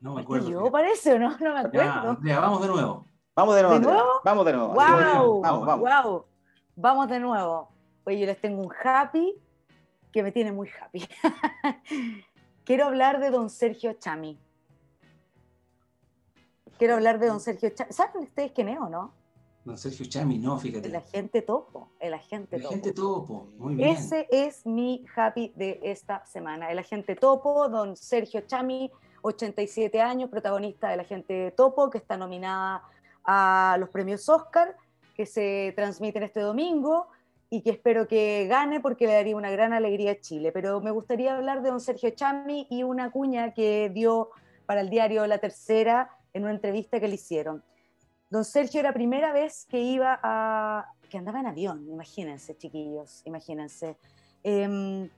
No 0.00 0.14
me 0.14 0.22
acuerdo. 0.22 0.50
¿Yo 0.50 0.70
parece 0.70 1.14
o 1.14 1.18
no? 1.20 1.30
No 1.38 1.54
me 1.54 1.60
acuerdo. 1.60 2.10
Andrea, 2.10 2.40
vamos 2.40 2.60
de 2.60 2.68
nuevo. 2.68 3.06
Vamos 3.36 3.54
de 3.54 3.62
nuevo. 3.62 3.78
¿De 3.78 3.86
nuevo? 3.86 4.20
Vamos 4.24 4.46
de 4.46 4.52
nuevo. 4.52 4.68
Wow, 4.68 5.40
vamos, 5.42 5.66
vamos. 5.66 6.04
Wow. 6.04 6.24
Vamos 6.74 7.08
de 7.08 7.20
nuevo. 7.20 7.68
Oye, 8.04 8.18
yo 8.18 8.26
les 8.26 8.40
tengo 8.40 8.62
un 8.62 8.72
happy 8.82 9.40
que 10.12 10.22
me 10.22 10.32
tiene 10.32 10.50
muy 10.50 10.68
happy. 10.80 11.06
Quiero 12.68 12.84
hablar 12.84 13.18
de 13.18 13.30
don 13.30 13.48
Sergio 13.48 13.94
Chami. 13.94 14.38
Quiero 16.76 16.96
hablar 16.96 17.18
de 17.18 17.28
don 17.28 17.40
Sergio 17.40 17.70
Chami. 17.70 17.90
¿Saben 17.94 18.24
ustedes 18.24 18.52
quién 18.52 18.68
es 18.68 18.78
o 18.78 18.90
no? 18.90 19.14
Don 19.64 19.78
Sergio 19.78 20.04
Chami, 20.04 20.36
no, 20.36 20.58
fíjate. 20.58 20.86
El 20.86 20.96
agente 20.96 21.40
topo, 21.40 21.92
el 21.98 22.12
agente 22.12 22.56
el 22.56 22.62
topo. 22.62 22.74
agente 22.74 22.92
topo, 22.92 23.48
muy 23.56 23.74
bien. 23.74 23.88
Ese 23.88 24.28
es 24.30 24.66
mi 24.66 25.02
happy 25.16 25.54
de 25.56 25.80
esta 25.82 26.26
semana. 26.26 26.70
El 26.70 26.78
agente 26.78 27.16
topo, 27.16 27.70
don 27.70 27.96
Sergio 27.96 28.42
Chami, 28.42 28.90
87 29.22 30.02
años, 30.02 30.28
protagonista 30.28 30.90
del 30.90 31.00
agente 31.00 31.52
topo, 31.52 31.88
que 31.88 31.96
está 31.96 32.18
nominada 32.18 32.82
a 33.24 33.78
los 33.80 33.88
premios 33.88 34.28
Oscar, 34.28 34.76
que 35.14 35.24
se 35.24 35.72
transmiten 35.74 36.22
este 36.22 36.40
domingo 36.40 37.08
y 37.50 37.62
que 37.62 37.70
espero 37.70 38.06
que 38.06 38.46
gane 38.46 38.80
porque 38.80 39.06
le 39.06 39.14
daría 39.14 39.36
una 39.36 39.50
gran 39.50 39.72
alegría 39.72 40.12
a 40.12 40.20
Chile. 40.20 40.52
Pero 40.52 40.80
me 40.80 40.90
gustaría 40.90 41.36
hablar 41.36 41.62
de 41.62 41.70
don 41.70 41.80
Sergio 41.80 42.10
Chami 42.10 42.66
y 42.70 42.82
una 42.82 43.10
cuña 43.10 43.54
que 43.54 43.90
dio 43.92 44.30
para 44.66 44.82
el 44.82 44.90
diario 44.90 45.26
La 45.26 45.38
Tercera 45.38 46.10
en 46.34 46.42
una 46.42 46.52
entrevista 46.52 47.00
que 47.00 47.08
le 47.08 47.14
hicieron. 47.14 47.64
Don 48.30 48.44
Sergio 48.44 48.80
era 48.80 48.90
la 48.90 48.94
primera 48.94 49.32
vez 49.32 49.66
que 49.66 49.80
iba 49.80 50.20
a, 50.22 50.92
que 51.08 51.16
andaba 51.16 51.40
en 51.40 51.46
avión, 51.46 51.88
imagínense, 51.88 52.56
chiquillos, 52.56 53.22
imagínense. 53.24 53.96
Em, 54.42 55.08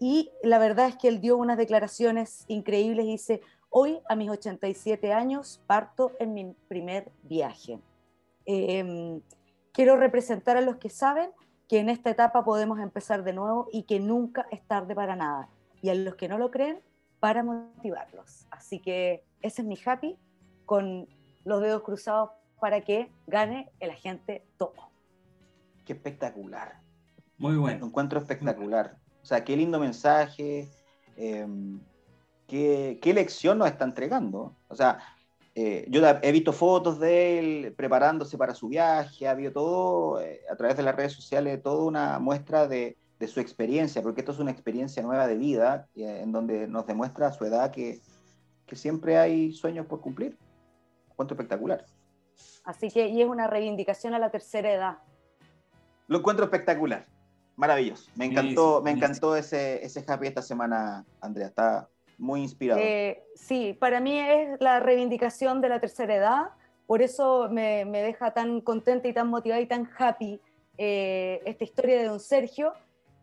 y 0.00 0.30
la 0.42 0.58
verdad 0.58 0.88
es 0.88 0.96
que 0.96 1.06
él 1.06 1.20
dio 1.20 1.36
unas 1.36 1.56
declaraciones 1.56 2.44
increíbles 2.48 3.06
y 3.06 3.12
dice, 3.12 3.40
hoy 3.70 4.00
a 4.08 4.16
mis 4.16 4.28
87 4.28 5.12
años 5.12 5.62
parto 5.68 6.12
en 6.18 6.34
mi 6.34 6.54
primer 6.66 7.12
viaje. 7.22 7.78
Em, 8.44 9.20
quiero 9.72 9.96
representar 9.96 10.56
a 10.56 10.60
los 10.60 10.76
que 10.76 10.90
saben 10.90 11.30
que 11.68 11.78
en 11.78 11.88
esta 11.88 12.10
etapa 12.10 12.44
podemos 12.44 12.78
empezar 12.78 13.24
de 13.24 13.32
nuevo 13.32 13.68
y 13.72 13.84
que 13.84 14.00
nunca 14.00 14.46
es 14.50 14.62
tarde 14.62 14.94
para 14.94 15.16
nada. 15.16 15.48
Y 15.82 15.90
a 15.90 15.94
los 15.94 16.14
que 16.14 16.28
no 16.28 16.38
lo 16.38 16.50
creen, 16.50 16.80
para 17.20 17.42
motivarlos. 17.42 18.46
Así 18.50 18.78
que 18.78 19.24
ese 19.42 19.62
es 19.62 19.68
mi 19.68 19.78
happy, 19.84 20.16
con 20.64 21.08
los 21.44 21.60
dedos 21.60 21.82
cruzados 21.82 22.30
para 22.60 22.80
que 22.82 23.10
gane 23.26 23.70
el 23.80 23.90
agente 23.90 24.44
topo. 24.58 24.90
Qué 25.84 25.92
espectacular. 25.92 26.80
Muy 27.38 27.56
bueno. 27.56 27.80
Lo 27.80 27.86
encuentro 27.86 28.18
espectacular. 28.18 28.96
O 29.22 29.26
sea, 29.26 29.44
qué 29.44 29.56
lindo 29.56 29.78
mensaje, 29.78 30.68
em, 31.16 31.80
qué, 32.46 32.98
qué, 33.02 33.14
lección 33.14 33.58
nos 33.58 33.68
está 33.68 33.84
entregando. 33.84 34.54
O 34.68 34.74
sea, 34.74 34.98
eh, 35.58 35.86
yo 35.88 36.06
he 36.06 36.32
visto 36.32 36.52
fotos 36.52 37.00
de 37.00 37.38
él 37.38 37.74
preparándose 37.74 38.36
para 38.36 38.54
su 38.54 38.68
viaje, 38.68 39.26
ha 39.26 39.30
habido 39.30 39.52
todo, 39.52 40.20
eh, 40.20 40.42
a 40.52 40.56
través 40.56 40.76
de 40.76 40.82
las 40.82 40.94
redes 40.94 41.14
sociales, 41.14 41.62
toda 41.62 41.82
una 41.82 42.18
muestra 42.18 42.68
de, 42.68 42.98
de, 43.18 43.26
su 43.26 43.40
experiencia, 43.40 44.02
porque 44.02 44.20
esto 44.20 44.32
es 44.32 44.38
una 44.38 44.50
experiencia 44.50 45.02
nueva 45.02 45.26
de 45.26 45.36
vida, 45.38 45.88
eh, 45.94 46.20
en 46.22 46.30
donde 46.30 46.68
nos 46.68 46.86
demuestra 46.86 47.28
a 47.28 47.32
su 47.32 47.46
edad 47.46 47.70
que, 47.70 48.02
que 48.66 48.76
siempre 48.76 49.16
hay 49.16 49.50
sueños 49.50 49.86
por 49.86 50.02
cumplir. 50.02 50.36
Encuentro 51.10 51.34
espectacular. 51.34 51.86
Así 52.64 52.90
que, 52.90 53.08
y 53.08 53.22
es 53.22 53.26
una 53.26 53.46
reivindicación 53.46 54.12
a 54.12 54.18
la 54.18 54.30
tercera 54.30 54.70
edad. 54.70 54.98
Lo 56.06 56.18
encuentro 56.18 56.44
espectacular, 56.44 57.06
maravilloso. 57.56 58.10
Me 58.14 58.26
encantó, 58.26 58.82
me 58.82 58.90
encantó 58.90 59.34
ese, 59.34 59.82
ese 59.82 60.04
happy 60.06 60.26
esta 60.26 60.42
semana, 60.42 61.06
Andrea. 61.22 61.46
Está 61.46 61.88
muy 62.18 62.42
inspirado. 62.42 62.80
Eh, 62.80 63.22
sí, 63.34 63.76
para 63.78 64.00
mí 64.00 64.18
es 64.18 64.60
la 64.60 64.80
reivindicación 64.80 65.60
de 65.60 65.68
la 65.68 65.80
tercera 65.80 66.14
edad. 66.14 66.42
Por 66.86 67.02
eso 67.02 67.48
me, 67.50 67.84
me 67.84 68.02
deja 68.02 68.32
tan 68.32 68.60
contenta 68.60 69.08
y 69.08 69.12
tan 69.12 69.28
motivada 69.28 69.60
y 69.60 69.66
tan 69.66 69.88
happy 69.98 70.40
eh, 70.78 71.40
esta 71.44 71.64
historia 71.64 71.98
de 71.98 72.04
don 72.04 72.20
Sergio. 72.20 72.72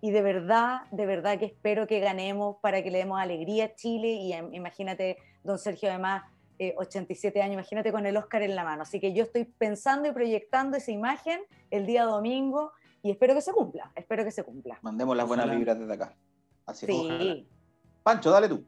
Y 0.02 0.12
de 0.12 0.22
verdad, 0.22 0.82
de 0.92 1.06
verdad 1.06 1.40
que 1.40 1.46
espero 1.46 1.88
que 1.88 2.00
ganemos 2.02 2.58
para 2.62 2.84
que 2.84 2.92
le 2.92 2.98
demos 3.00 3.20
alegría 3.20 3.66
a 3.66 3.76
Chile. 3.76 4.10
Y 4.10 4.34
em, 4.34 4.54
imagínate, 4.54 5.18
don 5.44 5.58
Sergio, 5.58 5.90
además, 5.90 6.24
87 6.60 7.38
eh, 7.38 7.42
años, 7.42 7.54
imagínate 7.54 7.92
con 7.92 8.06
el 8.06 8.18
Oscar 8.18 8.42
en 8.42 8.56
la 8.56 8.64
mano. 8.64 8.84
Así 8.84 9.00
que 9.00 9.14
yo 9.14 9.24
estoy 9.24 9.46
pensando 9.46 10.08
y 10.08 10.12
proyectando 10.12 10.78
esa 10.78 10.92
imagen 10.92 11.42
el 11.72 11.86
día 11.86 12.04
domingo 12.04 12.72
y 13.02 13.12
espero 13.12 13.34
que 13.34 13.42
se 13.42 13.52
cumpla, 13.52 13.92
espero 13.96 14.24
que 14.24 14.32
se 14.32 14.44
cumpla. 14.44 14.78
Mandemos 14.82 15.16
las 15.18 15.28
buenas 15.28 15.50
vibras 15.50 15.78
desde 15.80 15.94
acá. 15.94 16.16
Así 16.66 16.86
sí. 16.86 17.48
Pancho, 18.04 18.32
dale 18.32 18.48
tú. 18.48 18.64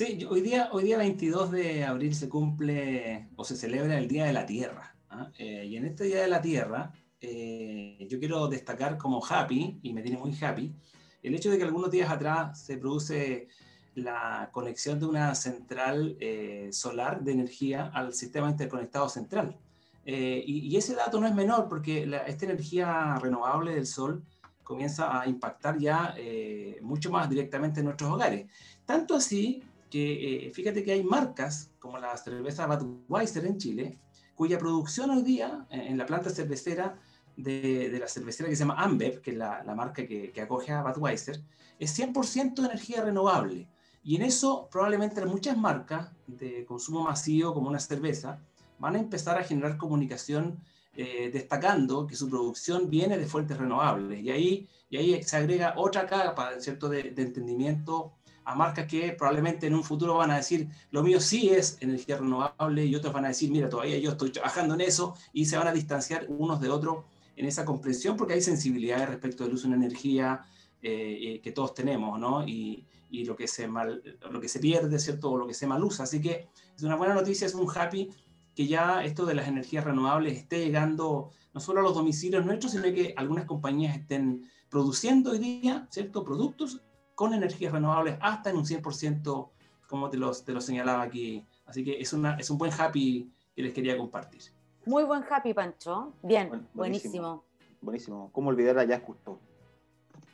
Sí, 0.00 0.26
hoy 0.30 0.40
día, 0.40 0.70
hoy 0.72 0.84
día 0.84 0.96
22 0.96 1.50
de 1.50 1.84
abril 1.84 2.14
se 2.14 2.26
cumple 2.26 3.28
o 3.36 3.44
se 3.44 3.54
celebra 3.54 3.98
el 3.98 4.08
Día 4.08 4.24
de 4.24 4.32
la 4.32 4.46
Tierra. 4.46 4.96
¿ah? 5.10 5.30
Eh, 5.36 5.66
y 5.66 5.76
en 5.76 5.84
este 5.84 6.04
Día 6.04 6.22
de 6.22 6.28
la 6.28 6.40
Tierra, 6.40 6.90
eh, 7.20 8.06
yo 8.08 8.18
quiero 8.18 8.48
destacar 8.48 8.96
como 8.96 9.22
happy, 9.22 9.78
y 9.82 9.92
me 9.92 10.00
tiene 10.00 10.16
muy 10.16 10.34
happy, 10.40 10.74
el 11.22 11.34
hecho 11.34 11.50
de 11.50 11.58
que 11.58 11.64
algunos 11.64 11.90
días 11.90 12.10
atrás 12.10 12.62
se 12.62 12.78
produce 12.78 13.48
la 13.94 14.48
conexión 14.52 14.98
de 14.98 15.04
una 15.04 15.34
central 15.34 16.16
eh, 16.18 16.70
solar 16.72 17.22
de 17.22 17.32
energía 17.32 17.90
al 17.92 18.14
sistema 18.14 18.48
interconectado 18.48 19.06
central. 19.10 19.58
Eh, 20.06 20.42
y, 20.46 20.74
ese 20.78 20.94
dato 20.94 21.20
no 21.20 21.26
es 21.26 21.34
menor 21.34 21.68
porque 21.68 22.10
esta 22.26 22.46
energía 22.46 23.18
renovable 23.20 23.74
del 23.74 23.86
sol 23.86 24.24
comienza 24.70 25.20
a 25.20 25.28
impactar 25.28 25.78
ya 25.78 26.14
eh, 26.16 26.78
mucho 26.80 27.10
más 27.10 27.28
directamente 27.28 27.80
en 27.80 27.86
nuestros 27.86 28.12
hogares. 28.12 28.46
Tanto 28.86 29.16
así 29.16 29.64
que 29.90 30.50
fíjate 30.54 30.82
que 30.82 30.92
hay 30.92 31.02
marcas 31.02 31.70
como 31.78 31.98
la 31.98 32.16
cerveza 32.16 32.66
Budweiser 32.66 33.44
en 33.46 33.58
Chile, 33.58 33.98
cuya 34.34 34.58
producción 34.58 35.10
hoy 35.10 35.22
día 35.22 35.66
en 35.70 35.98
la 35.98 36.06
planta 36.06 36.30
cervecera 36.30 36.98
de, 37.36 37.98
la 37.98 38.08
cervecera 38.08 38.48
que 38.48 38.56
se 38.56 38.60
llama 38.60 38.82
Ambev, 38.82 39.20
que 39.20 39.32
es 39.32 39.36
la, 39.36 39.62
marca 39.76 40.06
que, 40.06 40.40
acoge 40.40 40.72
a 40.72 40.82
Budweiser, 40.82 41.40
es 41.78 41.98
100% 41.98 42.64
energía 42.64 43.02
renovable. 43.02 43.68
Y 44.02 44.16
en 44.16 44.22
eso 44.22 44.68
probablemente 44.70 45.24
muchas 45.26 45.56
marcas 45.56 46.10
de 46.26 46.64
consumo 46.64 47.04
masivo 47.04 47.52
como 47.52 47.68
una 47.68 47.78
cerveza 47.78 48.40
van 48.78 48.96
a 48.96 48.98
empezar 48.98 49.38
a 49.38 49.44
generar 49.44 49.76
comunicación 49.76 50.58
eh, 50.96 51.30
destacando 51.32 52.06
que 52.06 52.16
su 52.16 52.28
producción 52.28 52.88
viene 52.88 53.18
de 53.18 53.26
fuentes 53.26 53.58
renovables. 53.58 54.22
Y 54.22 54.30
ahí, 54.30 54.68
y 54.88 54.96
ahí 54.96 55.22
se 55.22 55.36
agrega 55.36 55.74
otra 55.76 56.06
capa 56.06 56.58
¿cierto? 56.60 56.88
De, 56.88 57.10
de, 57.10 57.22
entendimiento 57.22 58.14
a 58.44 58.54
marcas 58.54 58.86
que 58.86 59.12
probablemente 59.12 59.66
en 59.66 59.74
un 59.74 59.84
futuro 59.84 60.14
van 60.14 60.30
a 60.30 60.36
decir, 60.36 60.68
lo 60.90 61.02
mío 61.02 61.20
sí 61.20 61.50
es 61.50 61.78
energía 61.80 62.18
renovable, 62.18 62.84
y 62.84 62.94
otros 62.94 63.12
van 63.12 63.24
a 63.24 63.28
decir, 63.28 63.50
mira, 63.50 63.68
todavía 63.68 63.98
yo 63.98 64.10
estoy 64.10 64.30
trabajando 64.30 64.74
en 64.74 64.80
eso, 64.82 65.14
y 65.32 65.44
se 65.46 65.56
van 65.56 65.68
a 65.68 65.72
distanciar 65.72 66.26
unos 66.28 66.60
de 66.60 66.68
otros 66.68 67.04
en 67.36 67.46
esa 67.46 67.64
comprensión, 67.64 68.16
porque 68.16 68.34
hay 68.34 68.42
sensibilidades 68.42 69.08
respecto 69.08 69.44
del 69.44 69.54
uso 69.54 69.68
de 69.68 69.74
una 69.74 69.84
energía 69.84 70.42
eh, 70.82 71.18
eh, 71.20 71.40
que 71.40 71.52
todos 71.52 71.74
tenemos, 71.74 72.18
¿no? 72.18 72.46
Y, 72.46 72.86
y 73.10 73.24
lo 73.24 73.36
que 73.36 73.48
se 73.48 73.66
mal, 73.66 74.02
lo 74.30 74.40
que 74.40 74.48
se 74.48 74.60
pierde, 74.60 74.98
¿cierto? 74.98 75.30
O 75.30 75.38
lo 75.38 75.46
que 75.46 75.54
se 75.54 75.66
mal 75.66 75.82
usa. 75.82 76.04
Así 76.04 76.20
que 76.20 76.48
es 76.76 76.82
una 76.82 76.96
buena 76.96 77.14
noticia, 77.14 77.46
es 77.46 77.54
un 77.54 77.68
happy 77.74 78.10
que 78.54 78.66
ya 78.66 79.04
esto 79.04 79.26
de 79.26 79.34
las 79.34 79.48
energías 79.48 79.84
renovables 79.84 80.36
esté 80.36 80.64
llegando 80.64 81.30
no 81.52 81.60
solo 81.60 81.80
a 81.80 81.82
los 81.82 81.94
domicilios 81.94 82.44
nuestros, 82.44 82.72
sino 82.72 82.84
que 82.84 83.14
algunas 83.16 83.44
compañías 83.44 83.96
estén 83.96 84.48
produciendo 84.68 85.32
hoy 85.32 85.38
día, 85.38 85.88
¿cierto? 85.90 86.24
Productos 86.24 86.80
con 87.20 87.34
energías 87.34 87.70
renovables 87.70 88.16
hasta 88.22 88.48
en 88.48 88.56
un 88.56 88.64
100%, 88.64 89.50
como 89.86 90.08
te 90.08 90.16
lo, 90.16 90.32
te 90.32 90.52
lo 90.52 90.60
señalaba 90.62 91.02
aquí. 91.02 91.44
Así 91.66 91.84
que 91.84 92.00
es, 92.00 92.14
una, 92.14 92.36
es 92.36 92.48
un 92.48 92.56
buen 92.56 92.72
happy 92.72 93.30
que 93.54 93.60
les 93.60 93.74
quería 93.74 93.94
compartir. 93.98 94.40
Muy 94.86 95.04
buen 95.04 95.22
happy, 95.28 95.52
Pancho. 95.52 96.14
Bien, 96.22 96.66
buenísimo. 96.72 97.44
Buenísimo. 97.82 98.30
¿Cómo 98.32 98.48
olvidar 98.48 98.78
a 98.78 98.84
Jazz 98.84 99.02
Cousteau? 99.02 99.38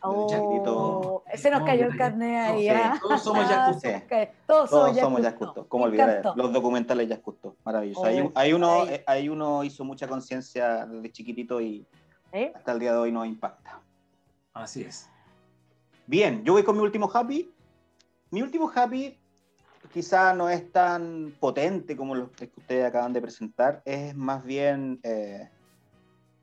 Oh, 0.00 1.24
ese 1.32 1.50
nos 1.50 1.64
cayó 1.64 1.86
el 1.86 1.96
carnet 1.96 2.50
ahí. 2.50 2.68
¿ah? 2.68 2.96
Todos 3.02 3.20
somos 3.20 3.48
Jazz 3.48 3.72
Cousteau. 3.72 4.28
Todos, 4.46 4.70
todos 4.70 4.96
somos 4.96 5.22
Jazz 5.22 5.34
Cousteau. 5.34 5.66
¿Cómo 5.66 5.86
olvidar 5.86 6.22
los 6.36 6.52
documentales 6.52 7.08
Jazz 7.08 7.18
Cousteau? 7.18 7.56
Maravilloso. 7.64 8.04
Hay, 8.36 8.52
uno, 8.52 8.84
hay 9.08 9.28
uno 9.28 9.64
hizo 9.64 9.82
mucha 9.82 10.06
conciencia 10.06 10.86
desde 10.86 11.10
chiquitito 11.10 11.60
y 11.60 11.84
¿Eh? 12.30 12.52
hasta 12.54 12.70
el 12.70 12.78
día 12.78 12.92
de 12.92 12.98
hoy 12.98 13.10
nos 13.10 13.26
impacta. 13.26 13.80
Así 14.54 14.82
es. 14.82 15.10
Bien, 16.08 16.44
yo 16.44 16.52
voy 16.52 16.62
con 16.62 16.76
mi 16.76 16.82
último 16.82 17.10
happy. 17.12 17.50
Mi 18.30 18.40
último 18.40 18.70
happy 18.72 19.18
quizá 19.92 20.32
no 20.34 20.48
es 20.48 20.70
tan 20.70 21.34
potente 21.40 21.96
como 21.96 22.14
los 22.14 22.30
que 22.30 22.50
ustedes 22.56 22.84
acaban 22.84 23.12
de 23.12 23.20
presentar, 23.20 23.82
es 23.84 24.14
más 24.14 24.44
bien 24.44 25.00
eh, 25.02 25.48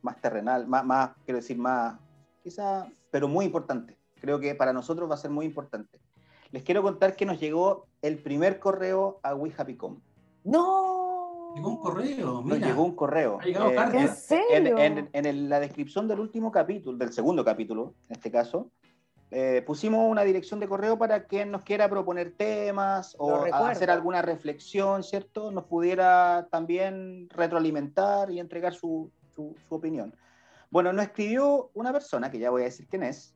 más 0.01 0.19
terrenal, 0.19 0.67
más, 0.67 0.85
más, 0.85 1.11
quiero 1.23 1.37
decir, 1.37 1.57
más, 1.57 1.97
quizá, 2.43 2.87
pero 3.09 3.27
muy 3.27 3.45
importante. 3.45 3.97
Creo 4.19 4.39
que 4.39 4.53
para 4.53 4.73
nosotros 4.73 5.09
va 5.09 5.15
a 5.15 5.17
ser 5.17 5.31
muy 5.31 5.45
importante. 5.45 5.99
Les 6.51 6.63
quiero 6.63 6.81
contar 6.81 7.15
que 7.15 7.25
nos 7.25 7.39
llegó 7.39 7.87
el 8.01 8.19
primer 8.19 8.59
correo 8.59 9.19
a 9.23 9.33
WeHappyCom. 9.33 9.99
¡No! 10.43 11.53
Llegó 11.55 11.69
un 11.69 11.77
correo, 11.77 12.41
mira. 12.41 12.57
Nos 12.57 12.67
llegó 12.67 12.83
un 12.83 12.95
correo. 12.95 13.37
Ha 13.39 13.45
llegado 13.45 13.69
eh, 13.69 13.89
¿En 13.93 14.15
serio? 14.15 14.77
en, 14.77 15.49
la 15.49 15.59
descripción 15.59 16.07
del 16.07 16.19
último 16.19 16.51
capítulo, 16.51 16.97
del 16.97 17.13
segundo 17.13 17.45
capítulo, 17.45 17.93
en 18.09 18.15
este 18.15 18.31
caso, 18.31 18.71
eh, 19.35 19.63
pusimos 19.65 20.11
una 20.11 20.21
dirección 20.23 20.59
de 20.59 20.67
correo 20.67 20.95
para 20.95 21.25
quien 21.25 21.49
nos 21.49 21.63
quiera 21.63 21.89
proponer 21.89 22.35
temas 22.37 23.15
o 23.17 23.45
hacer 23.51 23.89
alguna 23.89 24.21
reflexión, 24.21 25.01
¿cierto? 25.01 25.49
Nos 25.49 25.63
pudiera 25.63 26.47
también 26.51 27.27
retroalimentar 27.31 28.29
y 28.29 28.39
entregar 28.39 28.75
su, 28.75 29.11
opinión. 29.69 30.15
Bueno, 30.69 30.93
nos 30.93 31.05
escribió 31.05 31.71
una 31.73 31.91
persona, 31.91 32.29
que 32.29 32.37
ya 32.37 32.51
voy 32.51 32.61
a 32.61 32.65
decir 32.65 32.87
quién 32.87 33.01
es, 33.01 33.35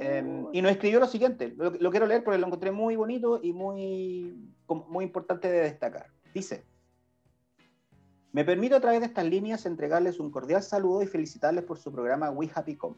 em, 0.00 0.46
y 0.52 0.62
nos 0.62 0.72
escribió 0.72 1.00
lo 1.00 1.06
siguiente, 1.06 1.52
lo, 1.54 1.70
lo, 1.70 1.90
quiero 1.90 2.06
leer 2.06 2.24
porque 2.24 2.38
lo 2.38 2.46
encontré 2.46 2.70
muy 2.70 2.96
bonito 2.96 3.38
y 3.42 3.52
muy, 3.52 4.54
muy 4.66 5.04
importante 5.04 5.50
de 5.50 5.60
destacar. 5.60 6.06
Dice, 6.32 6.64
me 8.32 8.42
permito 8.42 8.76
a 8.76 8.80
través 8.80 9.00
de 9.00 9.06
estas 9.06 9.26
líneas 9.26 9.66
entregarles 9.66 10.18
un 10.18 10.30
cordial 10.30 10.62
saludo 10.62 11.02
y 11.02 11.06
felicitarles 11.06 11.64
por 11.64 11.76
su 11.76 11.92
programa 11.92 12.30
We 12.30 12.50
Happy 12.54 12.76
Com 12.76 12.94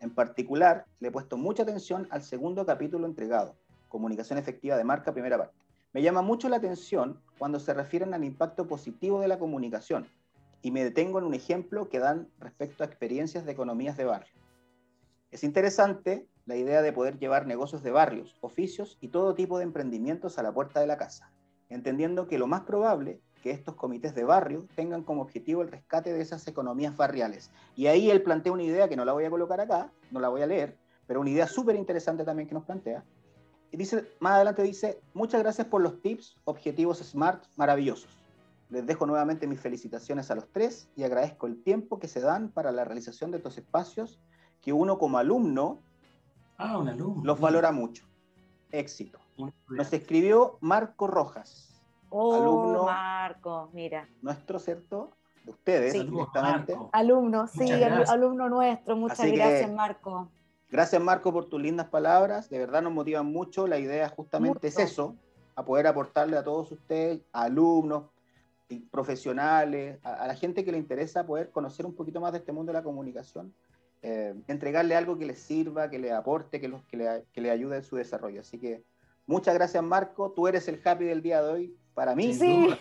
en 0.00 0.10
particular, 0.10 0.86
le 0.98 1.08
he 1.08 1.12
puesto 1.12 1.36
mucha 1.36 1.62
atención 1.62 2.08
al 2.10 2.22
segundo 2.22 2.64
capítulo 2.64 3.06
entregado, 3.06 3.54
Comunicación 3.88 4.38
Efectiva 4.38 4.76
de 4.76 4.84
Marca, 4.84 5.12
primera 5.12 5.38
parte. 5.38 5.56
Me 5.92 6.02
llama 6.02 6.22
mucho 6.22 6.48
la 6.48 6.56
atención 6.56 7.20
cuando 7.38 7.60
se 7.60 7.74
refieren 7.74 8.14
al 8.14 8.24
impacto 8.24 8.66
positivo 8.66 9.20
de 9.20 9.28
la 9.28 9.38
comunicación 9.38 10.08
y 10.62 10.70
me 10.70 10.84
detengo 10.84 11.18
en 11.18 11.24
un 11.24 11.34
ejemplo 11.34 11.88
que 11.88 11.98
dan 11.98 12.28
respecto 12.38 12.82
a 12.82 12.86
experiencias 12.86 13.44
de 13.44 13.52
economías 13.52 13.96
de 13.96 14.04
barrio. 14.04 14.32
Es 15.30 15.44
interesante 15.44 16.26
la 16.46 16.56
idea 16.56 16.82
de 16.82 16.92
poder 16.92 17.18
llevar 17.18 17.46
negocios 17.46 17.82
de 17.82 17.90
barrios, 17.90 18.36
oficios 18.40 18.98
y 19.00 19.08
todo 19.08 19.34
tipo 19.34 19.58
de 19.58 19.64
emprendimientos 19.64 20.38
a 20.38 20.42
la 20.42 20.52
puerta 20.52 20.80
de 20.80 20.86
la 20.86 20.96
casa, 20.96 21.30
entendiendo 21.68 22.26
que 22.26 22.38
lo 22.38 22.46
más 22.46 22.62
probable 22.62 23.20
que 23.40 23.50
estos 23.50 23.74
comités 23.74 24.14
de 24.14 24.24
barrio 24.24 24.66
tengan 24.74 25.02
como 25.02 25.22
objetivo 25.22 25.62
el 25.62 25.70
rescate 25.70 26.12
de 26.12 26.20
esas 26.20 26.46
economías 26.46 26.96
barriales. 26.96 27.50
Y 27.74 27.86
ahí 27.86 28.10
él 28.10 28.22
plantea 28.22 28.52
una 28.52 28.62
idea 28.62 28.88
que 28.88 28.96
no 28.96 29.04
la 29.04 29.12
voy 29.12 29.24
a 29.24 29.30
colocar 29.30 29.60
acá, 29.60 29.90
no 30.10 30.20
la 30.20 30.28
voy 30.28 30.42
a 30.42 30.46
leer, 30.46 30.76
pero 31.06 31.20
una 31.20 31.30
idea 31.30 31.46
súper 31.46 31.76
interesante 31.76 32.24
también 32.24 32.48
que 32.48 32.54
nos 32.54 32.64
plantea. 32.64 33.04
Y 33.72 33.76
dice, 33.76 34.04
más 34.20 34.34
adelante 34.34 34.62
dice, 34.62 35.00
muchas 35.14 35.42
gracias 35.42 35.66
por 35.66 35.80
los 35.80 36.00
tips, 36.02 36.36
objetivos 36.44 36.98
SMART 36.98 37.44
maravillosos. 37.56 38.10
Les 38.68 38.86
dejo 38.86 39.06
nuevamente 39.06 39.46
mis 39.46 39.60
felicitaciones 39.60 40.30
a 40.30 40.34
los 40.34 40.48
tres 40.48 40.88
y 40.96 41.02
agradezco 41.02 41.46
el 41.46 41.62
tiempo 41.62 41.98
que 41.98 42.08
se 42.08 42.20
dan 42.20 42.50
para 42.50 42.72
la 42.72 42.84
realización 42.84 43.30
de 43.30 43.38
estos 43.38 43.58
espacios 43.58 44.20
que 44.60 44.72
uno 44.72 44.98
como 44.98 45.18
alumno, 45.18 45.80
ah, 46.58 46.78
un 46.78 46.88
alumno. 46.88 47.22
los 47.24 47.40
valora 47.40 47.72
mucho. 47.72 48.06
Éxito. 48.70 49.18
Nos 49.68 49.92
escribió 49.92 50.58
Marco 50.60 51.06
Rojas 51.06 51.69
Oh, 52.10 52.34
alumno 52.34 52.84
Marco, 52.84 53.70
mira. 53.72 54.08
Nuestro, 54.20 54.58
¿cierto? 54.58 55.10
De 55.44 55.52
ustedes, 55.52 55.92
directamente. 55.92 56.76
Alumno, 56.92 57.46
sí, 57.46 57.70
alumno 57.72 58.48
nuestro. 58.48 58.96
Muchas 58.96 59.30
gracias, 59.30 59.70
Marco. 59.70 60.28
Gracias, 60.70 61.00
Marco, 61.00 61.32
por 61.32 61.46
tus 61.46 61.60
lindas 61.60 61.88
palabras. 61.88 62.50
De 62.50 62.58
verdad 62.58 62.82
nos 62.82 62.92
motivan 62.92 63.26
mucho. 63.26 63.66
La 63.66 63.78
idea 63.78 64.08
justamente 64.08 64.68
es 64.68 64.78
eso, 64.78 65.16
a 65.54 65.64
poder 65.64 65.86
aportarle 65.86 66.36
a 66.36 66.44
todos 66.44 66.70
ustedes, 66.72 67.22
alumnos, 67.32 68.04
profesionales, 68.90 69.98
a, 70.04 70.26
la 70.26 70.34
gente 70.34 70.64
que 70.64 70.72
le 70.72 70.78
interesa 70.78 71.26
poder 71.26 71.50
conocer 71.50 71.86
un 71.86 71.94
poquito 71.94 72.20
más 72.20 72.32
de 72.32 72.38
este 72.38 72.52
mundo 72.52 72.70
de 72.72 72.78
la 72.78 72.84
comunicación, 72.84 73.52
eh, 74.02 74.34
entregarle 74.46 74.94
algo 74.94 75.18
que 75.18 75.26
les 75.26 75.40
sirva, 75.40 75.90
que 75.90 75.98
le 75.98 76.12
aporte, 76.12 76.60
que, 76.60 76.68
los, 76.68 76.82
que, 76.84 76.96
le, 76.96 77.24
que 77.32 77.40
le 77.40 77.50
ayude 77.50 77.78
en 77.78 77.82
su 77.82 77.96
desarrollo. 77.96 78.40
Así 78.40 78.58
que 78.58 78.84
muchas 79.26 79.54
gracias, 79.54 79.82
Marco. 79.82 80.32
Tú 80.32 80.46
eres 80.46 80.68
el 80.68 80.80
happy 80.84 81.04
del 81.04 81.22
día 81.22 81.42
de 81.42 81.52
hoy 81.52 81.76
para 81.94 82.14
mí. 82.14 82.34
Sí, 82.40 82.76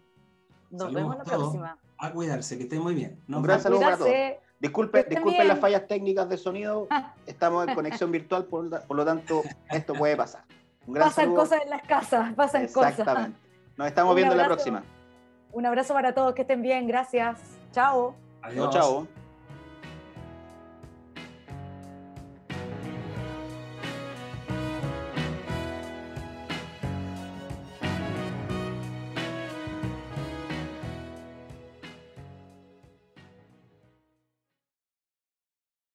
Nos 0.69 0.93
vemos 0.93 1.17
la 1.17 1.23
próxima. 1.23 1.77
A 1.97 2.11
cuidarse, 2.11 2.57
que 2.57 2.63
estén 2.63 2.81
muy 2.81 2.93
bien. 2.93 3.23
Un 3.29 3.41
gran 3.41 3.61
saludo 3.61 3.79
para 3.79 3.97
todos. 3.97 4.11
Disculpe, 4.59 5.05
disculpen 5.05 5.47
las 5.47 5.59
fallas 5.59 5.87
técnicas 5.87 6.27
de 6.27 6.37
sonido, 6.37 6.89
estamos 7.25 7.65
en 7.65 7.73
conexión 7.73 8.11
virtual, 8.11 8.45
por, 8.45 8.65
lo 8.65 9.05
tanto, 9.05 9.43
esto 9.69 9.93
puede 9.93 10.17
pasar. 10.17 10.43
pasan 10.93 11.33
cosas 11.33 11.61
en 11.63 11.69
las 11.69 11.83
casas, 11.83 12.33
pasan 12.33 12.67
cosas. 12.67 12.99
Exactamente. 12.99 13.39
Nos 13.77 13.87
estamos 13.87 14.13
viendo 14.13 14.35
la 14.35 14.45
próxima. 14.45 14.83
Un 15.53 15.65
abrazo 15.65 15.93
para 15.93 16.13
todos, 16.13 16.35
que 16.35 16.41
estén 16.41 16.61
bien, 16.61 16.85
gracias. 16.85 17.39
Chao. 17.71 18.13
Adiós. 18.41 18.73
chao. 18.73 19.07